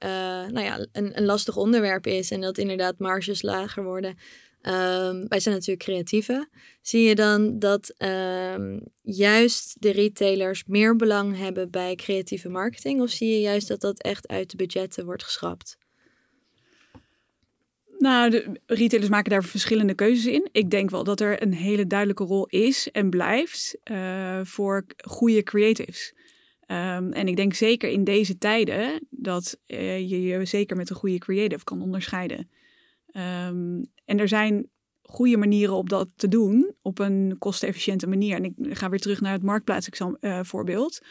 nou 0.48 0.60
ja, 0.60 0.86
een, 0.92 1.18
een 1.18 1.24
lastig 1.24 1.56
onderwerp 1.56 2.06
is 2.06 2.30
en 2.30 2.40
dat 2.40 2.58
inderdaad 2.58 2.98
marges 2.98 3.42
lager 3.42 3.84
worden. 3.84 4.14
Um, 4.66 5.28
wij 5.28 5.40
zijn 5.40 5.54
natuurlijk 5.54 5.82
creatieven. 5.82 6.48
Zie 6.82 7.02
je 7.02 7.14
dan 7.14 7.58
dat 7.58 7.94
um, 7.98 8.80
juist 9.02 9.76
de 9.78 9.90
retailers 9.90 10.64
meer 10.66 10.96
belang 10.96 11.36
hebben 11.36 11.70
bij 11.70 11.94
creatieve 11.94 12.48
marketing? 12.48 13.00
Of 13.00 13.10
zie 13.10 13.28
je 13.28 13.40
juist 13.40 13.68
dat 13.68 13.80
dat 13.80 14.02
echt 14.02 14.28
uit 14.28 14.50
de 14.50 14.56
budgetten 14.56 15.04
wordt 15.04 15.24
geschrapt? 15.24 15.78
Nou, 17.98 18.30
de 18.30 18.60
retailers 18.66 19.10
maken 19.10 19.30
daar 19.30 19.44
verschillende 19.44 19.94
keuzes 19.94 20.26
in. 20.26 20.48
Ik 20.52 20.70
denk 20.70 20.90
wel 20.90 21.04
dat 21.04 21.20
er 21.20 21.42
een 21.42 21.54
hele 21.54 21.86
duidelijke 21.86 22.24
rol 22.24 22.46
is 22.46 22.90
en 22.90 23.10
blijft 23.10 23.76
uh, 23.90 24.40
voor 24.42 24.84
goede 24.96 25.42
creatives. 25.42 26.14
Um, 26.66 27.12
en 27.12 27.28
ik 27.28 27.36
denk 27.36 27.54
zeker 27.54 27.88
in 27.88 28.04
deze 28.04 28.38
tijden 28.38 29.06
dat 29.10 29.58
uh, 29.66 29.98
je 29.98 30.22
je 30.22 30.44
zeker 30.44 30.76
met 30.76 30.90
een 30.90 30.96
goede 30.96 31.18
creative 31.18 31.64
kan 31.64 31.82
onderscheiden. 31.82 32.50
Um, 33.16 33.90
en 34.04 34.18
er 34.18 34.28
zijn 34.28 34.70
goede 35.02 35.36
manieren 35.36 35.74
om 35.74 35.88
dat 35.88 36.08
te 36.16 36.28
doen 36.28 36.74
op 36.82 36.98
een 36.98 37.36
kostenefficiënte 37.38 38.06
manier. 38.06 38.36
En 38.36 38.44
ik 38.44 38.54
ga 38.78 38.88
weer 38.88 38.98
terug 38.98 39.20
naar 39.20 39.32
het 39.32 39.42
marktplaatsvoorbeeld. 39.42 40.98
Uh, 41.02 41.08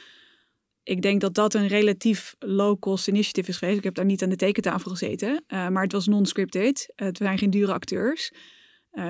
ik 0.84 1.02
denk 1.02 1.22
dat 1.22 1.34
dat 1.34 1.54
een 1.54 1.68
relatief 1.68 2.36
low-cost 2.40 3.08
initiative 3.08 3.50
is 3.50 3.58
geweest. 3.58 3.78
Ik 3.78 3.84
heb 3.84 3.96
daar 3.96 4.06
niet 4.06 4.24
aan 4.24 4.30
de 4.30 4.36
tekentafel 4.36 4.92
gezeten, 4.92 5.44
uh, 5.48 5.68
maar 5.68 5.84
het 5.84 5.92
was 5.92 6.08
non-scripted. 6.08 6.94
het 6.96 7.18
zijn 7.18 7.38
geen 7.38 7.50
dure 7.50 7.74
acteurs. 7.74 8.34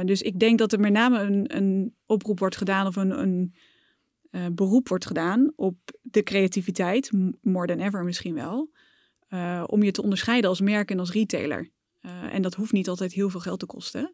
Dus 0.06 0.22
ik 0.22 0.40
denk 0.40 0.58
dat 0.60 0.74
er 0.74 0.80
met 0.80 0.92
name 0.92 1.20
een, 1.20 1.56
een 1.58 1.96
oproep 2.06 2.40
wordt 2.40 2.58
gedaan 2.58 2.88
of 2.88 2.96
een, 2.96 3.20
een 3.20 3.54
beroep 4.56 4.88
wordt 4.88 5.06
gedaan 5.06 5.52
op 5.56 5.78
de 6.02 6.24
creativiteit, 6.24 7.12
more 7.42 7.68
than 7.68 7.80
ever 7.80 8.04
misschien 8.04 8.34
wel, 8.34 8.72
om 9.66 9.84
je 9.84 9.92
te 9.92 10.02
onderscheiden 10.02 10.50
als 10.50 10.62
merk 10.62 10.92
en 10.92 11.00
als 11.00 11.12
retailer. 11.12 11.70
En 12.32 12.42
dat 12.42 12.54
hoeft 12.54 12.72
niet 12.72 12.90
altijd 12.90 13.14
heel 13.14 13.30
veel 13.30 13.40
geld 13.40 13.60
te 13.60 13.66
kosten. 13.66 14.14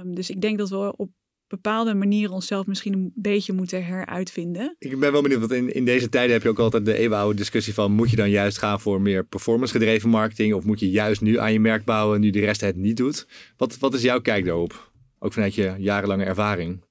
Um, 0.00 0.14
dus 0.14 0.30
ik 0.30 0.40
denk 0.40 0.58
dat 0.58 0.68
we 0.68 0.96
op 0.96 1.10
bepaalde 1.46 1.94
manieren 1.94 2.34
onszelf 2.34 2.66
misschien 2.66 2.92
een 2.92 3.12
beetje 3.14 3.52
moeten 3.52 3.84
heruitvinden. 3.84 4.76
Ik 4.78 4.98
ben 4.98 5.12
wel 5.12 5.22
benieuwd, 5.22 5.40
want 5.40 5.52
in, 5.52 5.74
in 5.74 5.84
deze 5.84 6.08
tijden 6.08 6.32
heb 6.32 6.42
je 6.42 6.48
ook 6.48 6.58
altijd 6.58 6.84
de 6.84 6.96
eeuwenoude 6.96 7.36
discussie 7.36 7.74
van... 7.74 7.92
moet 7.92 8.10
je 8.10 8.16
dan 8.16 8.30
juist 8.30 8.58
gaan 8.58 8.80
voor 8.80 9.00
meer 9.00 9.24
performance 9.24 9.72
gedreven 9.72 10.08
marketing... 10.08 10.54
of 10.54 10.64
moet 10.64 10.80
je 10.80 10.90
juist 10.90 11.20
nu 11.20 11.38
aan 11.38 11.52
je 11.52 11.60
merk 11.60 11.84
bouwen 11.84 12.20
nu 12.20 12.30
de 12.30 12.40
rest 12.40 12.60
het 12.60 12.76
niet 12.76 12.96
doet? 12.96 13.26
Wat, 13.56 13.78
wat 13.78 13.94
is 13.94 14.02
jouw 14.02 14.20
kijk 14.20 14.44
daarop? 14.44 14.92
Ook 15.18 15.32
vanuit 15.32 15.54
je 15.54 15.74
jarenlange 15.78 16.24
ervaring. 16.24 16.84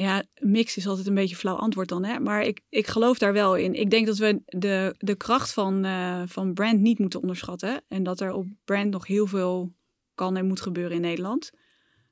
Ja, 0.00 0.24
mix 0.38 0.76
is 0.76 0.86
altijd 0.86 1.06
een 1.06 1.14
beetje 1.14 1.36
flauw 1.36 1.56
antwoord 1.56 1.88
dan. 1.88 2.04
Hè? 2.04 2.20
Maar 2.20 2.42
ik, 2.42 2.60
ik 2.68 2.86
geloof 2.86 3.18
daar 3.18 3.32
wel 3.32 3.56
in. 3.56 3.74
Ik 3.74 3.90
denk 3.90 4.06
dat 4.06 4.18
we 4.18 4.42
de, 4.44 4.94
de 4.98 5.14
kracht 5.14 5.52
van, 5.52 5.86
uh, 5.86 6.22
van 6.26 6.54
brand 6.54 6.80
niet 6.80 6.98
moeten 6.98 7.20
onderschatten. 7.20 7.82
En 7.88 8.02
dat 8.02 8.20
er 8.20 8.32
op 8.32 8.46
brand 8.64 8.90
nog 8.90 9.06
heel 9.06 9.26
veel 9.26 9.72
kan 10.14 10.36
en 10.36 10.46
moet 10.46 10.60
gebeuren 10.60 10.96
in 10.96 11.00
Nederland. 11.00 11.50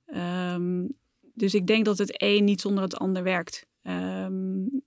Um, 0.06 0.88
dus 1.34 1.54
ik 1.54 1.66
denk 1.66 1.84
dat 1.84 1.98
het 1.98 2.22
een 2.22 2.44
niet 2.44 2.60
zonder 2.60 2.82
het 2.82 2.96
ander 2.96 3.22
werkt. 3.22 3.66
Um, 3.82 4.82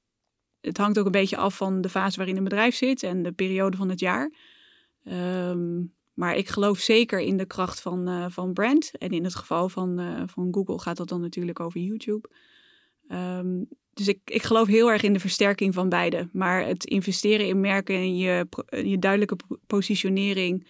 het 0.59 0.77
hangt 0.77 0.99
ook 0.99 1.05
een 1.05 1.11
beetje 1.11 1.37
af 1.37 1.57
van 1.57 1.81
de 1.81 1.89
fase 1.89 2.17
waarin 2.17 2.37
een 2.37 2.43
bedrijf 2.43 2.75
zit 2.75 3.03
en 3.03 3.23
de 3.23 3.31
periode 3.31 3.77
van 3.77 3.89
het 3.89 3.99
jaar. 3.99 4.33
Um, 5.03 5.93
maar 6.13 6.35
ik 6.35 6.49
geloof 6.49 6.79
zeker 6.79 7.19
in 7.19 7.37
de 7.37 7.45
kracht 7.45 7.81
van, 7.81 8.09
uh, 8.09 8.25
van 8.29 8.53
brand. 8.53 8.97
En 8.97 9.09
in 9.09 9.23
het 9.23 9.35
geval 9.35 9.69
van, 9.69 9.99
uh, 9.99 10.23
van 10.25 10.47
Google 10.51 10.79
gaat 10.79 10.97
dat 10.97 11.09
dan 11.09 11.21
natuurlijk 11.21 11.59
over 11.59 11.79
YouTube. 11.79 12.29
Um, 13.13 13.67
dus 13.93 14.07
ik, 14.07 14.19
ik 14.25 14.43
geloof 14.43 14.67
heel 14.67 14.91
erg 14.91 15.01
in 15.01 15.13
de 15.13 15.19
versterking 15.19 15.73
van 15.73 15.89
beide. 15.89 16.29
Maar 16.31 16.65
het 16.65 16.85
investeren 16.85 17.47
in 17.47 17.59
merken 17.59 17.95
en 17.95 18.17
je, 18.17 18.47
je 18.83 18.99
duidelijke 18.99 19.35
positionering 19.67 20.67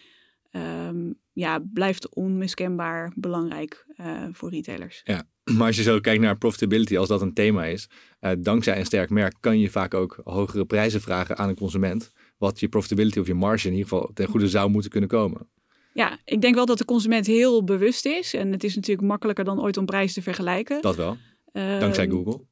um, 0.51 1.19
ja, 1.33 1.63
blijft 1.73 2.15
onmiskenbaar 2.15 3.11
belangrijk 3.15 3.85
uh, 3.97 4.23
voor 4.31 4.49
retailers. 4.49 5.01
Ja, 5.03 5.23
maar 5.57 5.67
als 5.67 5.75
je 5.75 5.83
zo 5.83 5.99
kijkt 5.99 6.21
naar 6.21 6.37
profitability, 6.37 6.97
als 6.97 7.07
dat 7.07 7.21
een 7.21 7.33
thema 7.33 7.65
is, 7.65 7.89
uh, 8.21 8.31
dankzij 8.39 8.79
een 8.79 8.85
sterk 8.85 9.09
merk 9.09 9.35
kan 9.39 9.59
je 9.59 9.69
vaak 9.69 9.93
ook 9.93 10.21
hogere 10.23 10.65
prijzen 10.65 11.01
vragen 11.01 11.37
aan 11.37 11.49
een 11.49 11.55
consument. 11.55 12.11
Wat 12.37 12.59
je 12.59 12.69
profitability 12.69 13.19
of 13.19 13.27
je 13.27 13.33
marge 13.33 13.67
in 13.67 13.73
ieder 13.73 13.89
geval 13.89 14.11
ten 14.13 14.27
goede 14.27 14.47
zou 14.47 14.69
moeten 14.69 14.91
kunnen 14.91 15.09
komen. 15.09 15.49
Ja, 15.93 16.19
ik 16.25 16.41
denk 16.41 16.55
wel 16.55 16.65
dat 16.65 16.77
de 16.77 16.85
consument 16.85 17.27
heel 17.27 17.63
bewust 17.63 18.05
is. 18.05 18.33
En 18.33 18.51
het 18.51 18.63
is 18.63 18.75
natuurlijk 18.75 19.07
makkelijker 19.07 19.43
dan 19.43 19.61
ooit 19.61 19.77
om 19.77 19.85
prijzen 19.85 20.13
te 20.13 20.21
vergelijken. 20.21 20.81
Dat 20.81 20.95
wel. 20.95 21.17
Dankzij 21.51 22.09
Google. 22.09 22.45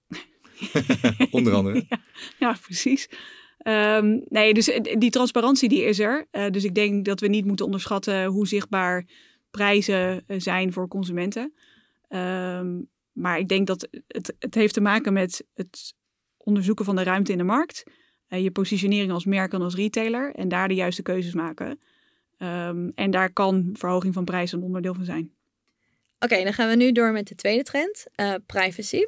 Onder 1.31 1.53
andere. 1.53 1.85
Ja, 1.89 2.01
ja 2.39 2.57
precies. 2.61 3.09
Um, 3.63 4.23
nee, 4.27 4.53
dus 4.53 4.69
eh, 4.69 4.97
die 4.97 5.09
transparantie 5.09 5.69
die 5.69 5.83
is 5.83 5.99
er. 5.99 6.27
Uh, 6.31 6.49
dus 6.49 6.63
ik 6.63 6.75
denk 6.75 7.05
dat 7.05 7.19
we 7.19 7.27
niet 7.27 7.45
moeten 7.45 7.65
onderschatten 7.65 8.25
hoe 8.25 8.47
zichtbaar 8.47 9.05
prijzen 9.51 10.23
eh, 10.27 10.39
zijn 10.39 10.73
voor 10.73 10.87
consumenten. 10.87 11.53
Um, 12.09 12.89
maar 13.11 13.39
ik 13.39 13.47
denk 13.47 13.67
dat 13.67 13.87
het, 14.07 14.35
het 14.39 14.55
heeft 14.55 14.73
te 14.73 14.81
maken 14.81 15.13
met 15.13 15.45
het 15.53 15.95
onderzoeken 16.37 16.85
van 16.85 16.95
de 16.95 17.03
ruimte 17.03 17.31
in 17.31 17.37
de 17.37 17.43
markt. 17.43 17.83
Uh, 18.29 18.43
je 18.43 18.51
positionering 18.51 19.11
als 19.11 19.25
merk 19.25 19.53
en 19.53 19.61
als 19.61 19.75
retailer. 19.75 20.33
En 20.35 20.47
daar 20.47 20.67
de 20.67 20.73
juiste 20.73 21.01
keuzes 21.01 21.33
maken. 21.33 21.79
Um, 22.37 22.91
en 22.95 23.11
daar 23.11 23.33
kan 23.33 23.69
verhoging 23.73 24.13
van 24.13 24.25
prijzen 24.25 24.57
een 24.57 24.63
onderdeel 24.63 24.93
van 24.93 25.05
zijn. 25.05 25.31
Oké, 26.19 26.43
dan 26.43 26.53
gaan 26.53 26.69
we 26.69 26.75
nu 26.75 26.91
door 26.91 27.11
met 27.11 27.27
de 27.27 27.35
tweede 27.35 27.63
trend, 27.63 28.05
uh, 28.15 28.33
privacy. 28.45 29.05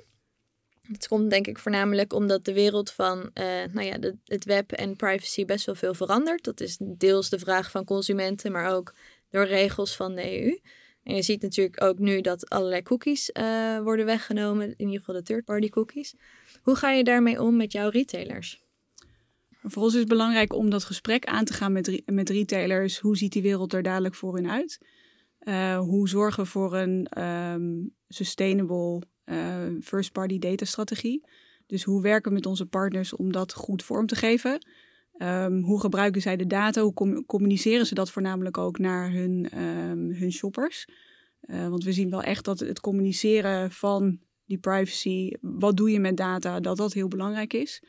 Het 0.82 1.08
komt 1.08 1.30
denk 1.30 1.48
ik 1.48 1.60
voornamelijk 1.60 2.14
omdat 2.14 2.46
de 2.46 2.54
wereld 2.54 2.92
van 2.92 3.18
uh, 3.18 3.46
nou 3.72 3.82
ja, 3.82 3.98
het 4.26 4.46
web 4.46 4.72
en 4.72 4.96
privacy 4.96 5.46
best 5.46 5.66
wel 5.66 5.76
veel 5.76 5.94
verandert. 5.94 6.44
Dat 6.44 6.62
is 6.62 6.78
deels 6.80 7.30
de 7.30 7.40
vraag 7.40 7.72
van 7.72 7.84
consumenten, 7.84 8.52
maar 8.52 8.74
ook 8.74 8.94
door 9.30 9.46
regels 9.46 9.96
van 9.96 10.16
de 10.16 10.42
EU. 10.42 10.60
En 11.04 11.16
je 11.16 11.22
ziet 11.22 11.42
natuurlijk 11.42 11.84
ook 11.84 12.00
nu 12.00 12.22
dat 12.22 12.50
allerlei 12.50 12.82
cookies 12.82 13.30
uh, 13.34 13.80
worden 13.80 14.06
weggenomen, 14.06 14.68
in 14.68 14.86
ieder 14.86 15.00
geval 15.00 15.16
de 15.16 15.24
third-party 15.24 15.70
cookies. 15.70 16.16
Hoe 16.62 16.76
ga 16.76 16.92
je 16.92 17.04
daarmee 17.04 17.42
om 17.42 17.56
met 17.56 17.72
jouw 17.72 17.90
retailers? 17.90 18.64
Voor 19.64 19.84
ons 19.84 19.94
is 19.94 20.00
het 20.00 20.10
belangrijk 20.10 20.54
om 20.54 20.70
dat 20.70 20.84
gesprek 20.84 21.26
aan 21.26 21.46
te 21.46 21.54
gaan 21.54 21.72
met, 21.72 22.02
met 22.06 22.30
retailers. 22.30 23.00
Hoe 23.00 23.18
ziet 23.18 23.32
die 23.32 23.42
wereld 23.42 23.74
er 23.74 23.84
dadelijk 23.84 24.16
voor 24.16 24.36
hun 24.36 24.50
uit? 24.50 24.80
Uh, 25.48 25.80
hoe 25.80 26.10
zorgen 26.10 26.44
we 26.44 26.50
voor 26.50 26.76
een 26.76 27.24
um, 27.24 27.96
sustainable 28.08 29.02
uh, 29.26 29.82
first 29.82 30.12
party 30.12 30.40
data 30.40 30.66
strategie. 30.66 31.28
Dus 31.66 31.84
hoe 31.84 32.02
werken 32.02 32.30
we 32.30 32.36
met 32.36 32.46
onze 32.46 32.66
partners 32.66 33.14
om 33.16 33.32
dat 33.32 33.54
goed 33.54 33.84
vorm 33.84 34.06
te 34.06 34.16
geven? 34.16 34.66
Um, 35.18 35.62
hoe 35.62 35.80
gebruiken 35.80 36.22
zij 36.22 36.38
de 36.38 36.48
data? 36.48 36.82
Hoe 36.82 36.94
com 36.94 37.26
communiceren 37.26 37.86
ze 37.86 37.94
dat 37.94 38.12
voornamelijk 38.12 38.58
ook 38.58 38.78
naar 38.78 39.12
hun, 39.12 39.62
um, 39.62 40.12
hun 40.12 40.32
shoppers? 40.32 40.88
Uh, 41.42 41.68
want 41.68 41.84
we 41.84 41.92
zien 41.92 42.10
wel 42.10 42.24
echt 42.24 42.46
dat 42.46 42.60
het 42.60 42.80
communiceren 42.80 43.72
van 43.72 44.20
die 44.46 44.58
privacy, 44.58 45.32
wat 45.42 45.78
doe 45.78 45.92
je 45.92 46.00
met 46.00 46.18
data, 46.18 46.60
dat 46.60 46.78
dat 46.78 46.94
heel 46.94 47.08
belangrijk 47.08 47.54
is. 47.54 47.84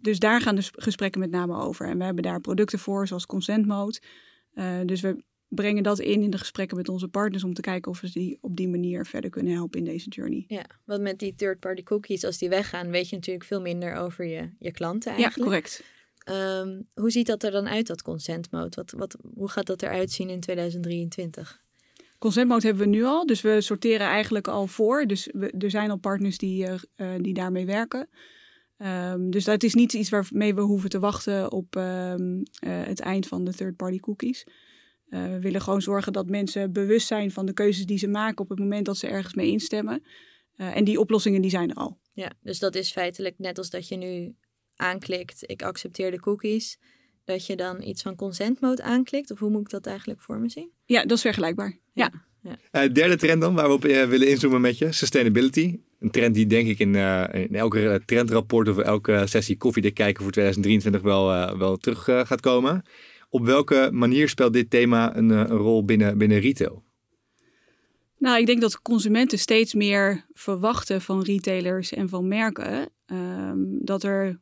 Dus 0.00 0.18
daar 0.18 0.40
gaan 0.40 0.54
de 0.54 0.68
gesprekken 0.72 1.20
met 1.20 1.30
name 1.30 1.56
over. 1.56 1.86
En 1.88 1.98
we 1.98 2.04
hebben 2.04 2.22
daar 2.22 2.40
producten 2.40 2.78
voor, 2.78 3.06
zoals 3.06 3.26
Consent 3.26 3.66
Mode. 3.66 4.00
Dus 4.84 5.00
we 5.00 5.24
brengen 5.54 5.82
dat 5.82 5.98
in 5.98 6.22
in 6.22 6.30
de 6.30 6.38
gesprekken 6.38 6.76
met 6.76 6.88
onze 6.88 7.08
partners 7.08 7.44
om 7.44 7.54
te 7.54 7.60
kijken 7.60 7.90
of 7.90 8.00
we 8.00 8.10
die 8.10 8.38
op 8.40 8.56
die 8.56 8.68
manier 8.68 9.06
verder 9.06 9.30
kunnen 9.30 9.52
helpen 9.52 9.78
in 9.78 9.84
deze 9.84 10.08
journey. 10.08 10.44
Ja, 10.48 10.64
want 10.84 11.00
met 11.02 11.18
die 11.18 11.34
third-party 11.34 11.82
cookies, 11.82 12.24
als 12.24 12.38
die 12.38 12.48
weggaan, 12.48 12.90
weet 12.90 13.08
je 13.08 13.16
natuurlijk 13.16 13.44
veel 13.46 13.60
minder 13.60 13.94
over 13.94 14.24
je, 14.24 14.50
je 14.58 14.72
klanten 14.72 15.12
eigenlijk. 15.12 15.38
Ja, 15.38 15.44
correct. 15.44 15.82
Um, 16.30 16.88
hoe 16.94 17.10
ziet 17.10 17.26
dat 17.26 17.42
er 17.42 17.50
dan 17.50 17.68
uit, 17.68 17.86
dat 17.86 18.02
consent 18.02 18.50
mode? 18.50 18.76
Wat, 18.76 18.90
wat, 18.96 19.16
hoe 19.34 19.48
gaat 19.48 19.66
dat 19.66 19.82
eruit 19.82 20.10
zien 20.10 20.28
in 20.28 20.40
2023? 20.40 21.62
Consent 22.18 22.48
mode 22.48 22.66
hebben 22.66 22.84
we 22.84 22.90
nu 22.90 23.04
al, 23.04 23.26
dus 23.26 23.40
we 23.40 23.60
sorteren 23.60 24.06
eigenlijk 24.06 24.48
al 24.48 24.66
voor. 24.66 25.06
Dus 25.06 25.28
we, 25.32 25.50
er 25.58 25.70
zijn 25.70 25.90
al 25.90 25.96
partners 25.96 26.38
die, 26.38 26.66
uh, 26.66 27.08
die 27.20 27.34
daarmee 27.34 27.66
werken. 27.66 28.08
Um, 28.78 29.30
dus 29.30 29.44
dat 29.44 29.62
is 29.62 29.74
niet 29.74 29.92
iets 29.92 30.08
waarmee 30.08 30.54
we 30.54 30.60
hoeven 30.60 30.90
te 30.90 30.98
wachten 30.98 31.52
op 31.52 31.76
um, 31.76 32.36
uh, 32.36 32.42
het 32.60 33.00
eind 33.00 33.26
van 33.26 33.44
de 33.44 33.54
third-party 33.54 33.98
cookies. 33.98 34.46
Uh, 35.08 35.24
we 35.24 35.40
willen 35.40 35.60
gewoon 35.60 35.82
zorgen 35.82 36.12
dat 36.12 36.28
mensen 36.28 36.72
bewust 36.72 37.06
zijn 37.06 37.30
van 37.30 37.46
de 37.46 37.52
keuzes 37.52 37.86
die 37.86 37.98
ze 37.98 38.08
maken 38.08 38.38
op 38.38 38.48
het 38.48 38.58
moment 38.58 38.86
dat 38.86 38.96
ze 38.96 39.06
ergens 39.06 39.34
mee 39.34 39.50
instemmen. 39.50 40.02
Uh, 40.56 40.76
en 40.76 40.84
die 40.84 41.00
oplossingen 41.00 41.40
die 41.40 41.50
zijn 41.50 41.70
er 41.70 41.76
al. 41.76 41.98
Ja, 42.12 42.32
dus 42.42 42.58
dat 42.58 42.74
is 42.74 42.92
feitelijk 42.92 43.38
net 43.38 43.58
als 43.58 43.70
dat 43.70 43.88
je 43.88 43.96
nu 43.96 44.34
aanklikt, 44.76 45.50
ik 45.50 45.62
accepteer 45.62 46.10
de 46.10 46.20
cookies. 46.20 46.78
dat 47.24 47.46
je 47.46 47.56
dan 47.56 47.82
iets 47.82 48.02
van 48.02 48.16
consent 48.16 48.60
mode 48.60 48.82
aanklikt? 48.82 49.30
Of 49.30 49.38
hoe 49.38 49.50
moet 49.50 49.60
ik 49.60 49.70
dat 49.70 49.86
eigenlijk 49.86 50.20
voor 50.20 50.38
me 50.38 50.48
zien? 50.48 50.70
Ja, 50.84 51.02
dat 51.02 51.16
is 51.16 51.22
vergelijkbaar. 51.22 51.78
Ja. 51.92 52.10
Uh, 52.44 52.52
derde 52.92 53.16
trend 53.16 53.40
dan, 53.40 53.54
waar 53.54 53.68
we 53.68 53.74
op 53.74 53.84
uh, 53.84 54.04
willen 54.04 54.28
inzoomen 54.28 54.60
met 54.60 54.78
je, 54.78 54.92
sustainability. 54.92 55.80
Een 56.00 56.10
trend 56.10 56.34
die 56.34 56.46
denk 56.46 56.68
ik 56.68 56.78
in, 56.78 56.94
uh, 56.94 57.24
in 57.32 57.54
elke 57.54 58.02
trendrapport 58.04 58.68
of 58.68 58.78
elke 58.78 59.22
sessie 59.24 59.56
koffiedik 59.56 59.94
kijken 59.94 60.22
voor 60.22 60.32
2023 60.32 61.02
wel, 61.02 61.58
wel 61.58 61.76
terug 61.76 62.04
gaat 62.04 62.40
komen. 62.40 62.84
Op 63.34 63.44
welke 63.44 63.88
manier 63.92 64.28
speelt 64.28 64.52
dit 64.52 64.70
thema 64.70 65.16
een, 65.16 65.30
een 65.30 65.46
rol 65.46 65.84
binnen, 65.84 66.18
binnen 66.18 66.38
retail? 66.38 66.82
Nou, 68.18 68.38
ik 68.38 68.46
denk 68.46 68.60
dat 68.60 68.82
consumenten 68.82 69.38
steeds 69.38 69.74
meer 69.74 70.26
verwachten 70.32 71.00
van 71.00 71.22
retailers 71.22 71.92
en 71.92 72.08
van 72.08 72.28
merken 72.28 72.88
ehm, 73.06 73.58
dat 73.58 74.02
er 74.02 74.40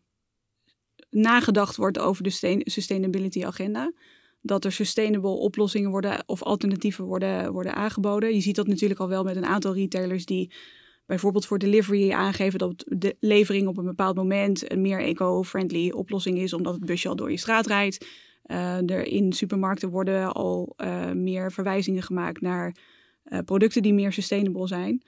nagedacht 1.11 1.77
wordt 1.77 1.99
over 1.99 2.23
de 2.23 2.63
sustainability 2.65 3.45
agenda. 3.45 3.93
Dat 4.41 4.65
er 4.65 4.73
sustainable 4.73 5.31
oplossingen 5.31 5.91
worden 5.91 6.23
of 6.27 6.43
alternatieven 6.43 7.05
worden, 7.05 7.53
worden 7.53 7.75
aangeboden. 7.75 8.35
Je 8.35 8.41
ziet 8.41 8.57
dat 8.57 8.67
natuurlijk 8.67 9.01
al 9.01 9.09
wel 9.09 9.25
met 9.25 9.37
een 9.37 9.47
aantal 9.47 9.75
retailers 9.75 10.25
die 10.25 10.53
bijvoorbeeld 11.07 11.47
voor 11.47 11.59
delivery 11.59 12.11
aangeven 12.11 12.59
dat 12.59 12.85
de 12.87 13.17
levering 13.21 13.69
op 13.69 13.79
een 13.79 13.85
bepaald 13.85 14.17
moment 14.17 14.73
een 14.73 14.81
meer 14.81 15.01
eco-friendly 15.01 15.91
oplossing 15.91 16.39
is, 16.39 16.53
omdat 16.53 16.75
het 16.75 16.85
busje 16.85 17.09
al 17.09 17.17
door 17.17 17.31
je 17.31 17.37
straat 17.37 17.67
rijdt. 17.67 18.07
Uh, 18.47 18.91
er 18.91 19.07
in 19.07 19.33
supermarkten 19.33 19.91
worden 19.91 20.33
al 20.33 20.75
uh, 20.77 21.11
meer 21.11 21.53
verwijzingen 21.53 22.03
gemaakt 22.03 22.41
naar 22.41 22.77
uh, 23.25 23.39
producten 23.45 23.83
die 23.83 23.95
meer 23.95 24.13
sustainable 24.13 24.67
zijn. 24.67 25.03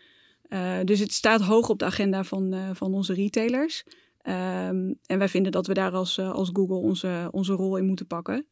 dus 0.85 0.99
het 0.99 1.13
staat 1.13 1.41
hoog 1.41 1.69
op 1.69 1.79
de 1.79 1.85
agenda 1.85 2.25
van, 2.25 2.55
van 2.73 2.95
onze 2.95 3.15
retailers. 3.15 3.85
Um, 4.27 4.99
en 5.07 5.19
wij 5.19 5.29
vinden 5.29 5.53
dat 5.53 5.67
we 5.67 5.75
daar 5.75 5.93
als, 5.93 6.19
als 6.19 6.51
Google 6.53 6.77
onze, 6.77 7.29
onze 7.31 7.53
rol 7.53 7.77
in 7.77 7.87
moeten 7.87 8.07
pakken. 8.07 8.47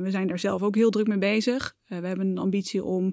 we 0.00 0.06
zijn 0.10 0.26
daar 0.26 0.38
zelf 0.38 0.62
ook 0.62 0.74
heel 0.74 0.90
druk 0.90 1.06
mee 1.06 1.18
bezig. 1.18 1.74
we 1.86 1.94
hebben 1.94 2.26
een 2.26 2.38
ambitie 2.38 2.84
om 2.84 3.04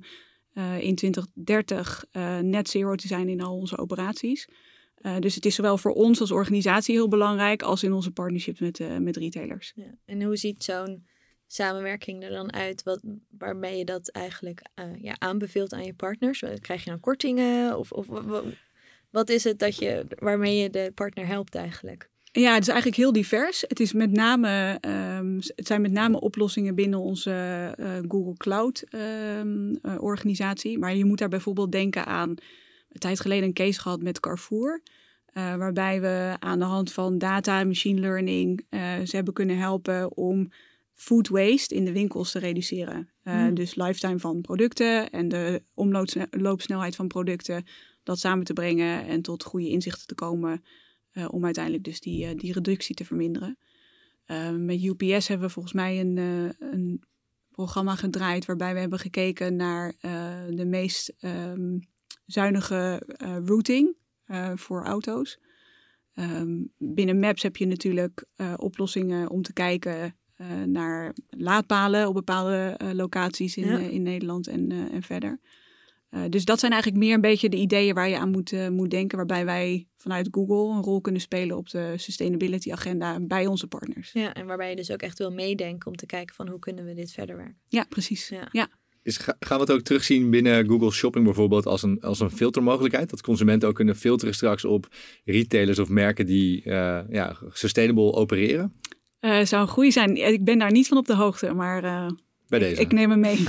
in 0.80 0.96
2030 0.96 2.06
net 2.42 2.70
zero 2.70 2.96
te 2.96 3.08
zijn 3.08 3.30
in 3.30 3.42
al 3.42 3.58
onze 3.58 3.78
operaties. 3.78 4.50
dus 5.20 5.36
het 5.36 5.46
is 5.46 5.56
zowel 5.56 5.78
voor 5.78 5.94
ons 5.94 6.20
als 6.20 6.32
organisatie 6.32 6.96
heel 6.96 7.08
belangrijk 7.08 7.62
als 7.62 7.84
in 7.84 7.94
onze 7.94 8.12
partnerships 8.12 8.60
met, 8.60 8.82
met 9.00 9.18
retailers. 9.18 9.72
Ja. 9.76 9.98
En 10.06 10.24
hoe 10.24 10.36
ziet 10.36 10.64
zo'n 10.64 11.04
samenwerking 11.48 12.24
er 12.24 12.30
dan 12.30 12.54
uit? 12.54 12.84
Wat, 12.84 13.02
waarmee 13.38 13.78
je 13.78 13.86
dat 13.86 14.10
eigenlijk 14.10 14.62
uh, 14.80 14.86
ja, 15.02 15.16
aanbeveelt 15.18 15.74
aan 15.74 15.86
je 15.86 15.94
partners? 15.94 16.44
Krijg 16.62 16.84
je 16.84 16.90
dan 16.90 17.00
kortingen? 17.00 17.78
Of, 17.78 17.92
of 17.92 18.08
wat 19.12 19.30
is 19.30 19.44
het 19.44 19.60
dat 19.60 19.78
je, 19.78 20.06
waarmee 20.20 20.58
je 20.58 20.70
de 20.70 20.92
partner 20.96 21.28
helpt 21.28 21.56
eigenlijk? 21.56 22.10
Ja, 22.32 22.54
het 22.54 22.62
is 22.62 22.68
eigenlijk 22.68 22.98
heel 22.98 23.12
divers. 23.12 23.64
Het, 23.68 23.80
is 23.80 23.94
met 23.94 24.12
name, 24.12 24.78
um, 25.18 25.36
het 25.36 25.68
zijn 25.68 25.82
met 25.82 25.92
name 25.92 26.20
oplossingen 26.20 26.76
binnen 26.76 27.00
onze 27.00 27.32
uh, 27.80 27.98
Google 28.08 28.38
Cloud 28.38 28.84
uh, 28.90 29.42
organisatie. 30.00 30.80
Maar 30.80 30.96
je 30.96 31.06
moet 31.06 31.18
daar 31.18 31.30
bijvoorbeeld 31.30 31.72
denken 31.72 32.06
aan 32.06 32.30
een 32.30 33.00
tijd 33.00 33.20
geleden 33.20 33.44
een 33.44 33.54
case 33.54 33.80
gehad 33.80 34.02
met 34.02 34.20
Carrefour. 34.20 34.82
Waarbij 35.34 36.02
we 36.02 36.36
aan 36.40 36.60
de 36.60 36.66
hand 36.66 36.92
van 36.92 37.18
data 37.18 37.60
en 37.60 37.68
machine 37.68 38.00
learning 38.00 38.66
ze 39.04 39.16
hebben 39.16 39.34
kunnen 39.34 39.58
helpen 39.58 40.18
om 40.18 40.50
food 40.96 41.28
waste 41.28 41.76
in 41.76 41.86
de 41.86 41.92
winkels 41.92 42.32
te 42.32 42.40
reduceren. 42.40 43.10
Uh, 43.24 43.48
Dus 43.54 43.76
lifetime 43.76 44.20
van 44.20 44.42
producten 44.42 45.10
en 45.10 45.28
de 45.28 45.64
omloopsnelheid 45.74 46.96
van 46.96 47.08
producten, 47.08 47.66
dat 48.04 48.20
samen 48.20 48.46
te 48.46 48.54
brengen 48.54 49.06
en 49.06 49.22
tot 49.22 49.44
goede 49.44 49.70
inzichten 49.70 50.08
te 50.08 50.16
komen 50.16 50.64
uh, 51.14 51.28
om 51.32 51.46
uiteindelijk 51.46 51.84
dus 51.84 52.00
die, 52.00 52.26
uh, 52.26 52.40
die 52.40 52.54
reductie 52.54 52.96
te 52.96 53.06
verminderen. 53.06 53.58
met 54.58 54.84
UPS 54.84 55.28
hebben 55.28 55.48
we 55.48 55.54
volgens 55.54 55.74
mij 55.74 56.00
een, 56.00 56.18
een 56.60 57.04
programma 57.52 57.96
gedraaid 57.96 58.46
waarbij 58.46 58.74
we 58.74 58.80
hebben 58.80 59.00
gekeken 59.00 59.56
naar 59.56 59.94
de 60.50 60.66
meest 60.66 61.14
um, 61.22 61.80
zuinige 62.26 63.02
routing 63.46 63.96
voor 64.56 64.84
auto's. 64.84 65.40
Um, 66.16 66.72
binnen 66.78 67.20
Maps 67.20 67.44
heb 67.44 67.58
je 67.58 67.66
natuurlijk 67.66 68.26
oplossingen 68.56 69.30
om 69.30 69.42
te 69.42 69.54
kijken 69.54 70.16
naar 70.66 71.14
laadpalen 71.30 72.08
op 72.08 72.14
bepaalde 72.14 72.80
uh, 72.82 72.92
locaties 72.92 73.58
in, 73.58 73.68
uh, 73.68 73.92
in 73.92 74.02
Nederland 74.02 74.48
en, 74.48 74.72
en 74.92 75.02
verder. 75.02 75.40
dus 76.30 76.46
dat 76.46 76.60
zijn 76.60 76.72
eigenlijk 76.72 77.04
meer 77.04 77.14
een 77.14 77.22
beetje 77.22 77.50
de 77.50 77.58
ideeën 77.58 77.94
waar 77.94 78.10
je 78.10 78.18
aan 78.18 78.32
moet, 78.32 78.70
moet 78.70 78.90
denken, 78.90 79.18
waarbij 79.18 79.46
wij 79.46 79.88
vanuit 79.98 80.28
Google 80.32 80.76
een 80.76 80.84
rol 80.84 81.02
kunnen 81.02 81.22
spelen 81.22 81.58
op 81.58 81.70
de 81.70 81.94
sustainability 81.96 82.72
agenda 82.72 83.20
bij 83.20 83.48
onze 83.48 83.68
partners. 83.68 84.12
Ja, 84.12 84.34
en 84.34 84.46
waarbij 84.46 84.70
je 84.70 84.76
dus 84.76 84.92
ook 84.92 85.02
echt 85.02 85.18
wil 85.18 85.32
meedenken 85.32 85.88
om 85.88 85.96
te 85.96 86.06
kijken 86.06 86.36
van 86.36 86.48
hoe 86.48 86.60
kunnen 86.60 86.86
we 86.86 86.94
dit 86.94 87.12
verder 87.12 87.38
werken. 87.38 87.58
Ja, 87.68 87.86
precies. 87.90 88.30
Ja. 88.30 88.48
ja. 88.52 88.68
Is, 89.02 89.18
gaan 89.18 89.58
we 89.58 89.64
het 89.64 89.72
ook 89.72 89.82
terugzien 89.82 90.30
binnen 90.30 90.68
Google 90.68 90.92
Shopping 90.92 91.26
bijvoorbeeld 91.26 91.66
als 91.66 91.84
een, 91.84 92.02
als 92.02 92.20
een 92.20 92.32
filtermogelijkheid? 92.32 93.10
Dat 93.10 93.22
consumenten 93.22 93.70
ook 93.70 93.76
kunnen 93.76 93.96
filteren 93.96 94.34
straks 94.34 94.66
op 94.66 94.88
retailers 95.26 95.80
of 95.80 95.90
merken 95.90 96.26
die 96.26 96.62
ja, 97.10 97.38
sustainable 97.50 98.14
opereren? 98.14 98.74
Uh, 99.26 99.46
zou 99.46 99.62
een 99.62 99.68
goede 99.68 99.92
zijn. 99.92 100.16
Ik 100.16 100.44
ben 100.44 100.58
daar 100.58 100.72
niet 100.72 100.88
van 100.88 100.98
op 100.98 101.06
de 101.06 101.16
hoogte, 101.16 101.54
maar 101.54 101.84
uh, 101.84 102.08
Bij 102.48 102.60
deze. 102.60 102.74
Ik, 102.74 102.80
ik, 102.80 102.92
neem 102.92 103.10
hem 103.10 103.20
mee. 103.20 103.44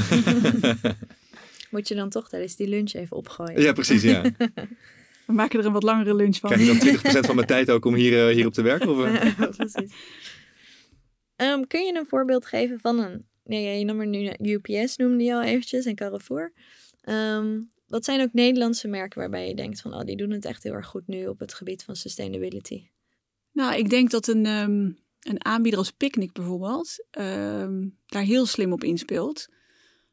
Moet 1.71 1.89
je 1.89 1.95
dan 1.95 2.11
toch 2.11 2.29
tijdens 2.29 2.57
die 2.57 2.69
lunch 2.69 2.93
even 2.93 3.17
opgooien? 3.17 3.61
Ja, 3.61 3.73
precies, 3.73 4.03
ja. 4.03 4.23
We 5.27 5.33
maken 5.33 5.59
er 5.59 5.67
een 5.67 5.73
wat 5.73 5.83
langere 5.83 6.15
lunch 6.15 6.37
van. 6.37 6.51
Krijg 6.51 6.67
je 6.67 7.01
dan 7.03 7.13
20% 7.23 7.27
van 7.27 7.35
mijn 7.35 7.47
tijd 7.47 7.71
ook 7.71 7.85
om 7.85 7.95
hier, 7.95 8.29
uh, 8.29 8.35
hier 8.35 8.47
op 8.47 8.53
te 8.53 8.63
werken? 8.63 8.89
Of, 8.89 9.57
precies. 9.57 9.93
Um, 11.37 11.67
kun 11.67 11.85
je 11.85 11.95
een 11.95 12.07
voorbeeld 12.07 12.47
geven 12.47 12.81
van 12.81 12.99
een... 12.99 13.27
Nee, 13.45 13.79
je 13.79 13.85
noemde 13.85 14.35
nu 14.39 14.53
UPS, 14.53 14.97
noemde 14.97 15.25
je 15.25 15.35
al 15.35 15.43
eventjes, 15.43 15.85
en 15.85 15.95
Carrefour. 15.95 16.53
Um, 17.09 17.71
wat 17.87 18.05
zijn 18.05 18.21
ook 18.21 18.33
Nederlandse 18.33 18.89
merken 18.89 19.19
waarbij 19.19 19.49
je 19.49 19.55
denkt 19.55 19.81
van... 19.81 19.95
Oh, 19.95 20.01
die 20.01 20.17
doen 20.17 20.31
het 20.31 20.45
echt 20.45 20.63
heel 20.63 20.73
erg 20.73 20.87
goed 20.87 21.07
nu 21.07 21.27
op 21.27 21.39
het 21.39 21.55
gebied 21.55 21.85
van 21.85 21.97
sustainability? 21.97 22.89
Nou, 23.53 23.77
ik 23.77 23.91
denk 23.91 24.11
dat 24.11 24.27
een... 24.27 24.47
Um 24.47 25.05
een 25.27 25.45
aanbieder 25.45 25.79
als 25.81 25.91
Picnic 25.91 26.33
bijvoorbeeld 26.33 27.07
ehm, 27.11 27.89
daar 28.07 28.23
heel 28.23 28.47
slim 28.47 28.73
op 28.73 28.85
inspeelt. 28.85 29.47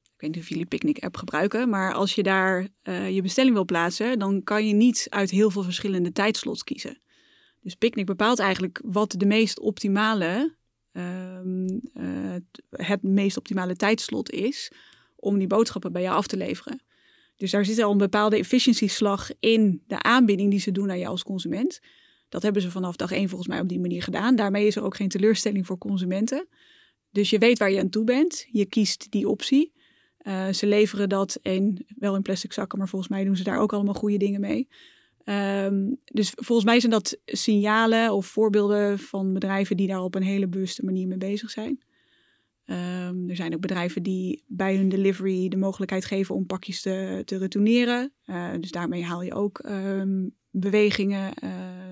Ik 0.04 0.22
weet 0.22 0.32
niet 0.36 0.44
of 0.44 0.50
jullie 0.50 0.66
Picnic-app 0.66 1.18
gebruiken, 1.18 1.70
maar 1.70 1.94
als 1.94 2.16
je 2.16 2.24
daar 2.24 2.68
uh, 2.84 3.10
je 3.10 3.22
bestelling 3.22 3.54
wil 3.54 3.66
plaatsen, 3.66 4.20
dan 4.20 4.44
kan 4.44 4.68
je 4.68 4.74
niet 4.74 5.08
uit 5.10 5.30
heel 5.30 5.50
veel 5.50 5.64
verschillende 5.64 6.12
tijdslots 6.12 6.64
kiezen. 6.64 7.02
Dus 7.62 7.76
Picnic 7.76 8.06
bepaalt 8.06 8.40
eigenlijk 8.40 8.82
wat 8.86 9.16
de 9.18 9.26
meest 9.26 9.60
optimale, 9.60 10.56
uh, 10.94 11.40
uh, 11.44 12.36
het 12.70 13.04
meest 13.04 13.38
optimale 13.38 13.76
tijdslot 13.76 14.32
is 14.32 14.72
om 15.16 15.38
die 15.38 15.48
boodschappen 15.48 15.92
bij 15.92 16.02
jou 16.02 16.16
af 16.16 16.28
te 16.28 16.38
leveren. 16.38 16.82
Dus 17.36 17.52
daar 17.52 17.66
zit 17.66 17.80
al 17.80 17.92
een 17.92 17.98
bepaalde 17.98 18.38
efficiëntieslag 18.38 19.30
in 19.40 19.84
de 19.88 20.02
aanbieding 20.02 20.50
die 20.50 20.60
ze 20.60 20.72
doen 20.72 20.90
aan 20.90 21.00
jou 21.00 21.10
als 21.10 21.24
consument. 21.24 21.80
Dat 22.34 22.44
hebben 22.44 22.62
ze 22.62 22.72
vanaf 22.72 22.96
dag 22.96 23.12
één 23.12 23.30
volgens 23.30 23.50
mij 23.50 23.60
op 23.60 23.70
die 23.70 23.80
manier 23.80 24.04
gedaan. 24.04 24.36
Daarmee 24.36 24.68
is 24.68 24.76
er 24.76 24.84
ook 24.84 24.96
geen 24.96 25.10
teleurstelling 25.10 25.66
voor 25.66 25.78
consumenten. 25.78 26.48
Dus 27.12 27.30
je 27.30 27.38
weet 27.38 27.60
waar 27.60 27.72
je 27.72 27.80
aan 27.80 27.90
toe 27.90 28.04
bent. 28.04 28.46
Je 28.52 28.66
kiest 28.66 29.12
die 29.12 29.30
optie. 29.30 29.74
Uh, 30.22 30.48
ze 30.50 30.68
leveren 30.68 31.10
dat 31.10 31.40
in, 31.42 31.86
wel 31.98 32.16
in 32.16 32.22
plastic 32.22 32.54
zakken, 32.54 32.78
maar 32.78 32.88
volgens 32.88 33.12
mij 33.12 33.24
doen 33.24 33.36
ze 33.36 33.44
daar 33.44 33.60
ook 33.60 33.74
allemaal 33.74 33.94
goede 33.94 34.18
dingen 34.18 34.40
mee. 34.40 34.68
Um, 35.26 36.00
dus 36.06 36.32
volgens 36.36 36.68
mij 36.68 36.80
zijn 36.80 36.92
dat 36.92 37.18
signalen 37.26 38.14
of 38.14 38.26
voorbeelden 38.26 39.00
van 39.00 39.34
bedrijven 39.34 39.78
die 39.78 39.88
daar 39.88 40.04
op 40.04 40.16
een 40.16 40.24
hele 40.24 40.48
bewuste 40.48 40.86
manier 40.86 41.08
mee 41.08 41.18
bezig 41.18 41.50
zijn. 41.50 41.84
Um, 42.66 43.30
er 43.30 43.36
zijn 43.36 43.54
ook 43.54 43.62
bedrijven 43.62 44.04
die 44.04 44.44
bij 44.48 44.76
hun 44.76 44.90
delivery 44.90 45.48
de 45.48 45.58
mogelijkheid 45.58 46.06
geven 46.06 46.36
om 46.36 46.46
pakjes 46.46 46.82
te, 46.82 47.22
te 47.26 47.38
retourneren. 47.38 48.14
Uh, 48.26 48.52
dus 48.60 48.72
daarmee 48.72 49.04
haal 49.04 49.22
je 49.22 49.34
ook 49.34 49.62
um, 49.66 50.36
bewegingen 50.52 51.34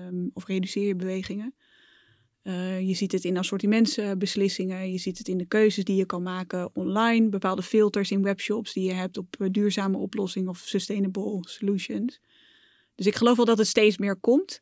um, 0.06 0.30
of 0.34 0.46
reduceer 0.46 0.86
je 0.86 0.96
bewegingen. 0.96 1.54
Uh, 2.42 2.80
je 2.80 2.94
ziet 2.94 3.12
het 3.12 3.24
in 3.24 3.36
assortimentsbeslissingen, 3.36 4.92
je 4.92 4.98
ziet 4.98 5.18
het 5.18 5.28
in 5.28 5.38
de 5.38 5.46
keuzes 5.46 5.84
die 5.84 5.96
je 5.96 6.06
kan 6.06 6.22
maken 6.22 6.70
online, 6.74 7.28
bepaalde 7.28 7.62
filters 7.62 8.10
in 8.10 8.22
webshops 8.22 8.72
die 8.72 8.84
je 8.84 8.92
hebt 8.92 9.18
op 9.18 9.36
uh, 9.38 9.48
duurzame 9.50 9.96
oplossingen 9.96 10.48
of 10.48 10.58
sustainable 10.58 11.38
solutions. 11.40 12.20
Dus 12.94 13.06
ik 13.06 13.14
geloof 13.14 13.36
wel 13.36 13.44
dat 13.44 13.58
het 13.58 13.66
steeds 13.66 13.98
meer 13.98 14.16
komt. 14.16 14.60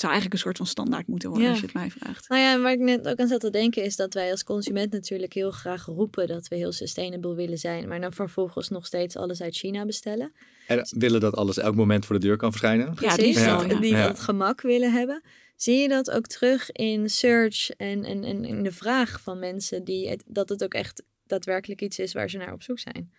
Het 0.00 0.08
zou 0.08 0.20
eigenlijk 0.20 0.34
een 0.34 0.50
soort 0.50 0.68
van 0.68 0.82
standaard 0.82 1.06
moeten 1.06 1.30
worden 1.30 1.48
als 1.48 1.58
je 1.58 1.64
het 1.64 1.74
mij 1.74 1.90
vraagt. 1.90 2.28
Nou 2.28 2.40
ja, 2.40 2.60
waar 2.60 2.72
ik 2.72 2.78
net 2.78 3.08
ook 3.08 3.18
aan 3.18 3.28
zat 3.28 3.40
te 3.40 3.50
denken 3.50 3.82
is 3.82 3.96
dat 3.96 4.14
wij 4.14 4.30
als 4.30 4.44
consument 4.44 4.92
natuurlijk 4.92 5.32
heel 5.32 5.50
graag 5.50 5.84
roepen 5.84 6.26
dat 6.26 6.48
we 6.48 6.56
heel 6.56 6.72
sustainable 6.72 7.34
willen 7.34 7.58
zijn, 7.58 7.88
maar 7.88 8.00
dan 8.00 8.12
vervolgens 8.12 8.68
nog 8.68 8.86
steeds 8.86 9.16
alles 9.16 9.42
uit 9.42 9.56
China 9.56 9.84
bestellen. 9.84 10.32
En 10.66 10.86
willen 10.98 11.20
dat 11.20 11.36
alles 11.36 11.58
elk 11.58 11.74
moment 11.74 12.06
voor 12.06 12.20
de 12.20 12.26
deur 12.26 12.36
kan 12.36 12.50
verschijnen? 12.50 12.94
Ja, 13.00 13.16
die, 13.16 13.38
ja. 13.38 13.64
die 13.64 13.90
ja. 13.94 14.06
dat 14.06 14.20
gemak 14.20 14.60
willen 14.60 14.92
hebben. 14.92 15.22
Zie 15.56 15.76
je 15.76 15.88
dat 15.88 16.10
ook 16.10 16.26
terug 16.26 16.70
in 16.70 17.10
search 17.10 17.70
en, 17.70 18.04
en, 18.04 18.24
en 18.24 18.44
in 18.44 18.62
de 18.62 18.72
vraag 18.72 19.20
van 19.20 19.38
mensen 19.38 19.84
die 19.84 20.08
het, 20.08 20.22
dat 20.26 20.48
het 20.48 20.64
ook 20.64 20.74
echt 20.74 21.02
daadwerkelijk 21.26 21.82
iets 21.82 21.98
is 21.98 22.12
waar 22.12 22.30
ze 22.30 22.38
naar 22.38 22.52
op 22.52 22.62
zoek 22.62 22.78
zijn? 22.78 23.12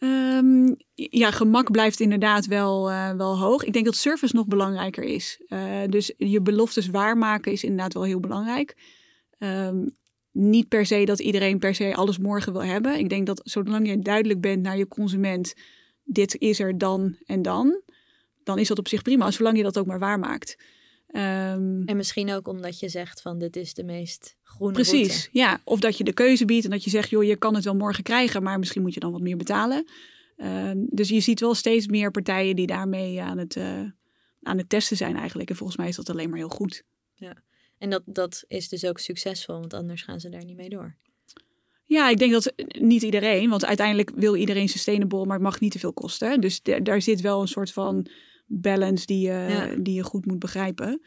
Um, 0.00 0.76
ja, 0.94 1.30
gemak 1.30 1.70
blijft 1.70 2.00
inderdaad 2.00 2.46
wel, 2.46 2.90
uh, 2.90 3.10
wel 3.10 3.38
hoog. 3.38 3.64
Ik 3.64 3.72
denk 3.72 3.84
dat 3.84 3.96
service 3.96 4.36
nog 4.36 4.46
belangrijker 4.46 5.04
is. 5.04 5.40
Uh, 5.48 5.60
dus 5.88 6.12
je 6.16 6.42
beloftes 6.42 6.88
waarmaken 6.88 7.52
is 7.52 7.64
inderdaad 7.64 7.94
wel 7.94 8.02
heel 8.02 8.20
belangrijk. 8.20 8.76
Um, 9.38 9.96
niet 10.32 10.68
per 10.68 10.86
se 10.86 11.04
dat 11.04 11.20
iedereen 11.20 11.58
per 11.58 11.74
se 11.74 11.94
alles 11.94 12.18
morgen 12.18 12.52
wil 12.52 12.64
hebben. 12.64 12.98
Ik 12.98 13.08
denk 13.08 13.26
dat 13.26 13.40
zolang 13.44 13.88
je 13.88 13.98
duidelijk 13.98 14.40
bent 14.40 14.62
naar 14.62 14.78
je 14.78 14.88
consument, 14.88 15.54
dit 16.04 16.36
is 16.38 16.60
er 16.60 16.78
dan 16.78 17.16
en 17.26 17.42
dan, 17.42 17.80
dan 18.44 18.58
is 18.58 18.68
dat 18.68 18.78
op 18.78 18.88
zich 18.88 19.02
prima, 19.02 19.30
zolang 19.30 19.56
je 19.56 19.62
dat 19.62 19.78
ook 19.78 19.86
maar 19.86 19.98
waarmaakt. 19.98 20.56
Um, 21.12 21.82
en 21.84 21.96
misschien 21.96 22.32
ook 22.32 22.48
omdat 22.48 22.80
je 22.80 22.88
zegt 22.88 23.20
van 23.20 23.38
dit 23.38 23.56
is 23.56 23.74
de 23.74 23.84
meest 23.84 24.36
groene 24.42 24.72
Precies, 24.72 25.28
ja. 25.32 25.60
Of 25.64 25.80
dat 25.80 25.98
je 25.98 26.04
de 26.04 26.12
keuze 26.12 26.44
biedt 26.44 26.64
en 26.64 26.70
dat 26.70 26.84
je 26.84 26.90
zegt, 26.90 27.10
joh, 27.10 27.24
je 27.24 27.36
kan 27.36 27.54
het 27.54 27.64
wel 27.64 27.76
morgen 27.76 28.02
krijgen, 28.02 28.42
maar 28.42 28.58
misschien 28.58 28.82
moet 28.82 28.94
je 28.94 29.00
dan 29.00 29.12
wat 29.12 29.20
meer 29.20 29.36
betalen. 29.36 29.86
Um, 30.36 30.86
dus 30.90 31.08
je 31.08 31.20
ziet 31.20 31.40
wel 31.40 31.54
steeds 31.54 31.86
meer 31.86 32.10
partijen 32.10 32.56
die 32.56 32.66
daarmee 32.66 33.22
aan 33.22 33.38
het, 33.38 33.56
uh, 33.56 33.80
aan 34.42 34.58
het 34.58 34.68
testen 34.68 34.96
zijn 34.96 35.16
eigenlijk. 35.16 35.50
En 35.50 35.56
volgens 35.56 35.78
mij 35.78 35.88
is 35.88 35.96
dat 35.96 36.10
alleen 36.10 36.28
maar 36.28 36.38
heel 36.38 36.48
goed. 36.48 36.84
Ja, 37.14 37.36
en 37.78 37.90
dat, 37.90 38.02
dat 38.04 38.44
is 38.48 38.68
dus 38.68 38.84
ook 38.84 38.98
succesvol, 38.98 39.58
want 39.58 39.74
anders 39.74 40.02
gaan 40.02 40.20
ze 40.20 40.28
daar 40.28 40.44
niet 40.44 40.56
mee 40.56 40.68
door. 40.68 40.96
Ja, 41.84 42.08
ik 42.08 42.18
denk 42.18 42.32
dat 42.32 42.52
niet 42.78 43.02
iedereen, 43.02 43.50
want 43.50 43.64
uiteindelijk 43.64 44.10
wil 44.14 44.36
iedereen 44.36 44.68
sustainable, 44.68 45.24
maar 45.24 45.34
het 45.34 45.44
mag 45.44 45.60
niet 45.60 45.72
te 45.72 45.78
veel 45.78 45.92
kosten. 45.92 46.40
Dus 46.40 46.62
daar 46.62 47.02
zit 47.02 47.20
wel 47.20 47.40
een 47.40 47.48
soort 47.48 47.72
van 47.72 48.06
balance 48.46 49.06
die 49.06 49.26
je, 49.26 49.76
die 49.80 49.94
je 49.94 50.02
goed 50.02 50.26
moet 50.26 50.38
begrijpen. 50.38 51.00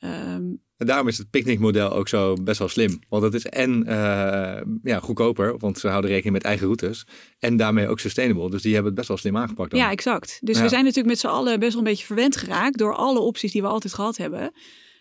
Um, 0.00 0.64
en 0.76 0.86
daarom 0.86 1.08
is 1.08 1.18
het 1.18 1.30
picknickmodel 1.30 1.92
ook 1.92 2.08
zo 2.08 2.34
best 2.34 2.58
wel 2.58 2.68
slim. 2.68 2.98
Want 3.08 3.22
het 3.22 3.34
is 3.34 3.46
en 3.46 3.82
uh, 3.86 4.60
ja, 4.82 5.00
goedkoper, 5.00 5.58
want 5.58 5.78
ze 5.78 5.88
houden 5.88 6.10
rekening 6.10 6.34
met 6.34 6.44
eigen 6.44 6.64
routes. 6.64 7.06
En 7.38 7.56
daarmee 7.56 7.88
ook 7.88 8.00
sustainable. 8.00 8.50
Dus 8.50 8.62
die 8.62 8.72
hebben 8.72 8.90
het 8.90 8.98
best 8.98 9.08
wel 9.08 9.18
slim 9.18 9.36
aangepakt. 9.36 9.70
Dan. 9.70 9.80
Ja, 9.80 9.90
exact. 9.90 10.38
Dus 10.42 10.60
we 10.60 10.68
zijn 10.68 10.82
natuurlijk 10.82 11.08
met 11.08 11.18
z'n 11.18 11.26
allen 11.26 11.58
best 11.58 11.72
wel 11.72 11.82
een 11.82 11.88
beetje 11.88 12.06
verwend 12.06 12.36
geraakt 12.36 12.78
door 12.78 12.94
alle 12.94 13.18
opties 13.18 13.52
die 13.52 13.62
we 13.62 13.68
altijd 13.68 13.94
gehad 13.94 14.16
hebben. 14.16 14.52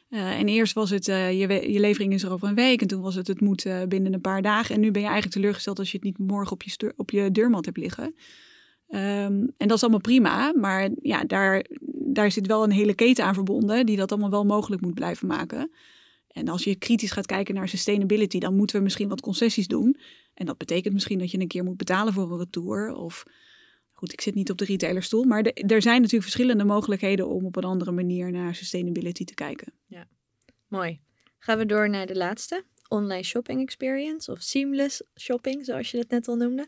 Uh, 0.09 0.39
en 0.39 0.47
eerst 0.47 0.73
was 0.73 0.89
het, 0.89 1.07
uh, 1.07 1.39
je, 1.39 1.71
je, 1.71 1.79
levering 1.79 2.13
is 2.13 2.23
er 2.23 2.31
over 2.31 2.47
een 2.47 2.55
week. 2.55 2.81
En 2.81 2.87
toen 2.87 3.01
was 3.01 3.15
het, 3.15 3.27
het 3.27 3.41
moet 3.41 3.67
binnen 3.87 4.13
een 4.13 4.21
paar 4.21 4.41
dagen. 4.41 4.75
En 4.75 4.81
nu 4.81 4.91
ben 4.91 5.01
je 5.01 5.07
eigenlijk 5.07 5.35
teleurgesteld 5.35 5.79
als 5.79 5.91
je 5.91 5.97
het 5.97 6.05
niet 6.05 6.17
morgen 6.17 6.51
op 6.51 6.63
je, 6.63 6.93
op 6.95 7.11
je 7.11 7.31
deurmat 7.31 7.65
hebt 7.65 7.77
liggen. 7.77 8.15
Um, 8.95 9.53
en 9.57 9.67
dat 9.67 9.71
is 9.71 9.81
allemaal 9.81 9.99
prima, 9.99 10.53
maar 10.55 10.89
ja, 11.01 11.23
daar, 11.23 11.65
daar 11.89 12.31
zit 12.31 12.47
wel 12.47 12.63
een 12.63 12.71
hele 12.71 12.93
keten 12.93 13.25
aan 13.25 13.33
verbonden 13.33 13.85
die 13.85 13.97
dat 13.97 14.11
allemaal 14.11 14.29
wel 14.29 14.45
mogelijk 14.45 14.81
moet 14.81 14.93
blijven 14.93 15.27
maken. 15.27 15.71
En 16.27 16.47
als 16.47 16.63
je 16.63 16.75
kritisch 16.75 17.11
gaat 17.11 17.25
kijken 17.25 17.55
naar 17.55 17.69
sustainability, 17.69 18.39
dan 18.39 18.55
moeten 18.55 18.77
we 18.77 18.83
misschien 18.83 19.09
wat 19.09 19.21
concessies 19.21 19.67
doen. 19.67 19.97
En 20.33 20.45
dat 20.45 20.57
betekent 20.57 20.93
misschien 20.93 21.19
dat 21.19 21.31
je 21.31 21.39
een 21.39 21.47
keer 21.47 21.63
moet 21.63 21.77
betalen 21.77 22.13
voor 22.13 22.31
een 22.31 22.37
retour. 22.37 22.93
Of 22.93 23.23
goed, 23.91 24.13
ik 24.13 24.21
zit 24.21 24.35
niet 24.35 24.51
op 24.51 24.57
de 24.57 24.65
retailerstoel, 24.65 25.23
maar 25.23 25.43
er 25.43 25.81
zijn 25.81 25.95
natuurlijk 25.95 26.23
verschillende 26.23 26.63
mogelijkheden 26.63 27.27
om 27.27 27.45
op 27.45 27.55
een 27.55 27.63
andere 27.63 27.91
manier 27.91 28.31
naar 28.31 28.55
sustainability 28.55 29.23
te 29.23 29.33
kijken. 29.33 29.73
Ja, 29.85 30.07
mooi. 30.67 30.99
Gaan 31.39 31.57
we 31.57 31.65
door 31.65 31.89
naar 31.89 32.05
de 32.05 32.15
laatste, 32.15 32.63
online 32.87 33.23
shopping 33.23 33.61
experience 33.61 34.31
of 34.31 34.41
seamless 34.41 35.03
shopping, 35.15 35.65
zoals 35.65 35.91
je 35.91 35.97
dat 35.97 36.09
net 36.09 36.27
al 36.27 36.35
noemde. 36.35 36.67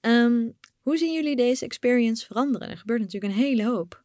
Um, 0.00 0.56
hoe 0.86 0.96
zien 0.96 1.12
jullie 1.12 1.36
deze 1.36 1.64
experience 1.64 2.26
veranderen? 2.26 2.70
Er 2.70 2.76
gebeurt 2.76 3.00
natuurlijk 3.00 3.32
een 3.32 3.40
hele 3.40 3.64
hoop. 3.64 4.02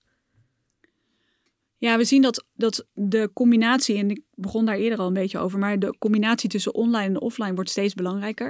Ja, 1.77 1.97
we 1.97 2.03
zien 2.03 2.21
dat, 2.21 2.45
dat 2.53 2.87
de 2.93 3.29
combinatie, 3.33 3.97
en 3.97 4.09
ik 4.09 4.21
begon 4.33 4.65
daar 4.65 4.77
eerder 4.77 4.99
al 4.99 5.07
een 5.07 5.13
beetje 5.13 5.37
over, 5.37 5.59
maar 5.59 5.79
de 5.79 5.95
combinatie 5.99 6.49
tussen 6.49 6.73
online 6.73 7.07
en 7.07 7.21
offline 7.21 7.53
wordt 7.53 7.69
steeds 7.69 7.93
belangrijker. 7.93 8.49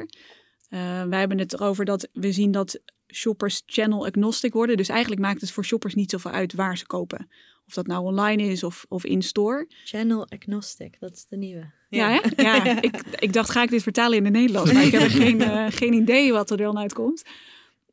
Uh, 0.70 1.04
wij 1.04 1.20
hebben 1.20 1.38
het 1.38 1.54
erover 1.54 1.86
dat 1.86 2.08
we 2.14 2.32
zien 2.32 2.52
dat 2.52 2.82
shoppers 3.14 3.62
channel 3.66 4.06
agnostic 4.06 4.54
worden. 4.54 4.78
Dus 4.78 4.90
eigenlijk 4.90 5.22
maakt 5.22 5.42
het 5.42 5.52
voor 5.52 5.66
shoppers 5.66 5.96
niet 5.96 6.12
zoveel 6.12 6.32
uit 6.32 6.54
waar 6.54 6.78
ze 6.78 6.86
kopen. 6.86 7.28
Of 7.68 7.74
dat 7.74 7.88
nou 7.88 8.04
online 8.04 8.44
is 8.44 8.64
of, 8.64 8.86
of 8.90 9.06
in 9.06 9.22
store. 9.22 9.66
Channel 9.84 10.28
agnostic, 10.28 11.00
dat 11.00 11.12
is 11.12 11.26
de 11.30 11.38
nieuwe. 11.38 11.72
Ja, 11.90 12.10
ja, 12.10 12.22
ja 12.36 12.82
ik, 12.82 13.02
ik 13.20 13.34
dacht, 13.34 13.50
ga 13.50 13.64
ik 13.64 13.70
dit 13.70 13.84
vertalen 13.84 14.18
in 14.18 14.24
het 14.24 14.34
Nederlands? 14.34 14.72
Maar 14.74 14.84
ik 14.84 14.92
heb 14.92 15.10
geen, 15.24 15.42
uh, 15.42 15.66
geen 15.70 15.94
idee 15.94 16.32
wat 16.32 16.50
er 16.50 16.58
dan 16.58 16.78
uitkomt. 16.78 17.24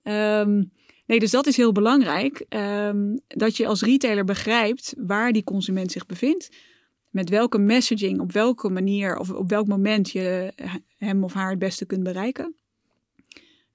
Um, 0.08 0.72
nee, 1.06 1.18
dus 1.18 1.30
dat 1.30 1.46
is 1.46 1.56
heel 1.56 1.72
belangrijk. 1.72 2.46
Um, 2.48 3.20
dat 3.26 3.56
je 3.56 3.66
als 3.66 3.82
retailer 3.82 4.24
begrijpt 4.24 4.94
waar 4.96 5.32
die 5.32 5.44
consument 5.44 5.92
zich 5.92 6.06
bevindt. 6.06 6.48
Met 7.08 7.28
welke 7.28 7.58
messaging, 7.58 8.20
op 8.20 8.32
welke 8.32 8.68
manier 8.68 9.16
of 9.16 9.30
op 9.30 9.48
welk 9.50 9.66
moment 9.66 10.10
je 10.10 10.52
hem 10.96 11.24
of 11.24 11.32
haar 11.32 11.50
het 11.50 11.58
beste 11.58 11.86
kunt 11.86 12.02
bereiken. 12.02 12.54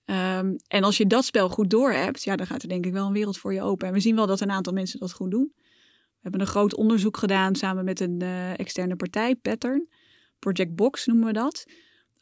Um, 0.05 0.55
en 0.67 0.84
als 0.84 0.97
je 0.97 1.07
dat 1.07 1.25
spel 1.25 1.49
goed 1.49 1.69
door 1.69 1.91
hebt, 1.91 2.23
ja, 2.23 2.36
dan 2.36 2.47
gaat 2.47 2.61
er 2.61 2.69
denk 2.69 2.86
ik 2.86 2.93
wel 2.93 3.07
een 3.07 3.13
wereld 3.13 3.38
voor 3.38 3.53
je 3.53 3.61
open. 3.61 3.88
En 3.88 3.93
we 3.93 3.99
zien 3.99 4.15
wel 4.15 4.27
dat 4.27 4.41
een 4.41 4.51
aantal 4.51 4.73
mensen 4.73 4.99
dat 4.99 5.13
goed 5.13 5.31
doen. 5.31 5.51
We 5.55 6.19
hebben 6.29 6.41
een 6.41 6.47
groot 6.47 6.75
onderzoek 6.75 7.17
gedaan 7.17 7.55
samen 7.55 7.86
met 7.86 7.99
een 7.99 8.19
uh, 8.23 8.59
externe 8.59 8.95
partij, 8.95 9.36
Pattern. 9.36 9.88
Project 10.39 10.75
Box 10.75 11.05
noemen 11.05 11.25
we 11.25 11.34
dat 11.34 11.65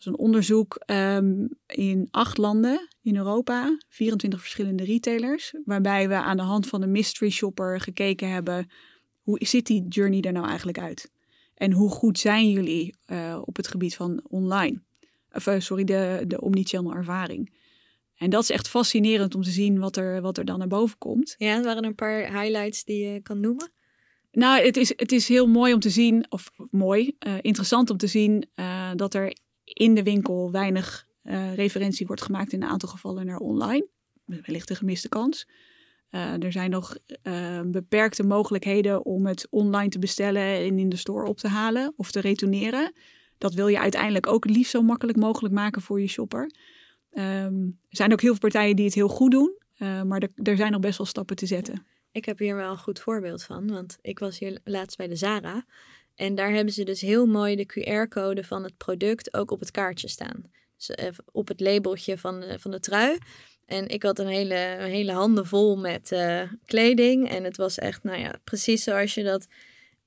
is 0.01 0.05
een 0.05 0.17
onderzoek 0.17 0.81
um, 0.85 1.49
in 1.65 2.07
acht 2.11 2.37
landen 2.37 2.87
in 3.01 3.17
Europa, 3.17 3.77
24 3.89 4.39
verschillende 4.39 4.83
retailers, 4.83 5.53
waarbij 5.65 6.07
we 6.07 6.15
aan 6.15 6.37
de 6.37 6.43
hand 6.43 6.67
van 6.67 6.81
de 6.81 6.87
mystery 6.87 7.29
shopper 7.29 7.79
gekeken 7.79 8.29
hebben 8.29 8.67
hoe 9.21 9.37
ziet 9.41 9.67
die 9.67 9.87
journey 9.87 10.21
er 10.21 10.31
nou 10.31 10.47
eigenlijk 10.47 10.79
uit? 10.79 11.11
En 11.55 11.71
hoe 11.71 11.89
goed 11.89 12.19
zijn 12.19 12.49
jullie 12.49 12.95
uh, 13.07 13.41
op 13.45 13.55
het 13.55 13.67
gebied 13.67 13.95
van 13.95 14.21
online? 14.27 14.81
Of 15.31 15.47
uh, 15.47 15.59
sorry, 15.59 15.83
de, 15.83 16.23
de 16.27 16.41
omnichannel 16.41 16.93
ervaring. 16.93 17.59
En 18.15 18.29
dat 18.29 18.43
is 18.43 18.49
echt 18.49 18.67
fascinerend 18.67 19.35
om 19.35 19.41
te 19.41 19.51
zien 19.51 19.79
wat 19.79 19.97
er, 19.97 20.21
wat 20.21 20.37
er 20.37 20.45
dan 20.45 20.59
naar 20.59 20.67
boven 20.67 20.97
komt. 20.97 21.35
Ja, 21.37 21.57
er 21.57 21.63
waren 21.63 21.85
een 21.85 21.95
paar 21.95 22.41
highlights 22.41 22.83
die 22.83 23.07
je 23.07 23.21
kan 23.21 23.39
noemen. 23.39 23.71
Nou, 24.31 24.65
het 24.65 24.77
is, 24.77 24.93
het 24.95 25.11
is 25.11 25.27
heel 25.27 25.47
mooi 25.47 25.73
om 25.73 25.79
te 25.79 25.89
zien, 25.89 26.25
of 26.29 26.51
mooi, 26.71 27.15
uh, 27.27 27.33
interessant 27.41 27.89
om 27.89 27.97
te 27.97 28.07
zien 28.07 28.49
dat 28.95 29.13
er 29.13 29.35
in 29.73 29.95
de 29.95 30.03
winkel 30.03 30.51
weinig 30.51 31.07
uh, 31.23 31.53
referentie 31.53 32.07
wordt 32.07 32.21
gemaakt 32.21 32.53
in 32.53 32.61
een 32.61 32.69
aantal 32.69 32.89
gevallen 32.89 33.25
naar 33.25 33.37
online. 33.37 33.87
Wellicht 34.25 34.69
een 34.69 34.75
gemiste 34.75 35.09
kans. 35.09 35.47
Uh, 36.11 36.43
er 36.43 36.51
zijn 36.51 36.69
nog 36.69 36.97
uh, 37.23 37.61
beperkte 37.65 38.23
mogelijkheden 38.23 39.05
om 39.05 39.25
het 39.25 39.47
online 39.49 39.89
te 39.89 39.99
bestellen 39.99 40.41
en 40.41 40.79
in 40.79 40.89
de 40.89 40.95
store 40.95 41.27
op 41.27 41.37
te 41.37 41.47
halen 41.47 41.93
of 41.95 42.11
te 42.11 42.19
retourneren. 42.19 42.93
Dat 43.37 43.53
wil 43.53 43.67
je 43.67 43.79
uiteindelijk 43.79 44.27
ook 44.27 44.45
liefst 44.45 44.71
zo 44.71 44.81
makkelijk 44.81 45.17
mogelijk 45.17 45.53
maken 45.53 45.81
voor 45.81 46.01
je 46.01 46.07
shopper. 46.07 46.51
Um, 47.13 47.79
er 47.89 47.97
zijn 47.97 48.11
ook 48.11 48.21
heel 48.21 48.31
veel 48.31 48.39
partijen 48.39 48.75
die 48.75 48.85
het 48.85 48.93
heel 48.93 49.07
goed 49.07 49.31
doen, 49.31 49.57
maar 49.77 50.29
er 50.43 50.57
zijn 50.57 50.71
nog 50.71 50.81
best 50.81 50.97
wel 50.97 51.07
stappen 51.07 51.35
te 51.35 51.45
zetten. 51.45 51.85
Ik 52.11 52.25
heb 52.25 52.39
hier 52.39 52.55
wel 52.55 52.71
een 52.71 52.77
goed 52.77 52.99
voorbeeld 52.99 53.43
van, 53.43 53.71
want 53.71 53.97
ik 54.01 54.19
was 54.19 54.39
hier 54.39 54.59
laatst 54.63 54.97
bij 54.97 55.07
de 55.07 55.15
Zara. 55.15 55.65
En 56.15 56.35
daar 56.35 56.51
hebben 56.51 56.73
ze 56.73 56.83
dus 56.83 57.01
heel 57.01 57.25
mooi 57.25 57.55
de 57.55 57.65
QR-code 57.65 58.43
van 58.43 58.63
het 58.63 58.77
product 58.77 59.33
ook 59.33 59.51
op 59.51 59.59
het 59.59 59.71
kaartje 59.71 60.07
staan. 60.07 60.43
Dus 60.77 60.89
eh, 60.89 61.07
op 61.31 61.47
het 61.47 61.59
labeltje 61.59 62.17
van 62.17 62.39
de, 62.39 62.59
van 62.59 62.71
de 62.71 62.79
trui. 62.79 63.17
En 63.65 63.87
ik 63.87 64.03
had 64.03 64.19
een 64.19 64.27
hele, 64.27 64.75
een 64.79 64.89
hele 64.89 65.11
handen 65.11 65.45
vol 65.45 65.77
met 65.77 66.11
uh, 66.11 66.41
kleding. 66.65 67.29
En 67.29 67.43
het 67.43 67.57
was 67.57 67.77
echt, 67.77 68.03
nou 68.03 68.19
ja, 68.19 68.35
precies 68.43 68.83
zoals 68.83 69.13
je 69.13 69.23
dat 69.23 69.47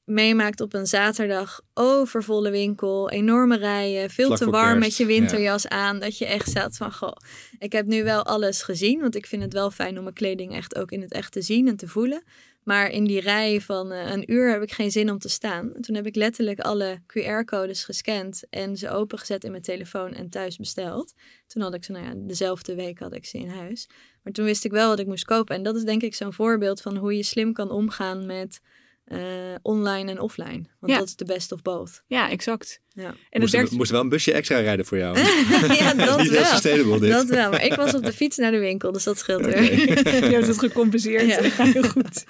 meemaakt 0.04 0.60
op 0.60 0.74
een 0.74 0.86
zaterdag. 0.86 1.60
Overvolle 1.74 2.50
winkel, 2.50 3.10
enorme 3.10 3.56
rijen, 3.56 4.10
veel 4.10 4.36
te 4.36 4.50
warm 4.50 4.78
met 4.78 4.96
je 4.96 5.06
winterjas 5.06 5.68
aan. 5.68 5.98
Dat 5.98 6.18
je 6.18 6.26
echt 6.26 6.50
zat 6.50 6.76
van, 6.76 6.92
goh, 6.92 7.16
ik 7.58 7.72
heb 7.72 7.86
nu 7.86 8.04
wel 8.04 8.24
alles 8.24 8.62
gezien. 8.62 9.00
Want 9.00 9.14
ik 9.14 9.26
vind 9.26 9.42
het 9.42 9.52
wel 9.52 9.70
fijn 9.70 9.96
om 9.96 10.02
mijn 10.02 10.14
kleding 10.14 10.54
echt 10.54 10.76
ook 10.78 10.90
in 10.90 11.00
het 11.00 11.12
echt 11.12 11.32
te 11.32 11.42
zien 11.42 11.68
en 11.68 11.76
te 11.76 11.88
voelen. 11.88 12.22
Maar 12.64 12.90
in 12.90 13.04
die 13.04 13.20
rij 13.20 13.60
van 13.60 13.92
uh, 13.92 14.10
een 14.10 14.32
uur 14.32 14.50
heb 14.50 14.62
ik 14.62 14.72
geen 14.72 14.90
zin 14.90 15.10
om 15.10 15.18
te 15.18 15.28
staan. 15.28 15.74
En 15.74 15.80
toen 15.80 15.94
heb 15.94 16.06
ik 16.06 16.16
letterlijk 16.16 16.60
alle 16.60 17.00
QR-codes 17.06 17.84
gescand 17.84 18.42
en 18.50 18.76
ze 18.76 18.90
opengezet 18.90 19.44
in 19.44 19.50
mijn 19.50 19.62
telefoon 19.62 20.12
en 20.12 20.30
thuis 20.30 20.56
besteld. 20.56 21.14
Toen 21.46 21.62
had 21.62 21.74
ik 21.74 21.84
ze, 21.84 21.92
nou 21.92 22.04
ja, 22.04 22.14
dezelfde 22.16 22.74
week 22.74 22.98
had 22.98 23.14
ik 23.14 23.24
ze 23.24 23.38
in 23.38 23.48
huis. 23.48 23.88
Maar 24.22 24.32
toen 24.32 24.44
wist 24.44 24.64
ik 24.64 24.70
wel 24.70 24.88
wat 24.88 24.98
ik 24.98 25.06
moest 25.06 25.24
kopen. 25.24 25.56
En 25.56 25.62
dat 25.62 25.76
is 25.76 25.84
denk 25.84 26.02
ik 26.02 26.14
zo'n 26.14 26.32
voorbeeld 26.32 26.80
van 26.80 26.96
hoe 26.96 27.16
je 27.16 27.22
slim 27.22 27.52
kan 27.52 27.70
omgaan 27.70 28.26
met 28.26 28.60
uh, 29.06 29.18
online 29.62 30.10
en 30.10 30.20
offline. 30.20 30.64
Want 30.80 30.92
ja. 30.92 30.98
dat 30.98 31.08
is 31.08 31.16
de 31.16 31.24
best 31.24 31.52
of 31.52 31.62
both. 31.62 32.02
Ja, 32.06 32.30
exact. 32.30 32.80
Ja. 32.88 33.14
En 33.30 33.40
moest, 33.40 33.52
werkt... 33.52 33.70
moest 33.70 33.90
wel 33.90 34.00
een 34.00 34.08
busje 34.08 34.32
extra 34.32 34.58
rijden 34.58 34.86
voor 34.86 34.98
jou. 34.98 35.18
ja, 35.78 35.94
dat 35.94 36.18
Niet 36.22 36.30
wel. 36.30 36.44
sustainable 36.44 37.00
dit. 37.00 37.10
Dat 37.10 37.28
wel, 37.28 37.50
maar 37.50 37.64
ik 37.64 37.74
was 37.74 37.94
op 37.94 38.04
de 38.04 38.12
fiets 38.12 38.36
naar 38.36 38.50
de 38.50 38.58
winkel, 38.58 38.92
dus 38.92 39.04
dat 39.04 39.18
scheelt 39.18 39.46
okay. 39.46 39.68
weer. 39.68 40.28
je 40.28 40.34
hebt 40.34 40.46
het 40.46 40.58
gecompenseerd. 40.58 41.26
Ja. 41.26 41.64
Heel 41.72 41.82
goed. 41.82 42.24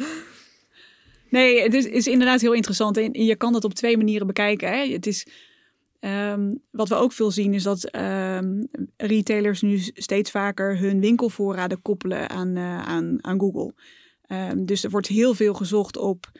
Nee, 1.30 1.62
het 1.62 1.74
is, 1.74 1.84
is, 1.84 2.06
inderdaad 2.06 2.40
heel 2.40 2.52
interessant. 2.52 2.96
En 2.96 3.12
je 3.12 3.36
kan 3.36 3.52
dat 3.52 3.64
op 3.64 3.74
twee 3.74 3.96
manieren 3.96 4.26
bekijken. 4.26 4.68
Hè. 4.68 4.92
Het 4.92 5.06
is... 5.06 5.26
Um, 6.00 6.62
wat 6.70 6.88
we 6.88 6.94
ook 6.94 7.12
veel 7.12 7.30
zien 7.30 7.54
is 7.54 7.62
dat 7.62 7.94
um, 7.94 8.68
retailers 8.96 9.62
nu 9.62 9.78
steeds 9.78 10.30
vaker 10.30 10.78
hun 10.78 11.00
winkelvoorraden 11.00 11.82
koppelen 11.82 12.30
aan, 12.30 12.56
uh, 12.56 12.82
aan, 12.82 13.18
aan 13.20 13.40
Google. 13.40 13.74
Um, 14.28 14.66
dus 14.66 14.84
er 14.84 14.90
wordt 14.90 15.06
heel 15.06 15.34
veel 15.34 15.54
gezocht 15.54 15.96
op 15.96 16.30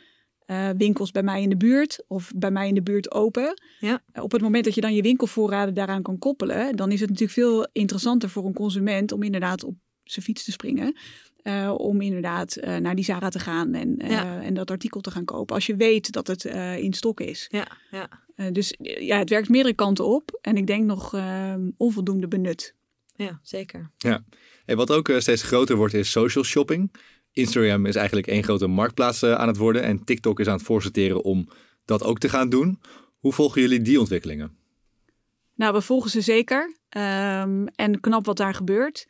uh, 0.47 0.69
winkels 0.77 1.11
bij 1.11 1.23
mij 1.23 1.41
in 1.41 1.49
de 1.49 1.57
buurt 1.57 2.03
of 2.07 2.31
bij 2.35 2.51
mij 2.51 2.67
in 2.67 2.75
de 2.75 2.83
buurt 2.83 3.11
open. 3.11 3.61
Ja. 3.79 4.01
Uh, 4.13 4.23
op 4.23 4.31
het 4.31 4.41
moment 4.41 4.65
dat 4.65 4.75
je 4.75 4.81
dan 4.81 4.93
je 4.93 5.01
winkelvoorraden 5.01 5.73
daaraan 5.73 6.01
kan 6.01 6.17
koppelen, 6.17 6.75
dan 6.75 6.91
is 6.91 6.99
het 6.99 7.09
natuurlijk 7.09 7.39
veel 7.39 7.67
interessanter 7.71 8.29
voor 8.29 8.45
een 8.45 8.53
consument 8.53 9.11
om 9.11 9.23
inderdaad 9.23 9.63
op 9.63 9.75
zijn 10.03 10.25
fiets 10.25 10.43
te 10.43 10.51
springen. 10.51 10.97
Uh, 11.43 11.73
om 11.77 12.01
inderdaad 12.01 12.57
naar 12.79 12.95
die 12.95 13.05
Zara 13.05 13.29
te 13.29 13.39
gaan 13.39 13.73
en, 13.73 13.95
ja. 14.07 14.41
en 14.41 14.53
dat 14.53 14.71
artikel 14.71 15.01
te 15.01 15.11
gaan 15.11 15.25
kopen. 15.25 15.55
Als 15.55 15.65
je 15.65 15.75
weet 15.75 16.11
dat 16.11 16.27
het 16.27 16.43
in 16.79 16.93
stok 16.93 17.19
is. 17.19 17.47
Ja, 17.49 17.67
ja. 17.91 18.09
Uh, 18.35 18.51
dus 18.51 18.75
ja, 18.81 19.17
het 19.17 19.29
werkt 19.29 19.49
meerdere 19.49 19.75
kanten 19.75 20.05
op. 20.05 20.39
En 20.41 20.57
ik 20.57 20.67
denk 20.67 20.85
nog 20.85 21.15
uh, 21.15 21.53
onvoldoende 21.77 22.27
benut. 22.27 22.75
Ja, 23.15 23.39
zeker. 23.41 23.91
Ja. 23.97 24.23
En 24.65 24.77
wat 24.77 24.91
ook 24.91 25.13
steeds 25.17 25.43
groter 25.43 25.75
wordt 25.75 25.93
is 25.93 26.11
social 26.11 26.43
shopping. 26.43 26.91
Instagram 27.35 27.85
is 27.85 27.95
eigenlijk 27.95 28.27
één 28.27 28.43
grote 28.43 28.67
marktplaats 28.67 29.23
aan 29.23 29.47
het 29.47 29.57
worden. 29.57 29.83
En 29.83 30.03
TikTok 30.03 30.39
is 30.39 30.47
aan 30.47 30.55
het 30.55 30.65
voorsorteren 30.65 31.23
om 31.23 31.47
dat 31.85 32.03
ook 32.03 32.19
te 32.19 32.29
gaan 32.29 32.49
doen. 32.49 32.79
Hoe 33.19 33.33
volgen 33.33 33.61
jullie 33.61 33.81
die 33.81 33.99
ontwikkelingen? 33.99 34.57
Nou, 35.55 35.73
we 35.73 35.81
volgen 35.81 36.09
ze 36.09 36.21
zeker. 36.21 36.75
Um, 36.89 37.67
en 37.67 37.99
knap 37.99 38.25
wat 38.25 38.37
daar 38.37 38.53
gebeurt. 38.53 39.07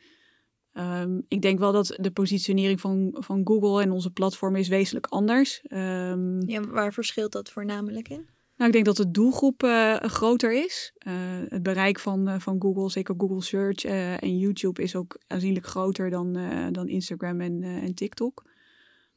Um, 0.72 1.24
ik 1.28 1.42
denk 1.42 1.58
wel 1.58 1.72
dat 1.72 1.96
de 2.00 2.10
positionering 2.10 2.80
van, 2.80 3.16
van 3.18 3.40
Google 3.44 3.82
en 3.82 3.90
onze 3.90 4.10
platform 4.10 4.56
is 4.56 4.68
wezenlijk 4.68 5.06
anders. 5.06 5.62
Um, 5.68 6.48
ja, 6.48 6.60
waar 6.60 6.92
verschilt 6.92 7.32
dat 7.32 7.50
voornamelijk 7.50 8.08
in? 8.08 8.28
Nou, 8.56 8.68
ik 8.68 8.72
denk 8.72 8.84
dat 8.84 8.96
de 8.96 9.10
doelgroep 9.10 9.62
uh, 9.62 9.96
groter 9.96 10.64
is. 10.64 10.92
Uh, 11.06 11.14
het 11.48 11.62
bereik 11.62 11.98
van, 11.98 12.28
uh, 12.28 12.34
van 12.38 12.56
Google, 12.62 12.90
zeker 12.90 13.14
Google 13.18 13.42
Search 13.42 13.84
en 14.20 14.38
YouTube, 14.38 14.82
is 14.82 14.96
ook 14.96 15.18
aanzienlijk 15.26 15.66
groter 15.66 16.10
dan, 16.10 16.38
dan 16.72 16.88
Instagram 16.88 17.40
en, 17.40 17.62
en 17.62 17.94
TikTok. 17.94 18.44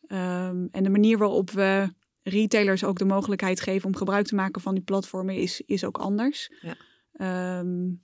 Um, 0.07 0.67
en 0.71 0.83
de 0.83 0.89
manier 0.89 1.17
waarop 1.17 1.51
we 1.51 1.93
retailers 2.23 2.83
ook 2.83 2.97
de 2.97 3.05
mogelijkheid 3.05 3.61
geven 3.61 3.87
om 3.87 3.95
gebruik 3.95 4.25
te 4.25 4.35
maken 4.35 4.61
van 4.61 4.73
die 4.73 4.83
platformen 4.83 5.35
is, 5.35 5.61
is 5.65 5.85
ook 5.85 5.97
anders. 5.97 6.51
Ja. 6.61 7.59
Um, 7.59 8.03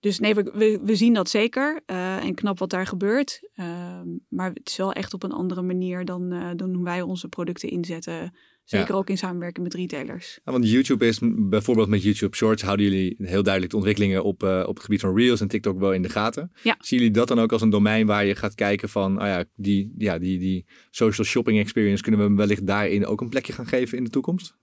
dus 0.00 0.18
nee, 0.18 0.34
we, 0.34 0.80
we, 0.82 0.96
zien 0.96 1.14
dat 1.14 1.28
zeker. 1.28 1.82
En 1.86 2.34
knap 2.34 2.58
wat 2.58 2.70
daar 2.70 2.86
gebeurt. 2.86 3.48
Uh, 3.54 4.00
maar 4.28 4.48
het 4.48 4.68
is 4.68 4.76
wel 4.76 4.92
echt 4.92 5.14
op 5.14 5.22
een 5.22 5.32
andere 5.32 5.62
manier 5.62 6.04
dan, 6.04 6.56
dan 6.56 6.74
hoe 6.74 6.84
wij 6.84 7.02
onze 7.02 7.28
producten 7.28 7.68
inzetten. 7.68 8.32
Zeker 8.78 8.94
ook 8.94 9.10
in 9.10 9.18
samenwerking 9.18 9.64
met 9.64 9.74
retailers. 9.74 10.40
Ja, 10.44 10.52
want 10.52 10.70
YouTube 10.70 11.06
is 11.06 11.18
bijvoorbeeld 11.22 11.88
met 11.88 12.02
YouTube 12.02 12.36
Shorts 12.36 12.62
houden 12.62 12.86
jullie 12.86 13.14
heel 13.18 13.42
duidelijk 13.42 13.72
de 13.72 13.78
ontwikkelingen 13.78 14.24
op, 14.24 14.42
op 14.42 14.74
het 14.74 14.84
gebied 14.84 15.00
van 15.00 15.16
Reels 15.16 15.40
en 15.40 15.48
TikTok 15.48 15.78
wel 15.78 15.92
in 15.92 16.02
de 16.02 16.08
gaten. 16.08 16.52
Ja. 16.62 16.76
Zien 16.80 16.98
jullie 16.98 17.14
dat 17.14 17.28
dan 17.28 17.38
ook 17.38 17.52
als 17.52 17.62
een 17.62 17.70
domein 17.70 18.06
waar 18.06 18.24
je 18.24 18.34
gaat 18.34 18.54
kijken 18.54 18.88
van, 18.88 19.20
oh 19.20 19.26
ja, 19.26 19.44
die, 19.56 19.94
ja, 19.98 20.18
die, 20.18 20.38
die 20.38 20.66
social 20.90 21.26
shopping 21.26 21.58
experience 21.58 22.02
kunnen 22.02 22.28
we 22.28 22.34
wellicht 22.34 22.66
daarin 22.66 23.06
ook 23.06 23.20
een 23.20 23.28
plekje 23.28 23.52
gaan 23.52 23.66
geven 23.66 23.98
in 23.98 24.04
de 24.04 24.10
toekomst? 24.10 24.56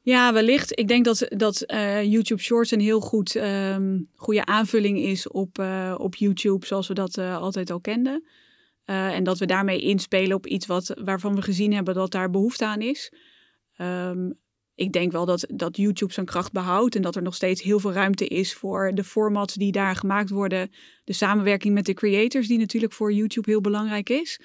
Ja, 0.00 0.32
wellicht. 0.32 0.78
Ik 0.78 0.88
denk 0.88 1.04
dat, 1.04 1.26
dat 1.28 1.64
uh, 1.66 2.02
YouTube 2.02 2.42
Shorts 2.42 2.70
een 2.70 2.80
heel 2.80 3.00
goed, 3.00 3.34
um, 3.34 4.08
goede 4.14 4.44
aanvulling 4.44 4.98
is 4.98 5.28
op, 5.28 5.58
uh, 5.58 5.94
op 5.98 6.14
YouTube, 6.14 6.66
zoals 6.66 6.88
we 6.88 6.94
dat 6.94 7.18
altijd 7.18 7.70
al 7.70 7.80
kenden. 7.80 8.24
En 8.86 9.24
dat 9.24 9.38
we 9.38 9.46
daarmee 9.46 9.80
inspelen 9.80 10.36
op 10.36 10.46
iets 10.46 10.66
wat, 10.66 10.94
waarvan 11.04 11.34
we 11.34 11.42
gezien 11.42 11.72
hebben 11.72 11.94
dat 11.94 12.10
daar 12.10 12.30
behoefte 12.30 12.66
aan 12.66 12.80
is. 12.80 13.12
Um, 13.80 14.38
ik 14.74 14.92
denk 14.92 15.12
wel 15.12 15.24
dat, 15.24 15.46
dat 15.54 15.76
YouTube 15.76 16.12
zijn 16.12 16.26
kracht 16.26 16.52
behoudt 16.52 16.94
en 16.94 17.02
dat 17.02 17.16
er 17.16 17.22
nog 17.22 17.34
steeds 17.34 17.62
heel 17.62 17.80
veel 17.80 17.92
ruimte 17.92 18.26
is 18.26 18.54
voor 18.54 18.90
de 18.94 19.04
formats 19.04 19.54
die 19.54 19.72
daar 19.72 19.96
gemaakt 19.96 20.30
worden. 20.30 20.70
De 21.04 21.12
samenwerking 21.12 21.74
met 21.74 21.86
de 21.86 21.94
creators, 21.94 22.48
die 22.48 22.58
natuurlijk 22.58 22.92
voor 22.92 23.12
YouTube 23.12 23.50
heel 23.50 23.60
belangrijk 23.60 24.08
is. 24.08 24.40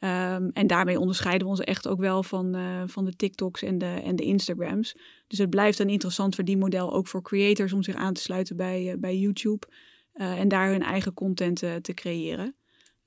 Um, 0.00 0.50
en 0.52 0.66
daarmee 0.66 0.98
onderscheiden 0.98 1.46
we 1.46 1.52
ons 1.52 1.60
echt 1.60 1.88
ook 1.88 2.00
wel 2.00 2.22
van, 2.22 2.56
uh, 2.56 2.82
van 2.86 3.04
de 3.04 3.16
TikToks 3.16 3.62
en 3.62 3.78
de, 3.78 4.00
en 4.04 4.16
de 4.16 4.24
Instagrams. 4.24 4.96
Dus 5.26 5.38
het 5.38 5.50
blijft 5.50 5.78
een 5.78 5.88
interessant 5.88 6.34
verdienmodel 6.34 6.92
ook 6.92 7.06
voor 7.06 7.22
creators 7.22 7.72
om 7.72 7.82
zich 7.82 7.94
aan 7.94 8.14
te 8.14 8.20
sluiten 8.20 8.56
bij, 8.56 8.92
uh, 8.92 8.94
bij 8.98 9.16
YouTube. 9.16 9.66
En 10.12 10.48
daar 10.48 10.68
hun 10.68 10.82
eigen 10.82 11.14
content 11.14 11.56
te 11.58 11.94
creëren. 11.94 12.57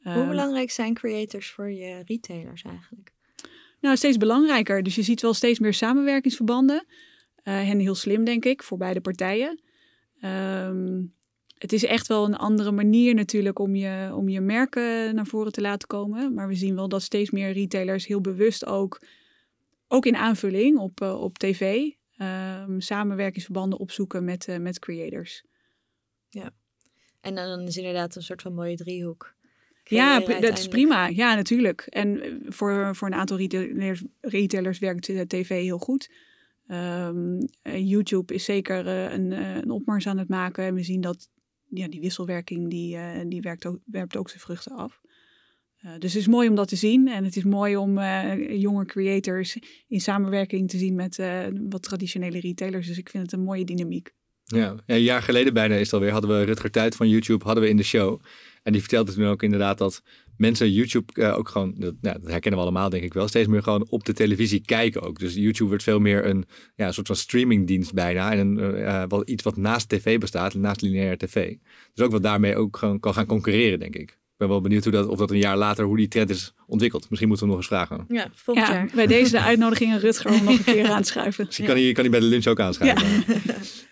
Hoe 0.03 0.21
um, 0.21 0.27
belangrijk 0.27 0.71
zijn 0.71 0.93
creators 0.93 1.51
voor 1.51 1.71
je 1.71 2.01
retailers 2.05 2.61
eigenlijk? 2.61 3.11
Nou, 3.79 3.95
steeds 3.95 4.17
belangrijker. 4.17 4.83
Dus 4.83 4.95
je 4.95 5.01
ziet 5.01 5.21
wel 5.21 5.33
steeds 5.33 5.59
meer 5.59 5.73
samenwerkingsverbanden. 5.73 6.85
en 7.43 7.79
heel 7.79 7.95
slim, 7.95 8.23
denk 8.23 8.45
ik, 8.45 8.63
voor 8.63 8.77
beide 8.77 9.01
partijen. 9.01 9.61
Um, 10.23 11.13
het 11.61 11.73
is 11.73 11.85
echt 11.85 12.07
wel 12.07 12.25
een 12.25 12.35
andere 12.35 12.71
manier 12.71 13.13
natuurlijk 13.13 13.59
om 13.59 13.75
je, 13.75 14.11
om 14.15 14.29
je 14.29 14.41
merken 14.41 15.15
naar 15.15 15.25
voren 15.25 15.51
te 15.51 15.61
laten 15.61 15.87
komen. 15.87 16.33
Maar 16.33 16.47
we 16.47 16.55
zien 16.55 16.75
wel 16.75 16.89
dat 16.89 17.01
steeds 17.01 17.29
meer 17.29 17.51
retailers 17.51 18.05
heel 18.05 18.21
bewust 18.21 18.65
ook, 18.65 19.01
ook 19.87 20.05
in 20.05 20.15
aanvulling 20.15 20.77
op, 20.77 21.01
uh, 21.01 21.21
op 21.21 21.37
tv, 21.37 21.89
um, 22.17 22.81
samenwerkingsverbanden 22.81 23.79
opzoeken 23.79 24.23
met, 24.23 24.47
uh, 24.47 24.57
met 24.57 24.79
creators. 24.79 25.43
Ja, 26.29 26.51
en 27.19 27.35
dan 27.35 27.59
is 27.59 27.77
inderdaad 27.77 28.15
een 28.15 28.23
soort 28.23 28.41
van 28.41 28.53
mooie 28.53 28.75
driehoek. 28.75 29.35
Ja, 29.83 30.19
dat 30.19 30.57
is 30.57 30.67
prima. 30.67 31.07
Ja, 31.07 31.35
natuurlijk. 31.35 31.81
En 31.89 32.21
eh, 32.21 32.31
voor, 32.45 32.95
voor 32.95 33.07
een 33.07 33.13
aantal 33.13 33.37
retailers, 33.37 34.03
retailers 34.21 34.79
werkt 34.79 35.03
tv 35.27 35.47
heel 35.47 35.77
goed. 35.77 36.09
Um, 36.67 37.37
YouTube 37.63 38.33
is 38.33 38.45
zeker 38.45 38.87
een, 38.87 39.31
een 39.31 39.69
opmars 39.69 40.07
aan 40.07 40.17
het 40.17 40.29
maken. 40.29 40.65
En 40.65 40.73
we 40.73 40.83
zien 40.83 41.01
dat 41.01 41.29
ja, 41.69 41.87
die 41.87 42.01
wisselwerking 42.01 42.69
die, 42.69 42.95
uh, 42.95 43.03
die 43.27 43.41
werkt 43.41 43.65
ook, 43.65 43.79
werpt 43.85 44.17
ook 44.17 44.29
zijn 44.29 44.41
vruchten 44.41 44.75
af. 44.75 45.01
Uh, 45.85 45.91
dus 45.99 46.13
het 46.13 46.21
is 46.21 46.27
mooi 46.27 46.49
om 46.49 46.55
dat 46.55 46.67
te 46.67 46.75
zien. 46.75 47.07
En 47.07 47.23
het 47.23 47.35
is 47.35 47.43
mooi 47.43 47.77
om 47.77 47.97
uh, 47.97 48.59
jonge 48.61 48.85
creators 48.85 49.57
in 49.87 50.01
samenwerking 50.01 50.69
te 50.69 50.77
zien 50.77 50.95
met 50.95 51.19
wat 51.69 51.83
traditionele 51.83 52.39
retailers. 52.39 52.87
Dus 52.87 52.97
ik 52.97 53.09
vind 53.09 53.23
het 53.23 53.33
een 53.33 53.43
mooie 53.43 53.65
dynamiek. 53.65 54.13
Ja, 54.43 54.75
een 54.85 55.01
jaar 55.01 55.21
geleden 55.21 55.53
bijna 55.53 55.75
is 55.75 55.85
het 55.85 55.93
alweer, 55.93 56.11
hadden 56.11 56.29
we 56.29 56.43
Rutger 56.43 56.71
Tuit 56.71 56.95
van 56.95 57.09
YouTube 57.09 57.45
hadden 57.45 57.63
we 57.63 57.69
in 57.69 57.77
de 57.77 57.83
show. 57.83 58.21
En 58.63 58.71
die 58.71 58.81
vertelde 58.81 59.13
toen 59.13 59.25
ook 59.25 59.43
inderdaad 59.43 59.77
dat 59.77 60.03
mensen 60.37 60.71
YouTube 60.71 61.21
uh, 61.21 61.37
ook 61.37 61.49
gewoon, 61.49 61.73
dat, 61.77 61.95
nou, 62.01 62.19
dat, 62.19 62.31
herkennen 62.31 62.59
we 62.59 62.65
allemaal 62.65 62.89
denk 62.89 63.03
ik 63.03 63.13
wel, 63.13 63.27
steeds 63.27 63.47
meer 63.47 63.63
gewoon 63.63 63.89
op 63.89 64.03
de 64.03 64.13
televisie 64.13 64.61
kijken 64.61 65.01
ook. 65.01 65.19
Dus 65.19 65.33
YouTube 65.33 65.69
wordt 65.69 65.83
veel 65.83 65.99
meer 65.99 66.25
een, 66.25 66.45
ja, 66.75 66.91
soort 66.91 67.07
van 67.07 67.15
streamingdienst 67.15 67.93
bijna. 67.93 68.31
En 68.31 68.57
een, 68.57 68.77
uh, 68.77 69.03
wat, 69.07 69.29
iets 69.29 69.43
wat 69.43 69.57
naast 69.57 69.89
tv 69.89 70.19
bestaat, 70.19 70.53
naast 70.53 70.81
lineaire 70.81 71.17
tv. 71.17 71.55
Dus 71.93 72.05
ook 72.05 72.11
wat 72.11 72.23
daarmee 72.23 72.55
ook 72.55 72.77
gewoon 72.77 72.99
kan 72.99 73.13
gaan 73.13 73.25
concurreren, 73.25 73.79
denk 73.79 73.95
ik. 73.95 74.20
Ik 74.41 74.47
ben 74.47 74.55
wel 74.55 74.65
benieuwd 74.65 74.83
hoe 74.83 74.93
dat, 74.93 75.07
of 75.07 75.17
dat 75.17 75.31
een 75.31 75.37
jaar 75.37 75.57
later, 75.57 75.85
hoe 75.85 75.97
die 75.97 76.07
trend 76.07 76.29
is 76.29 76.53
ontwikkeld. 76.67 77.09
Misschien 77.09 77.29
moeten 77.29 77.47
we 77.47 77.51
nog 77.53 77.61
eens 77.61 77.71
vragen. 77.71 78.05
Ja, 78.07 78.31
volgend 78.33 78.67
ja, 78.67 78.73
jaar. 78.73 78.89
Bij 78.95 79.07
deze 79.07 79.31
de 79.31 79.41
uitnodiging 79.41 79.93
aan 79.93 79.99
Rutger 79.99 80.31
om 80.31 80.43
nog 80.43 80.57
een 80.57 80.63
keer 80.63 80.89
aan 80.89 81.01
te 81.01 81.07
schuiven. 81.07 81.45
Misschien 81.45 81.67
kan, 81.67 81.75
hij, 81.75 81.91
kan 81.91 82.03
hij 82.03 82.11
bij 82.11 82.19
de 82.19 82.25
lunch 82.25 82.47
ook 82.47 82.59
aanschuiven. 82.59 83.23
Ja. 83.27 83.43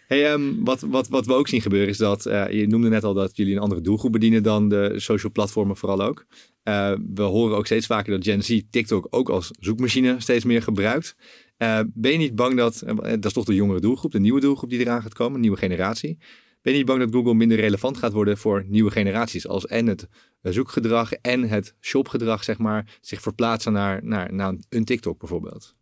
Hey, 0.08 0.32
um, 0.32 0.64
wat, 0.64 0.82
wat, 0.82 1.08
wat 1.08 1.26
we 1.26 1.34
ook 1.34 1.48
zien 1.48 1.62
gebeuren 1.62 1.90
is 1.90 1.98
dat, 1.98 2.26
uh, 2.26 2.52
je 2.52 2.68
noemde 2.68 2.90
net 2.90 3.04
al 3.04 3.14
dat 3.14 3.38
jullie 3.38 3.56
een 3.56 3.62
andere 3.62 3.82
doelgroep 3.82 4.12
bedienen 4.12 4.44
dan 4.44 4.70
de 4.70 4.94
social 4.96 5.32
platformen 5.32 5.78
vooral 5.78 6.02
ook. 6.02 6.26
Uh, 6.64 6.94
we 7.14 7.22
horen 7.22 7.58
ook 7.58 7.66
steeds 7.66 7.86
vaker 7.86 8.12
dat 8.12 8.24
Gen 8.24 8.44
Z 8.44 8.62
TikTok 8.70 9.08
ook 9.10 9.30
als 9.30 9.52
zoekmachine 9.60 10.16
steeds 10.18 10.46
meer 10.46 10.62
gebruikt. 10.62 11.16
Uh, 11.58 11.80
ben 11.94 12.12
je 12.12 12.18
niet 12.18 12.36
bang 12.36 12.58
dat, 12.58 12.84
dat 12.96 13.26
is 13.26 13.34
toch 13.34 13.46
de 13.46 13.56
jongere 13.56 13.80
doelgroep, 13.80 14.12
de 14.12 14.20
nieuwe 14.20 14.40
doelgroep 14.40 14.70
die 14.70 14.80
eraan 14.80 15.02
gaat 15.02 15.14
komen, 15.14 15.34
een 15.34 15.42
nieuwe 15.42 15.58
generatie. 15.58 16.18
Ben 16.62 16.72
je 16.74 16.78
niet 16.78 16.88
bang 16.88 17.00
dat 17.00 17.14
Google 17.14 17.34
minder 17.34 17.60
relevant 17.60 17.98
gaat 17.98 18.14
worden 18.14 18.38
voor 18.38 18.64
nieuwe 18.68 18.92
generaties? 18.92 19.48
Als 19.48 19.66
en 19.66 19.88
het 19.88 20.08
zoekgedrag 20.42 21.14
en 21.14 21.44
het 21.44 21.76
shopgedrag, 21.80 22.44
zeg 22.44 22.58
maar, 22.58 22.98
zich 23.02 23.22
verplaatsen 23.22 23.74
naar, 23.74 24.04
naar, 24.04 24.34
naar 24.34 24.56
een 24.70 24.86
TikTok 24.86 25.20
bijvoorbeeld? 25.20 25.76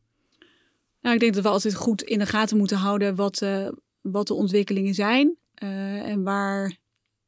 Nou, 1.01 1.15
ik 1.15 1.21
denk 1.21 1.33
dat 1.33 1.43
we 1.43 1.49
altijd 1.49 1.75
goed 1.75 2.01
in 2.01 2.19
de 2.19 2.25
gaten 2.25 2.57
moeten 2.57 2.77
houden 2.77 3.15
wat, 3.15 3.41
uh, 3.41 3.69
wat 4.01 4.27
de 4.27 4.33
ontwikkelingen 4.33 4.93
zijn 4.93 5.37
uh, 5.63 6.09
en 6.09 6.23
waar 6.23 6.77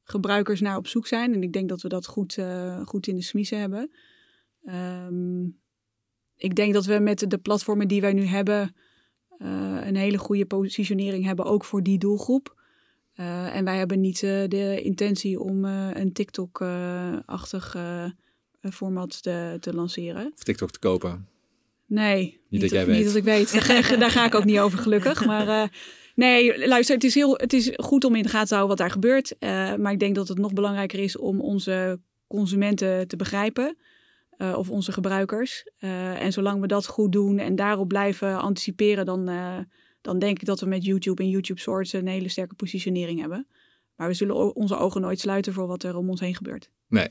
gebruikers 0.04 0.62
naar 0.62 0.78
op 0.78 0.88
zoek 0.88 1.08
zijn. 1.08 1.34
En 1.34 1.44
ik 1.44 1.54
denk 1.54 1.70
dat 1.70 1.82
we 1.82 1.90
dat 1.90 2.08
goed, 2.08 2.38
goed 2.86 3.08
in 3.08 3.16
de 3.16 3.22
smiezen 3.22 3.60
hebben. 3.60 3.92
Um, 5.08 5.60
ik 6.36 6.56
denk 6.56 6.74
dat 6.74 6.86
we 6.86 7.00
met 7.00 7.26
de 7.28 7.38
platformen 7.38 7.88
die 7.88 8.02
wij 8.02 8.14
nu 8.14 8.24
hebben 8.24 8.76
een 9.38 9.96
hele 9.96 10.18
goede 10.18 10.46
positionering 10.46 11.26
hebben, 11.26 11.46
ook 11.46 11.66
voor 11.66 11.84
die 11.84 11.98
doelgroep. 11.98 12.59
Uh, 13.20 13.56
en 13.56 13.66
wij 13.66 13.78
hebben 13.78 14.00
niet 14.00 14.22
uh, 14.22 14.48
de 14.48 14.82
intentie 14.82 15.40
om 15.40 15.66
uh, 15.66 15.88
een 15.94 16.14
TikTok-achtig 16.14 17.76
format 18.72 19.24
te, 19.24 19.58
te, 19.60 19.74
lanceren. 19.74 20.32
Of 20.36 20.44
TikTok 20.44 20.72
te 20.72 20.80
kopen? 20.80 21.28
Nee, 21.86 22.22
niet, 22.24 22.40
niet 22.50 22.62
dat 22.62 22.70
jij 22.70 22.86
weet. 22.86 22.98
Niet 22.98 23.06
dat 23.06 23.16
ik 23.16 23.24
weet. 23.24 23.52
daar, 24.00 24.12
ga 24.12 24.26
ik 24.26 24.36
ook 24.36 24.46
niet 24.46 24.60
over 24.60 24.80
gelukkig. 24.80 25.26
Maar 25.26 25.72
nee, 26.16 26.68
luister, 26.68 26.96
het 26.96 27.04
is, 27.04 27.16
heel, 27.16 27.34
het 27.36 27.54
is 27.54 27.72
goed 27.76 28.04
om 28.04 28.16
in 28.16 28.24
de 28.24 28.30
gaten 28.30 28.48
te 28.48 28.56
houden 28.56 28.78
wat 28.78 28.86
daar 28.88 28.96
gebeurt. 28.96 29.36
maar 29.80 29.92
ik 29.92 30.00
denk 30.00 30.16
dat 30.16 30.28
het 30.28 30.38
nog 30.38 30.54
belangrijker 30.54 31.00
is 31.00 31.18
om 31.18 31.42
onze 31.42 32.00
consumenten 32.28 33.08
te 33.08 33.16
begrijpen. 33.16 33.78
of 34.38 34.70
onze 34.70 34.92
gebruikers. 34.92 35.64
en 35.80 36.32
zolang 36.32 36.62
we 36.62 36.68
dat 36.68 36.88
goed 36.88 37.12
doen 37.12 37.40
en 37.40 37.56
daarop 37.56 37.88
blijven 37.88 38.40
anticiperen, 38.40 39.06
dan 39.06 39.30
dan 40.02 40.20
denk 40.20 40.40
ik 40.40 40.46
dat 40.46 40.60
we 40.60 40.66
met 40.66 40.86
YouTube 40.86 41.24
en 41.24 41.30
YouTube 41.30 41.60
Shorts 41.60 41.94
een 41.94 42.08
hele 42.08 42.30
sterke 42.30 42.56
positionering 42.56 43.20
hebben. 43.20 43.48
Maar 43.96 44.08
we 44.08 44.14
zullen 44.14 44.56
onze 44.56 44.78
ogen 44.78 45.02
nooit 45.02 45.20
sluiten 45.20 45.54
voor 45.54 45.68
wat 45.68 45.84
er 45.84 45.96
om 45.96 46.10
ons 46.10 46.20
heen 46.20 46.36
gebeurt. 46.36 46.70
Nee, 46.88 47.10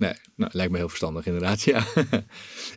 Nee, 0.00 0.12
nou, 0.36 0.50
lijkt 0.54 0.72
me 0.72 0.78
heel 0.78 0.88
verstandig 0.88 1.26
inderdaad, 1.26 1.62
ja. 1.72 1.84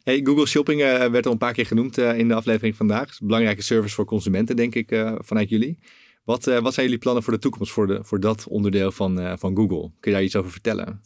hey, 0.04 0.20
Google 0.24 0.46
Shopping 0.46 0.82
uh, 0.82 1.06
werd 1.06 1.26
al 1.26 1.32
een 1.32 1.38
paar 1.38 1.54
keer 1.54 1.66
genoemd 1.66 1.98
uh, 1.98 2.18
in 2.18 2.28
de 2.28 2.34
aflevering 2.34 2.76
vandaag. 2.76 3.18
Belangrijke 3.20 3.62
service 3.62 3.96
voor 3.96 4.06
consumenten, 4.06 4.56
denk 4.56 4.76
ik, 4.76 4.92
uh, 4.92 5.16
vanuit 5.20 5.50
jullie. 5.50 5.80
Wat, 6.24 6.46
wat 6.46 6.74
zijn 6.74 6.86
jullie 6.86 7.02
plannen 7.02 7.24
voor 7.24 7.34
de 7.34 7.40
toekomst, 7.40 7.72
voor, 7.72 7.88
de, 7.88 8.04
voor 8.04 8.20
dat 8.20 8.48
onderdeel 8.48 8.92
van, 8.92 9.38
van 9.40 9.56
Google? 9.56 9.92
Kun 10.00 10.12
je 10.12 10.18
daar 10.18 10.24
iets 10.24 10.36
over 10.36 10.52
vertellen? 10.52 11.02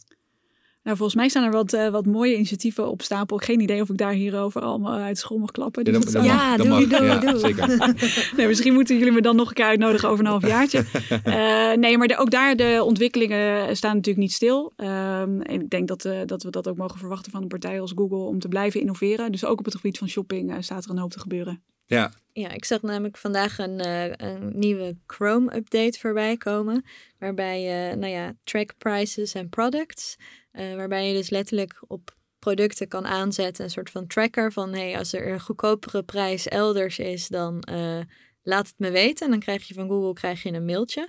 Nou, 0.88 1.00
volgens 1.00 1.18
mij 1.18 1.28
staan 1.28 1.44
er 1.44 1.50
wat, 1.50 1.72
uh, 1.72 1.88
wat 1.88 2.06
mooie 2.06 2.34
initiatieven 2.34 2.90
op 2.90 3.02
stapel. 3.02 3.36
Geen 3.36 3.60
idee 3.60 3.82
of 3.82 3.88
ik 3.88 3.96
daar 3.96 4.12
hierover 4.12 4.62
allemaal 4.62 4.98
uit 4.98 5.18
school 5.18 5.38
mag 5.38 5.50
klappen. 5.50 5.84
Dus 5.84 6.12
ja, 6.12 6.22
ja 6.22 6.56
doe, 6.56 6.68
doe, 6.68 6.86
doe, 6.86 7.18
doe. 7.18 7.38
Zeker. 7.38 7.94
nee, 8.36 8.46
misschien 8.46 8.72
moeten 8.72 8.98
jullie 8.98 9.12
me 9.12 9.20
dan 9.20 9.36
nog 9.36 9.48
een 9.48 9.54
keer 9.54 9.64
uitnodigen 9.64 10.08
over 10.08 10.24
een 10.24 10.30
half 10.30 10.46
jaartje. 10.46 10.84
uh, 11.26 11.72
nee, 11.84 11.98
maar 11.98 12.08
de, 12.08 12.16
ook 12.16 12.30
daar 12.30 12.56
de 12.56 12.80
ontwikkelingen 12.84 13.76
staan 13.76 13.94
natuurlijk 13.94 14.26
niet 14.26 14.32
stil. 14.32 14.72
Um, 14.76 15.42
en 15.42 15.60
ik 15.60 15.70
denk 15.70 15.88
dat, 15.88 16.04
uh, 16.04 16.20
dat 16.26 16.42
we 16.42 16.50
dat 16.50 16.68
ook 16.68 16.76
mogen 16.76 16.98
verwachten 16.98 17.32
van 17.32 17.42
een 17.42 17.48
partij 17.48 17.80
als 17.80 17.92
Google 17.94 18.26
om 18.26 18.38
te 18.38 18.48
blijven 18.48 18.80
innoveren. 18.80 19.32
Dus 19.32 19.44
ook 19.44 19.58
op 19.58 19.64
het 19.64 19.74
gebied 19.74 19.98
van 19.98 20.08
shopping 20.08 20.56
staat 20.60 20.84
er 20.84 20.90
een 20.90 20.98
hoop 20.98 21.10
te 21.10 21.20
gebeuren. 21.20 21.62
Ja. 21.88 22.12
ja, 22.32 22.50
ik 22.50 22.64
zag 22.64 22.82
namelijk 22.82 23.16
vandaag 23.16 23.58
een, 23.58 23.86
uh, 23.86 24.04
een 24.16 24.58
nieuwe 24.58 24.96
Chrome-update 25.06 25.98
voorbij 25.98 26.36
komen. 26.36 26.84
Waarbij 27.18 27.62
je, 27.62 27.96
nou 27.96 28.12
ja, 28.12 28.34
track 28.44 28.74
prices 28.78 29.34
en 29.34 29.48
products. 29.48 30.16
Uh, 30.52 30.74
waarbij 30.74 31.08
je 31.08 31.14
dus 31.14 31.30
letterlijk 31.30 31.82
op 31.86 32.16
producten 32.38 32.88
kan 32.88 33.06
aanzetten. 33.06 33.64
Een 33.64 33.70
soort 33.70 33.90
van 33.90 34.06
tracker 34.06 34.52
van, 34.52 34.72
hey, 34.72 34.98
als 34.98 35.12
er 35.12 35.28
een 35.28 35.40
goedkopere 35.40 36.02
prijs 36.02 36.48
elders 36.48 36.98
is, 36.98 37.28
dan 37.28 37.64
laat 38.42 38.66
het 38.66 38.78
me 38.78 38.90
weten. 38.90 39.24
En 39.24 39.30
dan 39.30 39.40
krijg 39.40 39.68
je 39.68 39.74
van 39.74 39.88
Google 39.88 40.12
krijg 40.12 40.42
je 40.42 40.52
een 40.52 40.64
mailtje. 40.64 41.08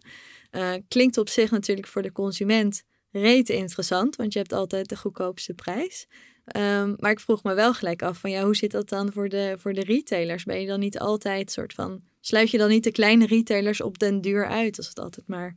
klinkt 0.88 1.18
op 1.18 1.30
zich 1.30 1.52
natuurlijk 1.52 1.88
voor 1.88 2.02
de 2.02 2.12
consument 2.12 2.84
rete 3.12 3.56
interessant, 3.56 4.16
want 4.16 4.34
je 4.34 4.40
hebt 4.40 4.54
altijd 4.54 4.90
de 4.90 4.98
goedkoopste 4.98 5.54
prijs. 5.54 6.08
Um, 6.58 6.96
maar 7.00 7.12
ik 7.12 7.20
vroeg 7.20 7.44
me 7.44 7.54
wel 7.54 7.74
gelijk 7.74 8.02
af 8.02 8.18
van 8.18 8.32
ja, 8.32 8.44
hoe 8.44 8.56
zit 8.56 8.72
dat 8.72 8.90
dan 8.90 9.12
voor 9.12 9.30
de, 9.30 9.56
voor 9.58 9.74
de 9.74 9.84
retailers? 9.84 10.44
Ben 10.44 10.62
je 10.62 10.68
dan 10.68 10.80
niet 10.80 11.00
altijd 11.00 11.52
soort 11.52 11.74
van, 11.74 12.02
sluit 12.20 12.52
je 12.52 12.58
dan 12.58 12.70
niet 12.70 12.84
de 12.84 12.92
kleine 12.92 13.26
retailers 13.26 13.82
op 13.82 14.00
den 14.00 14.22
duur 14.22 14.48
uit 14.48 14.78
als 14.78 14.88
het 14.88 15.00
altijd 15.00 15.28
maar 15.28 15.56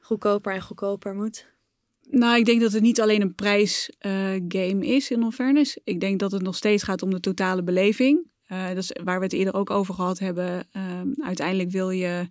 goedkoper 0.00 0.52
en 0.52 0.62
goedkoper 0.62 1.14
moet? 1.14 1.52
Nou, 2.10 2.38
ik 2.38 2.44
denk 2.44 2.60
dat 2.60 2.72
het 2.72 2.82
niet 2.82 3.00
alleen 3.00 3.22
een 3.22 3.34
prijsgame 3.34 4.86
uh, 4.86 4.96
is 4.96 5.10
in 5.10 5.22
all 5.22 5.30
fairness. 5.30 5.78
Ik 5.84 6.00
denk 6.00 6.18
dat 6.18 6.32
het 6.32 6.42
nog 6.42 6.56
steeds 6.56 6.82
gaat 6.82 7.02
om 7.02 7.10
de 7.10 7.20
totale 7.20 7.62
beleving. 7.62 8.32
Uh, 8.48 8.68
dat 8.68 8.76
is 8.76 8.92
waar 9.04 9.18
we 9.18 9.24
het 9.24 9.32
eerder 9.32 9.54
ook 9.54 9.70
over 9.70 9.94
gehad 9.94 10.18
hebben. 10.18 10.66
Uh, 10.76 11.00
uiteindelijk 11.18 11.70
wil 11.70 11.90
je 11.90 12.28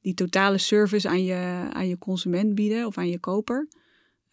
die 0.00 0.14
totale 0.14 0.58
service 0.58 1.08
aan 1.08 1.24
je, 1.24 1.68
aan 1.72 1.88
je 1.88 1.98
consument 1.98 2.54
bieden 2.54 2.86
of 2.86 2.98
aan 2.98 3.08
je 3.08 3.18
koper. 3.18 3.68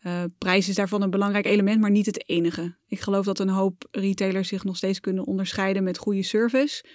Uh, 0.03 0.23
prijs 0.37 0.69
is 0.69 0.75
daarvan 0.75 1.01
een 1.01 1.09
belangrijk 1.09 1.45
element, 1.45 1.81
maar 1.81 1.91
niet 1.91 2.05
het 2.05 2.29
enige. 2.29 2.75
Ik 2.87 2.99
geloof 2.99 3.25
dat 3.25 3.39
een 3.39 3.49
hoop 3.49 3.87
retailers 3.91 4.47
zich 4.47 4.63
nog 4.63 4.77
steeds 4.77 4.99
kunnen 4.99 5.25
onderscheiden 5.25 5.83
met 5.83 5.97
goede 5.97 6.23
service 6.23 6.85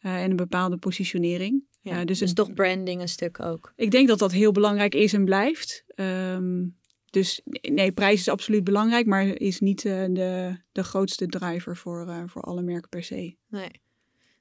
uh, 0.00 0.22
en 0.22 0.30
een 0.30 0.36
bepaalde 0.36 0.76
positionering. 0.76 1.64
Ja, 1.80 2.00
uh, 2.00 2.04
dus, 2.04 2.18
dus 2.18 2.32
toch 2.32 2.52
branding 2.52 3.00
een 3.00 3.08
stuk 3.08 3.40
ook. 3.40 3.72
Ik 3.76 3.90
denk 3.90 4.08
dat 4.08 4.18
dat 4.18 4.32
heel 4.32 4.52
belangrijk 4.52 4.94
is 4.94 5.12
en 5.12 5.24
blijft. 5.24 5.84
Um, 5.94 6.76
dus 7.10 7.40
nee, 7.60 7.92
prijs 7.92 8.20
is 8.20 8.28
absoluut 8.28 8.64
belangrijk, 8.64 9.06
maar 9.06 9.26
is 9.26 9.60
niet 9.60 9.82
de, 9.82 10.56
de 10.72 10.84
grootste 10.84 11.26
driver 11.26 11.76
voor, 11.76 12.26
voor 12.26 12.42
alle 12.42 12.62
merken 12.62 12.88
per 12.88 13.02
se. 13.02 13.36
Nee. 13.48 13.70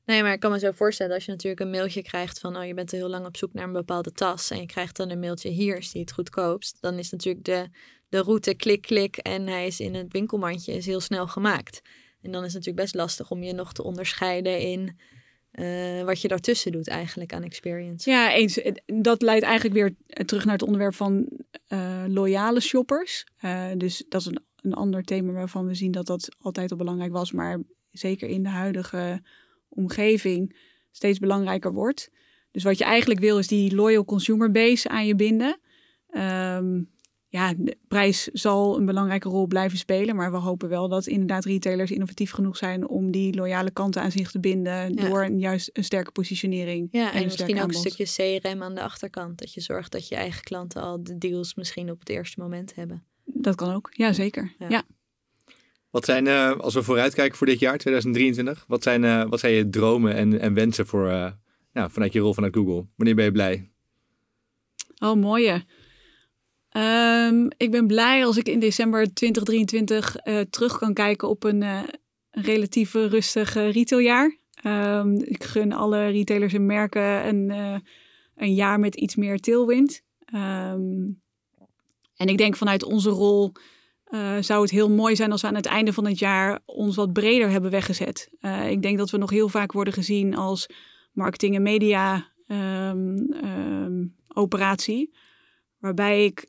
Nee, 0.05 0.21
maar 0.21 0.33
ik 0.33 0.39
kan 0.39 0.51
me 0.51 0.59
zo 0.59 0.71
voorstellen 0.71 1.15
als 1.15 1.25
je 1.25 1.31
natuurlijk 1.31 1.61
een 1.61 1.69
mailtje 1.69 2.01
krijgt 2.01 2.39
van, 2.39 2.57
oh 2.57 2.65
je 2.65 2.73
bent 2.73 2.91
er 2.91 2.97
heel 2.97 3.09
lang 3.09 3.25
op 3.25 3.37
zoek 3.37 3.53
naar 3.53 3.63
een 3.63 3.71
bepaalde 3.71 4.11
tas 4.11 4.49
en 4.49 4.59
je 4.59 4.65
krijgt 4.65 4.97
dan 4.97 5.09
een 5.09 5.19
mailtje 5.19 5.49
hier 5.49 5.77
is 5.77 5.91
die 5.91 6.01
het 6.01 6.11
goedkoopst, 6.11 6.77
dan 6.81 6.97
is 6.97 7.09
natuurlijk 7.09 7.45
de, 7.45 7.67
de 8.09 8.21
route 8.21 8.55
klik 8.55 8.81
klik 8.81 9.17
en 9.17 9.47
hij 9.47 9.67
is 9.67 9.79
in 9.79 9.95
het 9.95 10.11
winkelmandje 10.11 10.73
is 10.73 10.85
heel 10.85 10.99
snel 10.99 11.27
gemaakt. 11.27 11.81
En 12.21 12.31
dan 12.31 12.41
is 12.43 12.53
het 12.53 12.65
natuurlijk 12.65 12.83
best 12.83 12.95
lastig 12.95 13.31
om 13.31 13.43
je 13.43 13.53
nog 13.53 13.73
te 13.73 13.83
onderscheiden 13.83 14.59
in 14.59 14.99
uh, 15.53 16.03
wat 16.03 16.21
je 16.21 16.27
daartussen 16.27 16.71
doet 16.71 16.87
eigenlijk 16.87 17.33
aan 17.33 17.43
experience. 17.43 18.09
Ja, 18.09 18.33
eens. 18.33 18.61
Dat 18.85 19.21
leidt 19.21 19.45
eigenlijk 19.45 19.75
weer 19.75 20.23
terug 20.25 20.45
naar 20.45 20.53
het 20.53 20.63
onderwerp 20.63 20.93
van 20.93 21.29
uh, 21.67 22.03
loyale 22.07 22.59
shoppers. 22.59 23.25
Uh, 23.41 23.65
dus 23.77 24.05
dat 24.09 24.21
is 24.21 24.27
een, 24.27 24.39
een 24.55 24.73
ander 24.73 25.03
thema 25.03 25.31
waarvan 25.31 25.67
we 25.67 25.75
zien 25.75 25.91
dat 25.91 26.05
dat 26.05 26.35
altijd 26.39 26.71
al 26.71 26.77
belangrijk 26.77 27.11
was, 27.11 27.31
maar 27.31 27.61
zeker 27.91 28.29
in 28.29 28.43
de 28.43 28.49
huidige 28.49 29.21
omgeving 29.69 30.57
steeds 30.91 31.19
belangrijker 31.19 31.73
wordt. 31.73 32.09
Dus 32.51 32.63
wat 32.63 32.77
je 32.77 32.83
eigenlijk 32.83 33.19
wil 33.19 33.37
is 33.37 33.47
die 33.47 33.75
loyal 33.75 34.05
consumer 34.05 34.51
base 34.51 34.89
aan 34.89 35.05
je 35.05 35.15
binden. 35.15 35.59
Um, 36.11 36.89
ja, 37.37 37.53
de 37.57 37.77
prijs 37.87 38.23
zal 38.23 38.77
een 38.77 38.85
belangrijke 38.85 39.29
rol 39.29 39.47
blijven 39.47 39.77
spelen. 39.77 40.15
Maar 40.15 40.31
we 40.31 40.37
hopen 40.37 40.69
wel 40.69 40.87
dat 40.87 41.07
inderdaad 41.07 41.45
retailers 41.45 41.91
innovatief 41.91 42.31
genoeg 42.31 42.57
zijn 42.57 42.87
om 42.87 43.11
die 43.11 43.35
loyale 43.35 43.71
kanten 43.71 44.01
aan 44.01 44.11
zich 44.11 44.31
te 44.31 44.39
binden. 44.39 44.93
Ja. 44.93 45.09
Door 45.09 45.23
een, 45.23 45.39
juist 45.39 45.69
een 45.73 45.83
sterke 45.83 46.11
positionering. 46.11 46.87
Ja, 46.91 47.11
en, 47.11 47.17
en 47.17 47.23
misschien 47.23 47.55
ook 47.55 47.61
aanbod. 47.61 47.85
een 47.85 47.91
stukje 47.91 48.39
CRM 48.39 48.63
aan 48.63 48.75
de 48.75 48.81
achterkant. 48.81 49.39
Dat 49.39 49.53
je 49.53 49.61
zorgt 49.61 49.91
dat 49.91 50.07
je 50.07 50.15
eigen 50.15 50.43
klanten 50.43 50.81
al 50.81 51.03
de 51.03 51.17
deals 51.17 51.55
misschien 51.55 51.91
op 51.91 51.99
het 51.99 52.09
eerste 52.09 52.39
moment 52.39 52.75
hebben. 52.75 53.03
Dat 53.23 53.55
kan 53.55 53.73
ook, 53.73 53.89
ja 53.91 54.13
zeker. 54.13 54.55
Ja. 54.59 54.69
ja. 54.69 54.83
Wat 55.89 56.05
zijn, 56.05 56.25
uh, 56.25 56.57
als 56.57 56.73
we 56.73 56.83
vooruitkijken 56.83 57.37
voor 57.37 57.47
dit 57.47 57.59
jaar, 57.59 57.77
2023, 57.77 58.65
wat 58.67 58.83
zijn, 58.83 59.03
uh, 59.03 59.23
wat 59.29 59.39
zijn 59.39 59.53
je 59.53 59.69
dromen 59.69 60.13
en, 60.15 60.39
en 60.39 60.53
wensen 60.53 60.87
voor, 60.87 61.07
uh, 61.07 61.31
nou, 61.73 61.91
vanuit 61.91 62.13
je 62.13 62.19
rol 62.19 62.33
vanuit 62.33 62.55
Google? 62.55 62.85
Wanneer 62.95 63.15
ben 63.15 63.25
je 63.25 63.31
blij? 63.31 63.69
Oh, 64.99 65.15
mooie. 65.15 65.65
Um, 66.77 67.47
ik 67.57 67.71
ben 67.71 67.87
blij 67.87 68.25
als 68.25 68.37
ik 68.37 68.47
in 68.47 68.59
december 68.59 69.13
2023 69.13 70.15
terug 70.49 70.77
kan 70.77 70.93
kijken 70.93 71.29
op 71.29 71.43
een, 71.43 71.61
een 71.61 71.85
relatief 72.31 72.93
rustig 72.93 73.53
retailjaar. 73.53 74.37
Um, 74.63 75.21
ik 75.23 75.43
gun 75.43 75.73
alle 75.73 76.07
retailers 76.07 76.53
en 76.53 76.65
merken 76.65 77.27
een, 77.27 77.49
een 78.35 78.53
jaar 78.53 78.79
met 78.79 78.95
iets 78.95 79.15
meer 79.15 79.39
tailwind. 79.39 80.01
Um, 80.35 81.21
en 82.17 82.27
ik 82.27 82.37
denk 82.37 82.55
vanuit 82.55 82.83
onze 82.83 83.09
rol 83.09 83.51
uh, 84.09 84.37
zou 84.39 84.61
het 84.61 84.71
heel 84.71 84.89
mooi 84.89 85.15
zijn 85.15 85.31
als 85.31 85.41
we 85.41 85.47
aan 85.47 85.55
het 85.55 85.65
einde 85.65 85.93
van 85.93 86.05
het 86.05 86.19
jaar 86.19 86.59
ons 86.65 86.95
wat 86.95 87.13
breder 87.13 87.49
hebben 87.49 87.71
weggezet. 87.71 88.29
Uh, 88.41 88.69
ik 88.69 88.81
denk 88.81 88.97
dat 88.97 89.09
we 89.09 89.17
nog 89.17 89.29
heel 89.29 89.49
vaak 89.49 89.71
worden 89.71 89.93
gezien 89.93 90.35
als 90.35 90.69
marketing- 91.11 91.55
en 91.55 91.61
media 91.61 92.35
operatie. 94.27 95.13
Waarbij 95.79 96.25
ik 96.25 96.45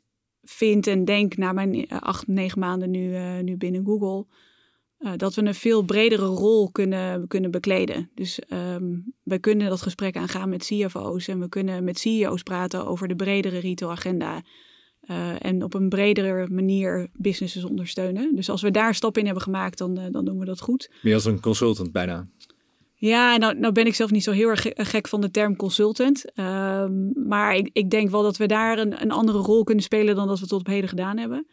vind 0.49 0.87
en 0.87 1.05
denk 1.05 1.37
na 1.37 1.51
mijn 1.51 1.89
acht, 1.89 2.27
negen 2.27 2.59
maanden 2.59 2.91
nu, 2.91 3.11
uh, 3.11 3.39
nu 3.39 3.57
binnen 3.57 3.85
Google. 3.85 4.25
dat 5.17 5.35
we 5.35 5.45
een 5.45 5.53
veel 5.53 5.81
bredere 5.81 6.25
rol 6.25 6.71
kunnen, 6.71 7.27
kunnen 7.27 7.51
bekleden. 7.51 8.09
Dus 8.15 8.39
um, 8.53 9.13
we 9.23 9.39
kunnen 9.39 9.69
dat 9.69 9.81
gesprek 9.81 10.17
aangaan 10.17 10.49
met 10.49 10.65
CFO's 10.65 11.27
en 11.27 11.39
we 11.39 11.49
kunnen 11.49 11.83
met 11.83 11.99
CEO's 11.99 12.43
praten 12.43 12.87
over 12.87 13.07
de 13.07 13.15
bredere 13.15 13.59
retail 13.59 13.91
agenda. 13.91 14.43
Uh, 15.09 15.45
en 15.45 15.63
op 15.63 15.73
een 15.73 15.89
bredere 15.89 16.47
manier 16.49 17.09
businesses 17.13 17.63
ondersteunen. 17.63 18.35
Dus 18.35 18.49
als 18.49 18.61
we 18.61 18.71
daar 18.71 18.95
stap 18.95 19.17
in 19.17 19.25
hebben 19.25 19.43
gemaakt, 19.43 19.77
dan, 19.77 19.95
dan 20.11 20.25
doen 20.25 20.39
we 20.39 20.45
dat 20.45 20.61
goed. 20.61 20.91
Meer 21.01 21.13
als 21.13 21.25
een 21.25 21.39
consultant 21.39 21.91
bijna. 21.91 22.27
Ja, 23.01 23.37
nou, 23.37 23.59
nou 23.59 23.73
ben 23.73 23.85
ik 23.85 23.95
zelf 23.95 24.11
niet 24.11 24.23
zo 24.23 24.31
heel 24.31 24.49
erg 24.49 24.65
gek 24.73 25.07
van 25.07 25.21
de 25.21 25.31
term 25.31 25.55
consultant. 25.55 26.39
Um, 26.39 27.11
maar 27.27 27.55
ik, 27.55 27.69
ik, 27.73 27.89
denk 27.89 28.09
wel 28.09 28.23
dat 28.23 28.37
we 28.37 28.45
daar 28.45 28.77
een, 28.77 29.01
een, 29.01 29.11
andere 29.11 29.37
rol 29.37 29.63
kunnen 29.63 29.83
spelen 29.83 30.15
dan 30.15 30.27
dat 30.27 30.39
we 30.39 30.47
tot 30.47 30.59
op 30.59 30.67
heden 30.67 30.89
gedaan 30.89 31.17
hebben. 31.17 31.47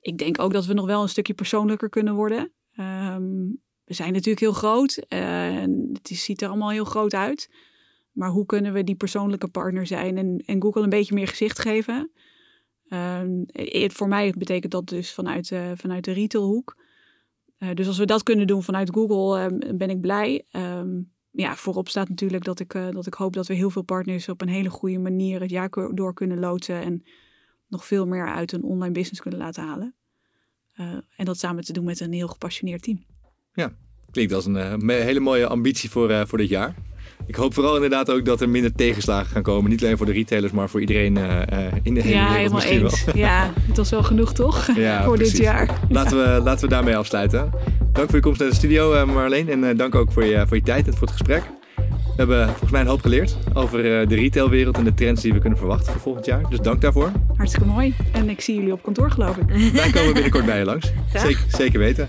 Ik 0.00 0.18
denk 0.18 0.40
ook 0.40 0.52
dat 0.52 0.66
we 0.66 0.74
nog 0.74 0.86
wel 0.86 1.02
een 1.02 1.08
stukje 1.08 1.34
persoonlijker 1.34 1.88
kunnen 1.88 2.14
worden. 2.14 2.52
Um, 2.78 3.60
we 3.84 3.94
zijn 3.94 4.12
natuurlijk 4.12 4.40
heel 4.40 4.52
groot 4.52 5.02
uh, 5.08 5.56
en 5.56 5.90
het 5.92 6.08
ziet 6.08 6.42
er 6.42 6.48
allemaal 6.48 6.70
heel 6.70 6.84
groot 6.84 7.14
uit. 7.14 7.50
Maar 8.12 8.30
hoe 8.30 8.46
kunnen 8.46 8.72
we 8.72 8.84
die 8.84 8.96
persoonlijke 8.96 9.48
partner 9.48 9.86
zijn 9.86 10.16
en, 10.16 10.42
en 10.46 10.62
Google 10.62 10.82
een 10.82 10.88
beetje 10.88 11.14
meer 11.14 11.28
gezicht 11.28 11.58
geven? 11.58 12.10
Um, 12.90 13.46
voor 13.90 14.08
mij 14.08 14.34
betekent 14.38 14.72
dat 14.72 14.88
dus 14.88 15.12
vanuit, 15.12 15.52
vanuit 15.74 16.04
de 16.04 16.12
retailhoek. 16.12 16.76
Uh, 17.58 17.74
dus 17.74 17.86
als 17.86 17.98
we 17.98 18.06
dat 18.06 18.22
kunnen 18.22 18.46
doen 18.46 18.62
vanuit 18.62 18.90
Google, 18.94 19.44
um, 19.44 19.78
ben 19.78 19.90
ik 19.90 20.00
blij. 20.00 20.44
Um, 20.52 21.12
ja, 21.30 21.56
voorop 21.56 21.88
staat 21.88 22.08
natuurlijk 22.08 22.44
dat 22.44 22.60
ik, 22.60 22.74
uh, 22.74 22.90
dat 22.90 23.06
ik 23.06 23.14
hoop 23.14 23.32
dat 23.32 23.46
we 23.46 23.54
heel 23.54 23.70
veel 23.70 23.82
partners 23.82 24.28
op 24.28 24.40
een 24.40 24.48
hele 24.48 24.70
goede 24.70 24.98
manier 24.98 25.40
het 25.40 25.50
jaar 25.50 25.70
door 25.94 26.14
kunnen 26.14 26.38
loodsen. 26.38 26.82
En 26.82 27.02
nog 27.68 27.86
veel 27.86 28.06
meer 28.06 28.28
uit 28.28 28.52
een 28.52 28.62
online 28.62 28.92
business 28.92 29.20
kunnen 29.20 29.40
laten 29.40 29.64
halen. 29.64 29.94
en 31.16 31.24
dat 31.24 31.38
samen 31.38 31.64
te 31.64 31.72
doen 31.72 31.84
met 31.84 32.00
een 32.00 32.12
heel 32.12 32.28
gepassioneerd 32.28 32.82
team. 32.82 33.04
Ja, 33.52 33.72
klinkt 34.10 34.32
als 34.32 34.46
een 34.46 34.90
hele 34.90 35.20
mooie 35.20 35.46
ambitie 35.46 35.90
voor, 35.90 36.26
voor 36.26 36.38
dit 36.38 36.48
jaar. 36.48 36.74
Ik 37.26 37.34
hoop 37.34 37.54
vooral 37.54 37.74
inderdaad 37.74 38.10
ook 38.10 38.24
dat 38.24 38.40
er 38.40 38.48
minder 38.48 38.72
tegenslagen 38.72 39.30
gaan 39.30 39.42
komen. 39.42 39.70
Niet 39.70 39.82
alleen 39.82 39.96
voor 39.96 40.06
de 40.06 40.12
retailers, 40.12 40.52
maar 40.52 40.68
voor 40.68 40.80
iedereen 40.80 41.16
uh, 41.16 41.40
in 41.82 41.94
de 41.94 42.00
hele 42.00 42.14
ja, 42.14 42.32
wereld 42.32 42.52
misschien 42.52 42.82
eens. 42.82 43.04
wel. 43.04 43.16
Ja, 43.16 43.52
het 43.66 43.76
was 43.76 43.90
wel 43.90 44.02
genoeg 44.02 44.32
toch? 44.32 44.66
Ja, 44.76 45.04
voor 45.04 45.16
precies. 45.16 45.34
dit 45.34 45.42
jaar. 45.42 45.80
Laten 45.88 46.16
we, 46.18 46.40
laten 46.42 46.64
we 46.64 46.74
daarmee 46.74 46.96
afsluiten. 46.96 47.50
Dank 47.92 48.06
voor 48.06 48.16
je 48.16 48.22
komst 48.22 48.40
naar 48.40 48.48
de 48.48 48.54
studio 48.54 48.94
uh, 48.94 49.04
Marleen. 49.04 49.64
En 49.64 49.76
dank 49.76 49.94
ook 49.94 50.12
voor 50.12 50.24
je, 50.24 50.44
voor 50.46 50.56
je 50.56 50.62
tijd 50.62 50.86
en 50.86 50.92
voor 50.92 51.06
het 51.06 51.10
gesprek. 51.10 51.42
We 52.18 52.24
hebben 52.24 52.48
volgens 52.48 52.70
mij 52.70 52.80
een 52.80 52.86
hoop 52.86 53.00
geleerd 53.00 53.36
over 53.54 53.82
de 53.82 54.14
retailwereld 54.14 54.76
en 54.76 54.84
de 54.84 54.94
trends 54.94 55.22
die 55.22 55.32
we 55.32 55.38
kunnen 55.38 55.58
verwachten 55.58 55.92
voor 55.92 56.00
volgend 56.00 56.26
jaar. 56.26 56.42
Dus 56.50 56.58
dank 56.58 56.80
daarvoor. 56.80 57.12
Hartstikke 57.36 57.68
mooi. 57.68 57.94
En 58.12 58.28
ik 58.28 58.40
zie 58.40 58.54
jullie 58.54 58.72
op 58.72 58.82
kantoor 58.82 59.10
geloof 59.10 59.36
ik. 59.36 59.44
Wij 59.72 59.90
komen 59.90 60.12
binnenkort 60.12 60.46
bij 60.46 60.58
je 60.58 60.64
langs. 60.64 60.92
Zeker, 61.14 61.44
zeker 61.48 61.78
weten. 61.78 62.06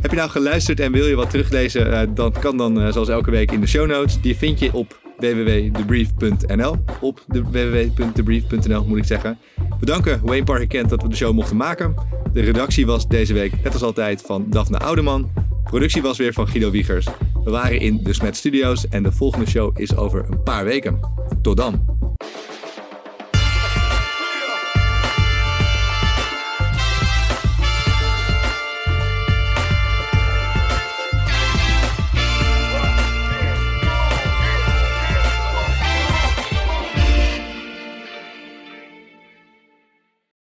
Heb 0.00 0.10
je 0.10 0.16
nou 0.16 0.30
geluisterd 0.30 0.80
en 0.80 0.92
wil 0.92 1.06
je 1.06 1.14
wat 1.14 1.30
teruglezen? 1.30 2.14
Dat 2.14 2.38
kan 2.38 2.56
dan 2.56 2.92
zoals 2.92 3.08
elke 3.08 3.30
week 3.30 3.52
in 3.52 3.60
de 3.60 3.66
show 3.66 3.86
notes. 3.86 4.20
Die 4.20 4.36
vind 4.36 4.58
je 4.58 4.72
op 4.74 5.00
www.debrief.nl. 5.18 6.76
Op 7.00 7.24
de 7.26 7.42
www.debrief.nl 7.42 8.84
moet 8.84 8.98
ik 8.98 9.04
zeggen. 9.04 9.38
We 9.80 9.86
danken 9.86 10.20
Wayne 10.22 10.44
Parker 10.44 10.66
Kent 10.66 10.88
dat 10.88 11.02
we 11.02 11.08
de 11.08 11.16
show 11.16 11.34
mochten 11.34 11.56
maken. 11.56 11.94
De 12.32 12.40
redactie 12.40 12.86
was 12.86 13.08
deze 13.08 13.32
week 13.32 13.52
net 13.62 13.72
als 13.72 13.82
altijd 13.82 14.22
van 14.22 14.46
Daphne 14.48 14.78
Oudeman. 14.78 15.30
Productie 15.70 16.02
was 16.02 16.18
weer 16.18 16.32
van 16.32 16.48
Guido 16.48 16.70
Wiegers. 16.70 17.06
We 17.44 17.50
waren 17.50 17.80
in 17.80 18.02
de 18.02 18.12
Smet 18.12 18.36
Studios 18.36 18.88
en 18.88 19.02
de 19.02 19.12
volgende 19.12 19.46
show 19.46 19.80
is 19.80 19.96
over 19.96 20.26
een 20.30 20.42
paar 20.42 20.64
weken. 20.64 21.00
Tot 21.42 21.56
dan! 21.56 21.98